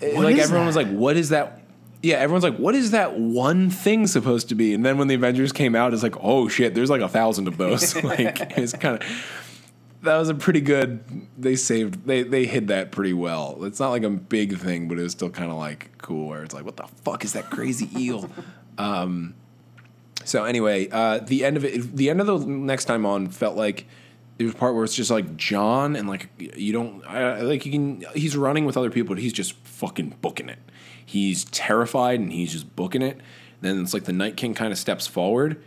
[0.00, 1.62] like everyone was like, what is that?
[2.02, 4.72] Yeah, everyone's like, what is that one thing supposed to be?
[4.72, 7.48] And then when the Avengers came out, it's like, oh shit, there's like a thousand
[7.48, 7.96] of those.
[8.04, 9.47] like it's kind of
[10.02, 11.26] that was a pretty good.
[11.36, 12.06] They saved.
[12.06, 13.64] They they hid that pretty well.
[13.64, 16.28] It's not like a big thing, but it was still kind of like cool.
[16.28, 18.28] Where it's like, what the fuck is that crazy eel?
[18.78, 19.34] Um,
[20.24, 21.96] so anyway, uh, the end of it.
[21.96, 23.88] The end of the next time on felt like
[24.36, 27.72] there was part where it's just like Jon and like you don't I, like you
[27.72, 28.04] can.
[28.14, 30.60] He's running with other people, but he's just fucking booking it.
[31.04, 33.20] He's terrified and he's just booking it.
[33.62, 35.60] Then it's like the Night King kind of steps forward.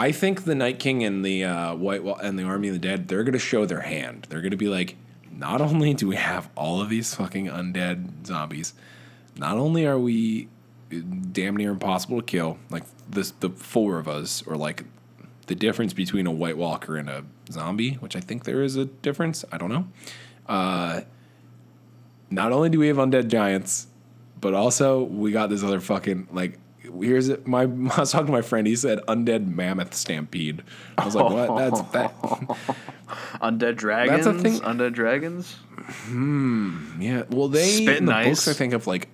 [0.00, 2.80] I think the Night King and the uh, White Wall and the Army of the
[2.80, 4.26] Dead, they're going to show their hand.
[4.30, 4.96] They're going to be like,
[5.30, 8.72] not only do we have all of these fucking undead zombies,
[9.36, 10.48] not only are we
[11.32, 14.84] damn near impossible to kill, like the four of us, or like
[15.48, 17.22] the difference between a White Walker and a
[17.52, 19.44] zombie, which I think there is a difference.
[19.52, 19.86] I don't know.
[20.46, 21.02] Uh,
[22.30, 23.86] not only do we have undead giants,
[24.40, 26.58] but also we got this other fucking like
[27.00, 27.46] here's it.
[27.46, 28.66] My I was talking to my friend.
[28.66, 30.62] He said undead mammoth stampede.
[30.98, 31.56] I was like, what?
[31.70, 32.14] That's that.
[33.42, 34.24] Undead dragons.
[34.24, 35.54] That's a thing- Undead dragons.
[36.04, 37.00] Hmm.
[37.00, 37.24] Yeah.
[37.30, 38.46] Well, they Spit in the and books.
[38.46, 39.08] I think of like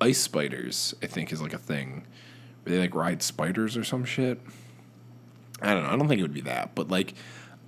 [0.00, 0.94] ice spiders.
[1.02, 2.06] I think is like a thing.
[2.62, 4.40] Where they like ride spiders or some shit.
[5.62, 5.90] I don't know.
[5.90, 7.14] I don't think it would be that, but like,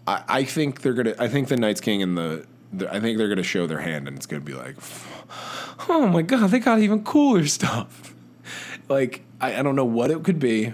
[0.07, 1.15] I, I think they're gonna.
[1.19, 2.93] I think the Night's King and the, the.
[2.93, 4.77] I think they're gonna show their hand, and it's gonna be like,
[5.89, 8.15] oh my god, they got even cooler stuff.
[8.89, 10.73] like I, I don't know what it could be.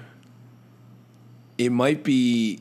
[1.59, 2.61] It might be.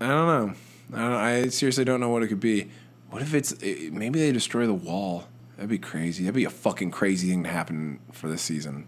[0.00, 0.54] I don't know.
[0.92, 2.68] I, don't, I seriously don't know what it could be.
[3.10, 5.24] What if it's eh, maybe they destroy the wall?
[5.56, 6.24] That'd be crazy.
[6.24, 8.86] That'd be a fucking crazy thing to happen for this season.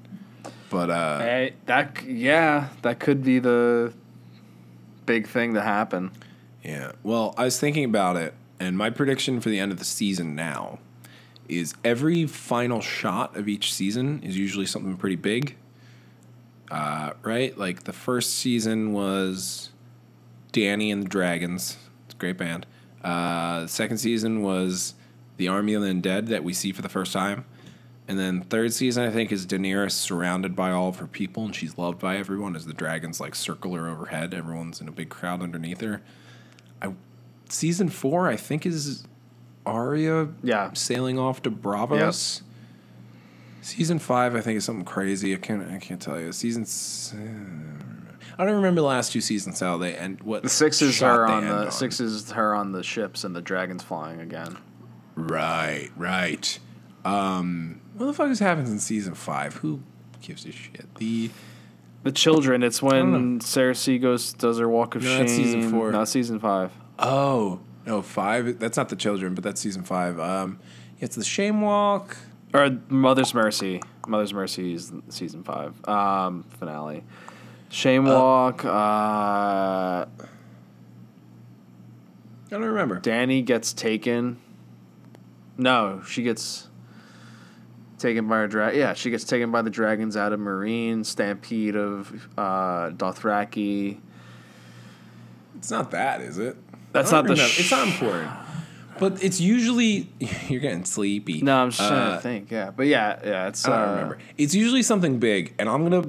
[0.68, 3.92] But uh, Hey, that yeah, that could be the
[5.06, 6.10] big thing to happen.
[6.64, 6.92] yeah.
[7.04, 10.34] Well, I was thinking about it, and my prediction for the end of the season
[10.34, 10.80] now
[11.48, 15.56] is every final shot of each season is usually something pretty big.
[16.70, 17.56] Uh, right?
[17.56, 19.70] Like the first season was
[20.52, 21.76] Dany and the Dragons.
[22.06, 22.66] It's a great band.
[23.02, 24.94] Uh, the second season was
[25.36, 27.44] the Army of the Undead that we see for the first time.
[28.08, 31.54] And then third season, I think, is Daenerys surrounded by all of her people and
[31.54, 34.32] she's loved by everyone as the dragons like circle her overhead.
[34.32, 36.02] Everyone's in a big crowd underneath her.
[36.80, 36.94] I,
[37.48, 39.04] season four, I think, is
[39.64, 40.72] Arya Yeah.
[40.74, 42.42] sailing off to Braavos.
[43.66, 45.34] Season five, I think, is something crazy.
[45.34, 46.30] I can't, I can't tell you.
[46.30, 47.12] Season, s-
[48.38, 50.20] I don't remember the last two seasons how they end.
[50.22, 52.84] What The six is shot her they on end the six is her on the
[52.84, 54.56] ships and the dragons flying again.
[55.16, 56.58] Right, right.
[57.04, 59.54] Um, what the fuck is happens in season five?
[59.54, 59.80] Who
[60.20, 60.94] gives a shit?
[60.96, 61.30] The
[62.04, 62.62] The children.
[62.62, 65.18] It's when Cersei goes does her walk of No, shame.
[65.20, 65.90] that's season four.
[65.90, 66.70] Not season five.
[67.00, 68.60] oh no five.
[68.60, 70.20] That's not the children, but that's season five.
[70.20, 70.60] Um,
[70.98, 72.16] yeah, it's the shame walk.
[72.56, 73.82] Or Mother's Mercy.
[74.08, 77.04] Mother's Mercy is season five um, finale.
[77.68, 78.64] Shame Walk.
[78.64, 80.06] Uh, I
[82.48, 82.98] don't remember.
[82.98, 84.38] Dany gets taken.
[85.58, 86.68] No, she gets
[87.98, 88.74] taken by a drag.
[88.74, 91.04] Yeah, she gets taken by the dragons out of Meereen.
[91.04, 94.00] Stampede of uh, Dothraki.
[95.58, 96.56] It's not that, is it?
[96.92, 98.30] That's don't the sh- it's not important.
[98.98, 100.08] But it's usually
[100.48, 101.42] you're getting sleepy.
[101.42, 102.50] No, I'm just trying Uh, to think.
[102.50, 103.66] Yeah, but yeah, yeah, it's.
[103.66, 104.18] I don't uh, remember.
[104.38, 106.08] It's usually something big, and I'm gonna.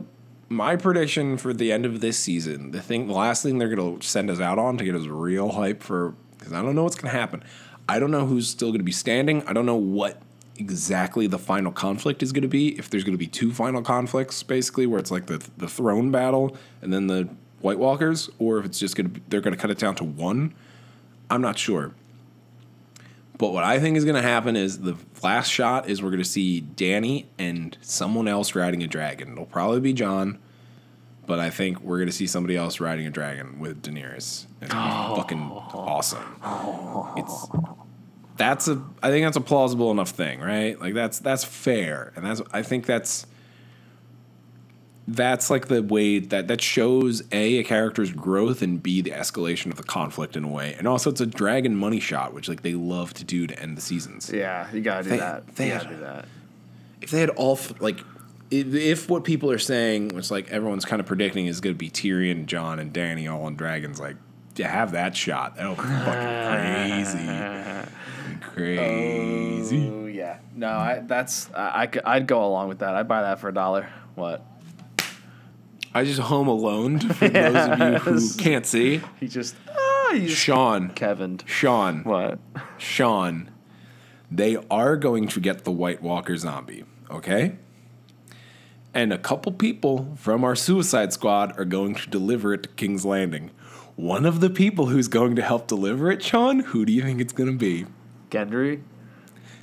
[0.49, 4.01] My prediction for the end of this season, the thing, the last thing they're gonna
[4.01, 6.95] send us out on to get us real hype for, because I don't know what's
[6.95, 7.43] gonna happen.
[7.89, 9.43] I don't know who's still gonna be standing.
[9.45, 10.22] I don't know what
[10.57, 12.69] exactly the final conflict is gonna be.
[12.80, 16.55] If there's gonna be two final conflicts, basically, where it's like the the throne battle
[16.81, 17.27] and then the
[17.59, 20.53] White Walkers, or if it's just gonna be, they're gonna cut it down to one.
[21.30, 21.91] I'm not sure.
[23.38, 26.23] But what I think is going to happen is the last shot is we're going
[26.23, 29.34] to see Dany and someone else riding a dragon.
[29.34, 30.39] It'll probably be Jon,
[31.27, 34.47] but I think we're going to see somebody else riding a dragon with Daenerys.
[34.61, 35.15] It's be oh.
[35.15, 36.41] fucking awesome.
[37.15, 37.47] It's
[38.38, 40.80] that's a I think that's a plausible enough thing, right?
[40.80, 43.27] Like that's that's fair, and that's I think that's
[45.10, 49.68] that's like the way that that shows a a character's growth and b the escalation
[49.72, 52.62] of the conflict in a way and also it's a dragon money shot which like
[52.62, 55.48] they love to do to end the seasons Yeah, you gotta do They- that.
[55.56, 56.26] they gotta do that.
[57.02, 58.02] if they had all f- like
[58.52, 61.78] if, if what people are saying which like everyone's kind of predicting is going to
[61.78, 64.16] be Tyrion Jon and Dany all on dragons like
[64.56, 67.90] to have that shot that'll be fucking crazy
[68.42, 70.40] crazy Oh yeah.
[70.56, 72.96] No, I that's I, I could- I'd go along with that.
[72.96, 73.88] I'd buy that for a dollar.
[74.16, 74.44] What?
[75.98, 78.36] I just home alone for those of you who Yes.
[78.36, 79.02] can't see.
[79.19, 81.40] He just ah, he just Sean, Kevin.
[81.45, 82.40] Sean, What?
[82.78, 83.49] Sean,
[84.30, 87.56] they are going to get the White Walker zombie, okay?
[88.94, 93.06] And a couple people from our suicide squad are going to deliver it to King's
[93.06, 93.52] Landing.
[93.95, 97.19] One of the people who's going to help deliver it, Sean, who do you think
[97.22, 97.86] it's going to be?
[98.30, 98.82] Gendry.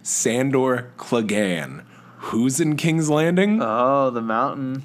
[0.02, 1.84] Sandor Clegane.
[2.18, 3.60] Who's in King's Landing?
[3.62, 4.82] Oh, the mountain.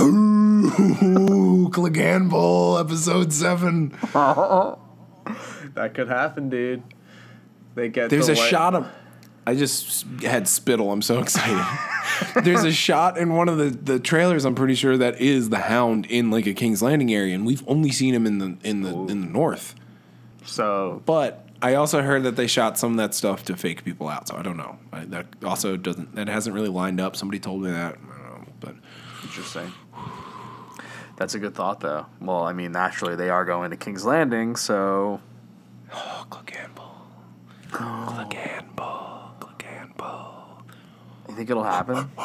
[0.00, 3.90] Ooh, Cleganebowl, episode seven.
[5.74, 6.82] That could happen, dude.
[7.74, 8.88] They get There's the a white- shot of.
[9.46, 10.92] I just had spittle.
[10.92, 11.64] I'm so excited.
[12.44, 14.44] There's a shot in one of the, the trailers.
[14.44, 17.62] I'm pretty sure that is the Hound in like a King's Landing area, and we've
[17.66, 19.74] only seen him in the in the in the north.
[20.44, 24.08] So But I also heard that they shot some of that stuff to fake people
[24.08, 24.28] out.
[24.28, 24.78] So I don't know.
[24.92, 26.14] I, that also doesn't.
[26.14, 27.16] That hasn't really lined up.
[27.16, 27.94] Somebody told me that.
[27.96, 28.74] I don't know, but
[29.22, 29.72] interesting.
[31.18, 32.06] That's a good thought, though.
[32.20, 35.20] Well, I mean, naturally they are going to King's Landing, so
[35.92, 36.70] oh, Clegane
[37.72, 40.62] Clegane Cleganebowl.
[41.28, 42.08] you think it'll happen?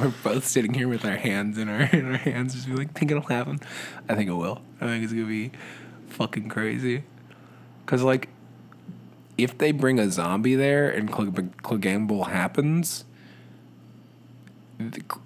[0.00, 2.92] We're both sitting here with our hands in our in our hands, just be like,
[2.92, 3.60] think it'll happen.
[4.08, 4.60] I think it will.
[4.80, 5.52] I think it's gonna be
[6.08, 7.04] fucking crazy.
[7.86, 8.28] Cause like,
[9.38, 13.04] if they bring a zombie there and Cleg- Cleganebowl happens,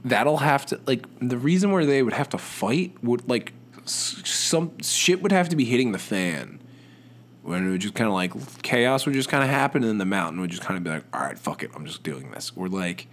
[0.04, 3.52] that'll have to like the reason where they would have to fight would like
[3.84, 6.58] some shit would have to be hitting the fan.
[7.42, 9.98] When it would just kind of like chaos would just kind of happen, and then
[9.98, 12.30] the mountain would just kind of be like, "All right, fuck it, I'm just doing
[12.30, 13.08] this." Or like,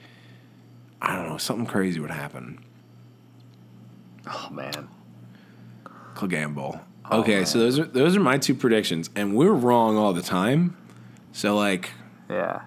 [1.01, 2.59] I don't know, something crazy would happen.
[4.27, 4.87] Oh man.
[6.13, 6.79] Cleganebowl.
[7.11, 10.21] Oh, okay, so those are those are my two predictions, and we're wrong all the
[10.21, 10.77] time.
[11.31, 11.89] So like,
[12.29, 12.61] Yeah.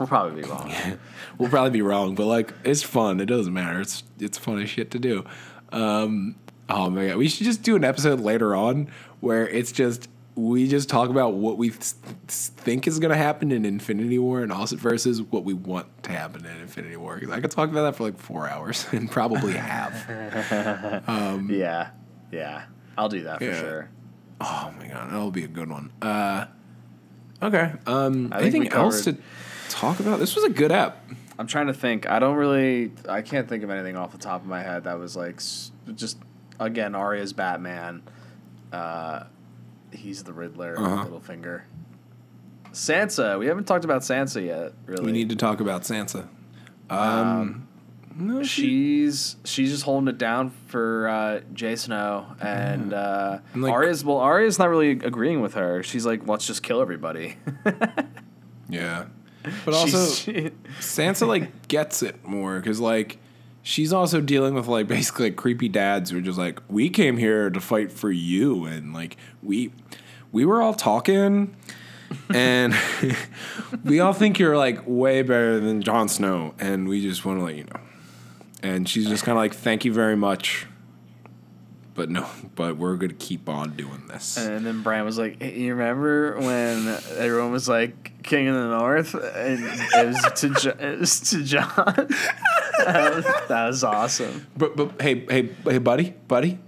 [0.00, 0.72] We'll probably be wrong.
[1.38, 3.20] we'll probably be wrong, but like, it's fun.
[3.20, 3.80] It doesn't matter.
[3.82, 5.24] It's it's fun as shit to do.
[5.72, 6.36] Um,
[6.70, 8.88] oh my god, we should just do an episode later on
[9.20, 11.80] where it's just we just talk about what we th-
[12.28, 16.12] think is going to happen in Infinity War and also versus what we want to
[16.12, 17.20] happen in Infinity War.
[17.20, 19.92] 'Cause I could talk about that for like four hours and probably have.
[21.50, 21.90] yeah.
[22.32, 22.62] Yeah.
[22.96, 23.60] I'll do that for Yeah.
[23.60, 23.88] sure.
[24.40, 25.90] Oh my god, that'll be a good one.
[26.00, 26.46] Uh,
[27.42, 27.72] okay.
[27.86, 29.16] Um, I think anything else to
[29.70, 30.18] talk about?
[30.18, 31.04] This was a good app.
[31.38, 32.08] I'm trying to think.
[32.08, 32.92] I don't really.
[33.08, 35.40] I can't think of anything off the top of my head that was like
[35.96, 36.18] just
[36.58, 38.02] again Arya's Batman.
[38.72, 39.24] Uh,
[39.92, 40.78] he's the Riddler.
[40.78, 41.06] Uh-huh.
[41.06, 41.62] Littlefinger.
[42.72, 43.38] Sansa.
[43.38, 44.72] We haven't talked about Sansa yet.
[44.86, 45.06] Really.
[45.06, 46.28] We need to talk about Sansa.
[46.88, 47.68] Um,
[48.16, 48.62] no, she,
[49.06, 54.04] She's she's just holding it down for uh, Jay Snow, and uh, And, like- Arya's
[54.04, 54.18] well.
[54.18, 55.82] Arya's not really agreeing with her.
[55.82, 57.36] She's like, let's just kill everybody.
[58.68, 59.06] yeah,
[59.64, 59.98] but also
[60.80, 63.18] Sansa like gets it more because like
[63.62, 67.16] she's also dealing with like basically like creepy dads who are just like we came
[67.16, 69.72] here to fight for you and like we
[70.32, 71.54] we were all talking
[72.34, 72.74] and
[73.84, 77.44] we all think you're like way better than Jon Snow and we just want to
[77.44, 77.80] let you know.
[78.62, 80.66] And she's just kind of like thank you very much
[82.00, 85.60] but no but we're gonna keep on doing this And then Brian was like, hey,
[85.60, 90.76] "You remember when everyone was like King of the North, and it was to jo-
[90.80, 91.68] it was to Jon?
[91.76, 94.46] that, was, that was awesome.
[94.56, 96.58] But but hey hey hey buddy buddy,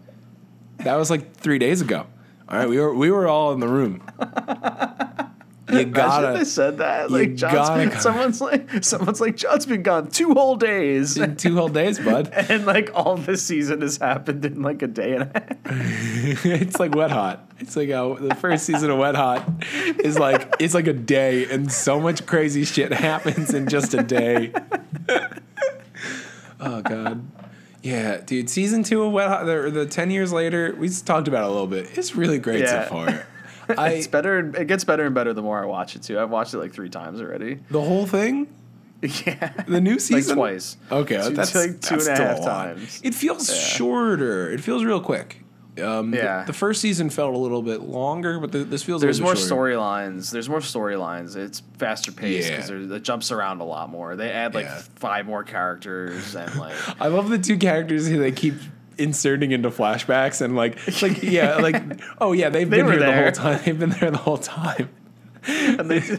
[0.80, 2.06] that was like three days ago.
[2.46, 4.02] All right, we were we were all in the room.
[5.70, 7.10] You gotta they said that.
[7.10, 11.36] Like Jon's gotta been, someone's like someone's like Jon's been gone two whole days, in
[11.36, 12.28] two whole days, bud.
[12.32, 16.44] and like all this season has happened in like a day and a half.
[16.46, 17.48] it's like Wet Hot.
[17.60, 19.48] It's like uh, the first season of Wet Hot
[20.00, 24.02] is like it's like a day, and so much crazy shit happens in just a
[24.02, 24.52] day.
[26.60, 27.24] oh god.
[27.82, 28.48] Yeah, dude.
[28.48, 31.48] Season two of Wet Hot, the, the ten years later, we just talked about it
[31.48, 31.96] a little bit.
[31.98, 32.84] It's really great Yeah.
[32.84, 33.26] so far.
[33.68, 34.38] I it's better.
[34.56, 36.18] It gets better and better the more I watch it too.
[36.18, 37.58] I've watched it like three times already.
[37.70, 38.48] the whole thing.
[39.02, 40.76] Yeah, The new like season twice.
[40.90, 43.00] Okay, Two- that's like two that's and a half times.
[43.02, 43.56] It feels Yeah.
[43.56, 44.48] shorter.
[44.52, 45.38] It feels real quick.
[45.82, 46.40] Um, Yeah.
[46.42, 49.00] The, the first season felt a little bit longer, but the, this feels.
[49.02, 49.74] There's a more little bit shorter.
[49.76, 50.30] storylines.
[50.30, 51.34] There's more storylines.
[51.34, 52.56] It's faster paced Yeah.
[52.58, 54.14] because it jumps around a lot more.
[54.14, 54.82] They add like Yeah.
[54.94, 58.54] five more characters and like I love the two characters who they keep
[59.02, 61.82] inserting into flashbacks and like, like yeah, like
[62.20, 63.60] oh yeah, they've They been here the whole time.
[63.64, 64.88] They've been there the whole time.
[65.44, 65.96] and they,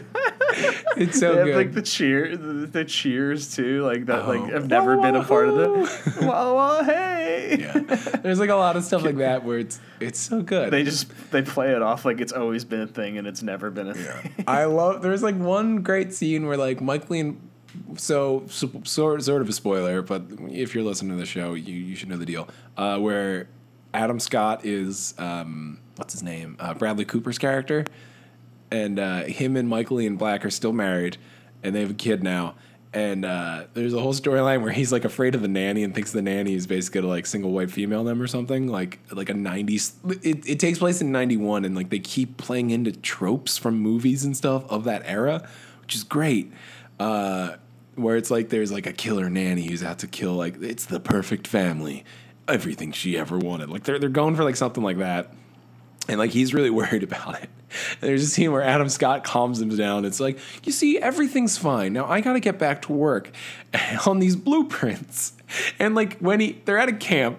[0.96, 1.56] It's so they have good.
[1.56, 4.46] like the cheer the, the cheers too like that like Oh.
[4.52, 7.56] have never been a part of Whoa, the well, well hey.
[7.58, 7.78] Yeah,
[8.22, 10.70] there's like a lot of stuff like that where it's it's so good.
[10.70, 13.70] They just they play it off like it's always been a thing and it's never
[13.70, 14.44] been a thing.
[14.46, 15.00] I love.
[15.02, 17.40] There's like one great scene where like Michael and
[17.96, 21.74] so, so sort sort of a spoiler, but if you're listening to the show, you
[21.74, 22.48] you should know the deal.
[22.76, 23.48] Uh, where
[23.92, 26.56] Adam Scott is um, what's his name?
[26.58, 27.84] Uh, Bradley Cooper's character,
[28.70, 31.16] and uh, him and Michael Ian Black are still married,
[31.62, 32.54] and they have a kid now.
[32.92, 36.12] And uh, there's a whole storyline where he's like afraid of the nanny and thinks
[36.12, 39.34] the nanny is basically gonna like single white female them or something like like a
[39.34, 39.94] '90s.
[40.24, 44.24] It, it takes place in '91 and like they keep playing into tropes from movies
[44.24, 45.48] and stuff of that era,
[45.82, 46.52] which is great.
[47.00, 47.56] Uh,
[47.96, 51.00] where it's like there's like a killer nanny who's out to kill like it's the
[51.00, 52.04] perfect family,
[52.48, 53.70] everything she ever wanted.
[53.70, 55.32] Like they're they're going for like something like that
[56.08, 57.50] and like he's really worried about it.
[58.00, 60.04] And there's a scene where Adam Scott calms him down.
[60.04, 61.92] It's like, you see, everything's fine.
[61.92, 63.30] Now I gotta get back to work
[64.06, 65.32] on these blueprints.
[65.78, 67.38] And like when he they're at a camp,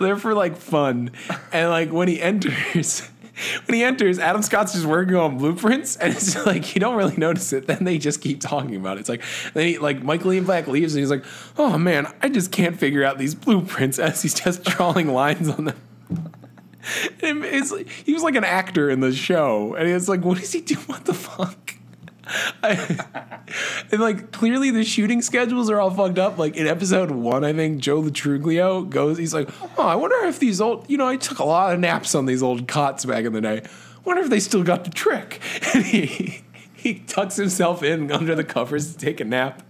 [0.00, 1.10] they're for like fun.
[1.52, 3.08] And like when he enters
[3.66, 7.16] when he enters, Adam Scott's just working on blueprints, and it's like you don't really
[7.16, 7.66] notice it.
[7.66, 9.00] Then they just keep talking about it.
[9.00, 9.22] It's like
[9.54, 11.24] then he like Michael Ian Black leaves, and he's like,
[11.58, 15.66] "Oh man, I just can't figure out these blueprints." As he's just drawing lines on
[15.66, 15.80] them.
[17.20, 17.72] It's
[18.04, 20.84] he was like an actor in the show, and it's like, what is he doing?
[20.84, 21.73] What the fuck?
[22.62, 23.44] I,
[23.92, 26.38] and like clearly the shooting schedules are all fucked up.
[26.38, 29.48] Like in episode one, I think Joe Lo Truglio goes, he's like,
[29.78, 32.26] oh, I wonder if these old, you know, I took a lot of naps on
[32.26, 33.62] these old cots back in the day.
[34.04, 35.40] Wonder if they still got the trick.
[35.74, 36.42] And he
[36.74, 39.62] he tucks himself in under the covers to take a nap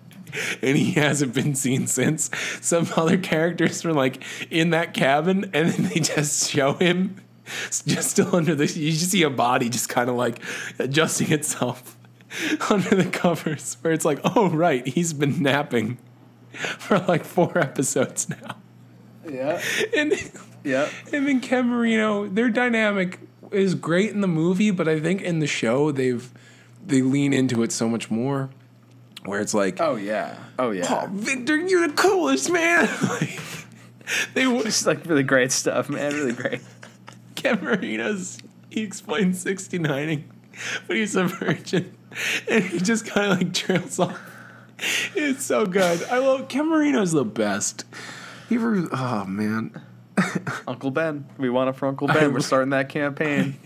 [0.63, 2.31] and he hasn't been seen since.
[2.61, 7.17] Some other characters were like in that cabin, and then they just show him
[7.71, 8.67] just still under the.
[8.67, 10.41] You just see a body just kind of like
[10.79, 11.94] adjusting itself
[12.71, 15.99] under the covers, where it's like, oh right, he's been napping
[16.79, 18.57] for like four episodes now.
[19.29, 19.61] Yeah.
[19.97, 20.13] And
[20.63, 20.89] Yeah.
[21.13, 23.19] and then Ken Marino, their dynamic
[23.51, 26.31] is great in the movie, but I think in the show they've
[26.87, 28.51] they lean into it so much more.
[29.25, 30.37] Where it's like, Oh yeah.
[30.59, 30.87] Oh yeah.
[31.05, 32.89] Oh, Victor, you're the coolest, man.
[33.09, 33.41] Like,
[34.35, 36.13] they were Just like really great stuff, man.
[36.13, 36.61] Really great.
[37.37, 38.39] Ken Marino's.
[38.69, 40.25] He explains 69ing,
[40.87, 41.95] but he's a virgin,
[42.51, 44.19] and he just kind of like trails off.
[45.15, 46.03] It's so good.
[46.05, 47.85] I love Ken Marino's the best.
[48.49, 48.89] He ever?
[48.93, 49.81] Oh man.
[50.69, 51.27] Uncle Ben.
[51.39, 52.33] We want it for Uncle Ben.
[52.33, 53.59] We're starting that campaign.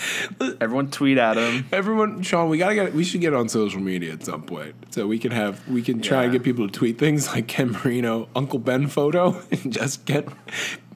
[0.60, 1.66] Everyone tweet at him.
[1.70, 2.94] Everyone, Sean, we gotta get.
[2.94, 5.66] We should get on social media at some point, so we can have.
[5.68, 9.40] We can try and get people to tweet things like Ken Marino, Uncle Ben photo,
[9.50, 10.26] and just get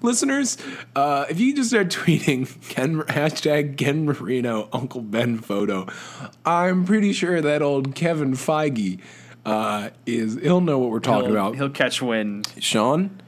[0.03, 0.57] listeners.
[0.95, 5.87] Uh, if you just start tweeting Ken hashtag Ken Marino, Uncle Ben photo,
[6.45, 9.01] I'm pretty sure that old Kevin Feige
[9.45, 10.35] uh, is.
[10.43, 11.57] He'll know what we're talking He'll, about.
[11.57, 12.53] he'll catch wind.
[12.59, 13.21] Sean,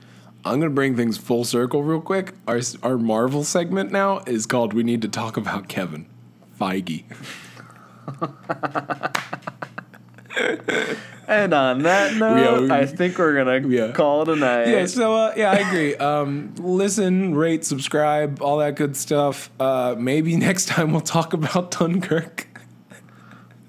[0.44, 2.34] I'm gonna bring things full circle real quick.
[2.46, 6.06] Our our Marvel segment now is called "We Need to Talk About Kevin
[6.60, 7.04] Feige."
[11.28, 13.92] And on that note, we- I think we're gonna Yeah.
[13.92, 14.68] call it a night.
[14.68, 15.94] Yeah, so uh, yeah, I agree.
[15.96, 19.50] Um, listen, rate, subscribe, all that good stuff.
[19.60, 22.46] Uh, maybe next time we'll talk about Dunkirk.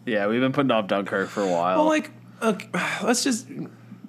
[0.06, 1.80] Yeah, we've been putting off Dunkirk for a while.
[1.80, 2.12] Well, like,
[2.42, 2.68] okay,
[3.04, 3.48] let's just.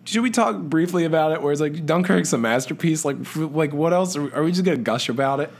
[0.06, 1.42] Should we talk briefly about it?
[1.42, 3.04] Where it's like Dunkirk's a masterpiece.
[3.04, 4.16] Like, f- like what else?
[4.16, 5.50] Are we, are we just gonna gush about it?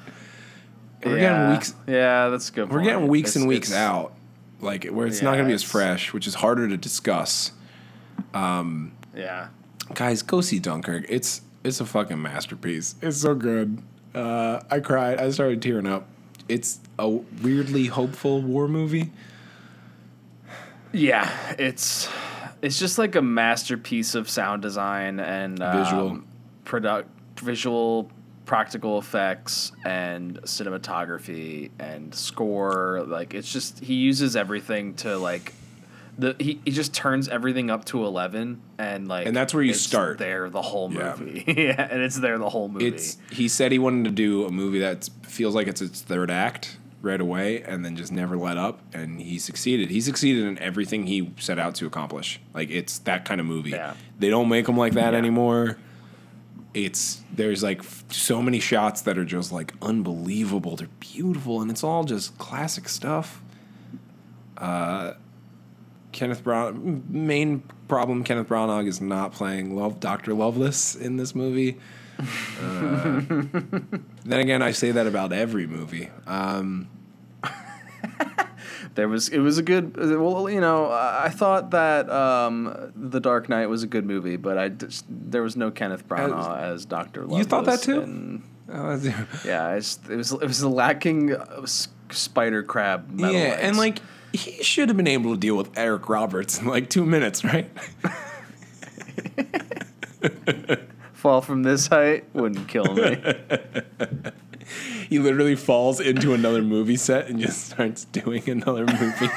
[1.05, 1.31] We're yeah.
[1.31, 1.75] getting weeks.
[1.87, 2.71] Yeah, that's good.
[2.71, 2.85] We're point.
[2.85, 4.13] getting weeks It's- and weeks out.
[4.63, 7.53] Like where it's not gonna be as fresh, which is harder to discuss.
[8.35, 9.49] Yeah.
[9.95, 11.05] Guys, go see Dunkirk.
[11.09, 12.95] It's it's a fucking masterpiece.
[13.03, 13.83] It's so good.
[14.15, 15.21] Uh, I cried.
[15.21, 16.07] I started tearing up.
[16.49, 19.13] It's a weirdly hopeful war movie.
[20.93, 22.09] Yeah, it's
[22.63, 26.21] it's just like a masterpiece of sound design and um, Visual.
[26.65, 27.09] product
[27.41, 28.11] visual
[28.45, 35.55] practical effects and cinematography and score like it's just he uses everything to like
[36.21, 39.71] the he, he just turns everything up to 11 and like And that's where you
[39.71, 40.19] it's start.
[40.19, 41.17] there the whole Yeah.
[41.19, 44.45] movie yeah and it's there the whole movie It's he said he wanted to do
[44.47, 48.37] a movie that feels like it's its third act right away and then just never
[48.37, 49.89] let up and he succeeded.
[49.91, 52.39] He succeeded in everything he set out to accomplish.
[52.55, 53.71] Like it's that kind of movie.
[53.71, 53.95] Yeah.
[54.19, 55.19] They don't make them like that Yeah.
[55.19, 55.79] anymore.
[56.75, 60.77] It's there's like f- so many shots that are just like unbelievable.
[60.77, 63.41] They're beautiful and it's all just classic stuff.
[64.59, 65.15] Uh
[66.13, 70.35] Kenneth Brown main problem Kenneth Branagh is not playing Love Dr.
[70.35, 71.79] Loveless in this movie.
[72.19, 72.25] Uh,
[74.25, 76.11] then again, I say that about every movie.
[76.27, 76.89] Um,
[78.95, 83.49] there was it was a good well you know I thought that um, the Dark
[83.49, 87.27] Knight was a good movie, but I just, there was no Kenneth Branagh as Doctor.
[87.31, 88.01] You thought that too?
[88.01, 88.43] And,
[88.73, 89.01] Oh,
[89.45, 91.67] yeah, it was it was lacking uh,
[92.11, 93.19] spider crab.
[93.19, 93.57] Yeah, legs.
[93.63, 94.01] and like
[94.33, 97.71] he should have been able to deal with Eric Roberts in like two minutes, right?
[101.13, 103.17] fall from this height wouldn't kill me.
[105.09, 109.29] he literally falls into another movie set and just starts doing another movie.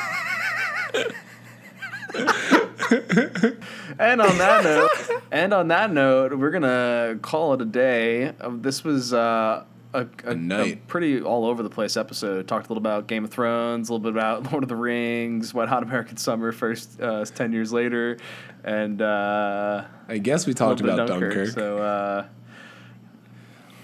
[3.99, 8.34] and on that note, and on that note, we're gonna call it a day.
[8.40, 12.48] Um, this was uh, a, a, a pretty all over the place episode.
[12.48, 15.53] Talked a little about Game of Thrones, a little bit about Lord of the Rings,
[15.53, 18.18] Wet Hot American Summer, first uh, ten years later,
[18.64, 21.49] and uh, I guess we talked about Dunkirk.
[21.49, 22.26] So uh,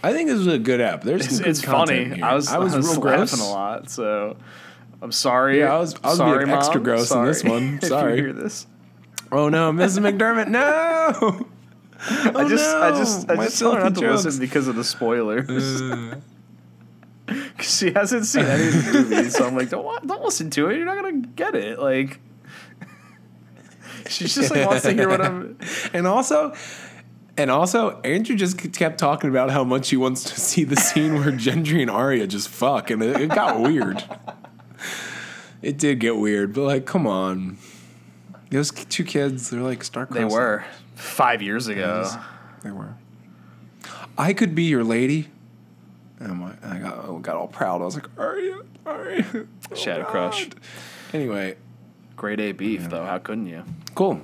[0.04, 1.04] I think this was a good app.
[1.04, 2.06] There's it's, some good it's funny.
[2.16, 2.26] here.
[2.26, 3.40] I was I was, real laughing gross.
[3.40, 3.90] a lot.
[3.90, 4.38] So
[5.02, 5.60] I'm sorry.
[5.60, 6.84] Yeah, I was- I was sorry, being extra Mom.
[6.84, 7.74] gross in this Sorry one.
[7.76, 8.16] if you Sorry.
[8.18, 8.68] hear this.
[9.32, 10.00] Oh no, Mrs.
[10.18, 11.48] McDermott, no!
[12.02, 14.26] I just, I just, I Oh, just told her not to jokes.
[14.26, 15.82] listen because of the spoilers.
[17.30, 20.70] Uh, she hasn't seen any of the movies, so I'm like, don't don't listen to
[20.70, 20.78] it.
[20.78, 21.78] You're not gonna get it.
[21.78, 22.20] Like,
[24.08, 25.56] she just like wants to hear what I'm.
[25.94, 26.56] and also,
[27.38, 31.14] and also, Andrew just kept talking about how much he wants to see the scene
[31.16, 34.04] where Gendry and Arya just fuck, and it, it got weird.
[35.62, 37.58] It did get weird, but like, come on,
[38.50, 40.08] those two kids, they're like star.
[40.10, 40.64] They were
[41.00, 42.10] five years ago.
[42.64, 42.94] They were.
[44.18, 45.30] I could be your lady.
[46.20, 47.82] And I got, I got all proud.
[47.82, 49.26] I was like, Arya, Arya.
[49.72, 50.50] Oh, Shadow Crush.
[51.14, 51.56] Anyway,
[52.18, 53.06] Grade A beef, though.
[53.06, 53.64] How couldn't you?
[53.96, 54.22] Cool.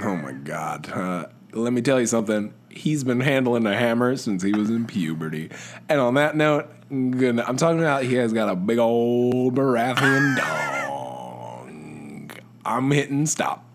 [0.00, 0.90] oh my god.
[0.90, 2.52] Uh, let me tell you something.
[2.68, 5.50] He's been handling a hammer since he was in puberty.
[5.88, 10.36] And on that note, I'm talking about he has got a big old Baratheon
[11.66, 12.30] dong.
[12.66, 13.65] I'm hitting stop.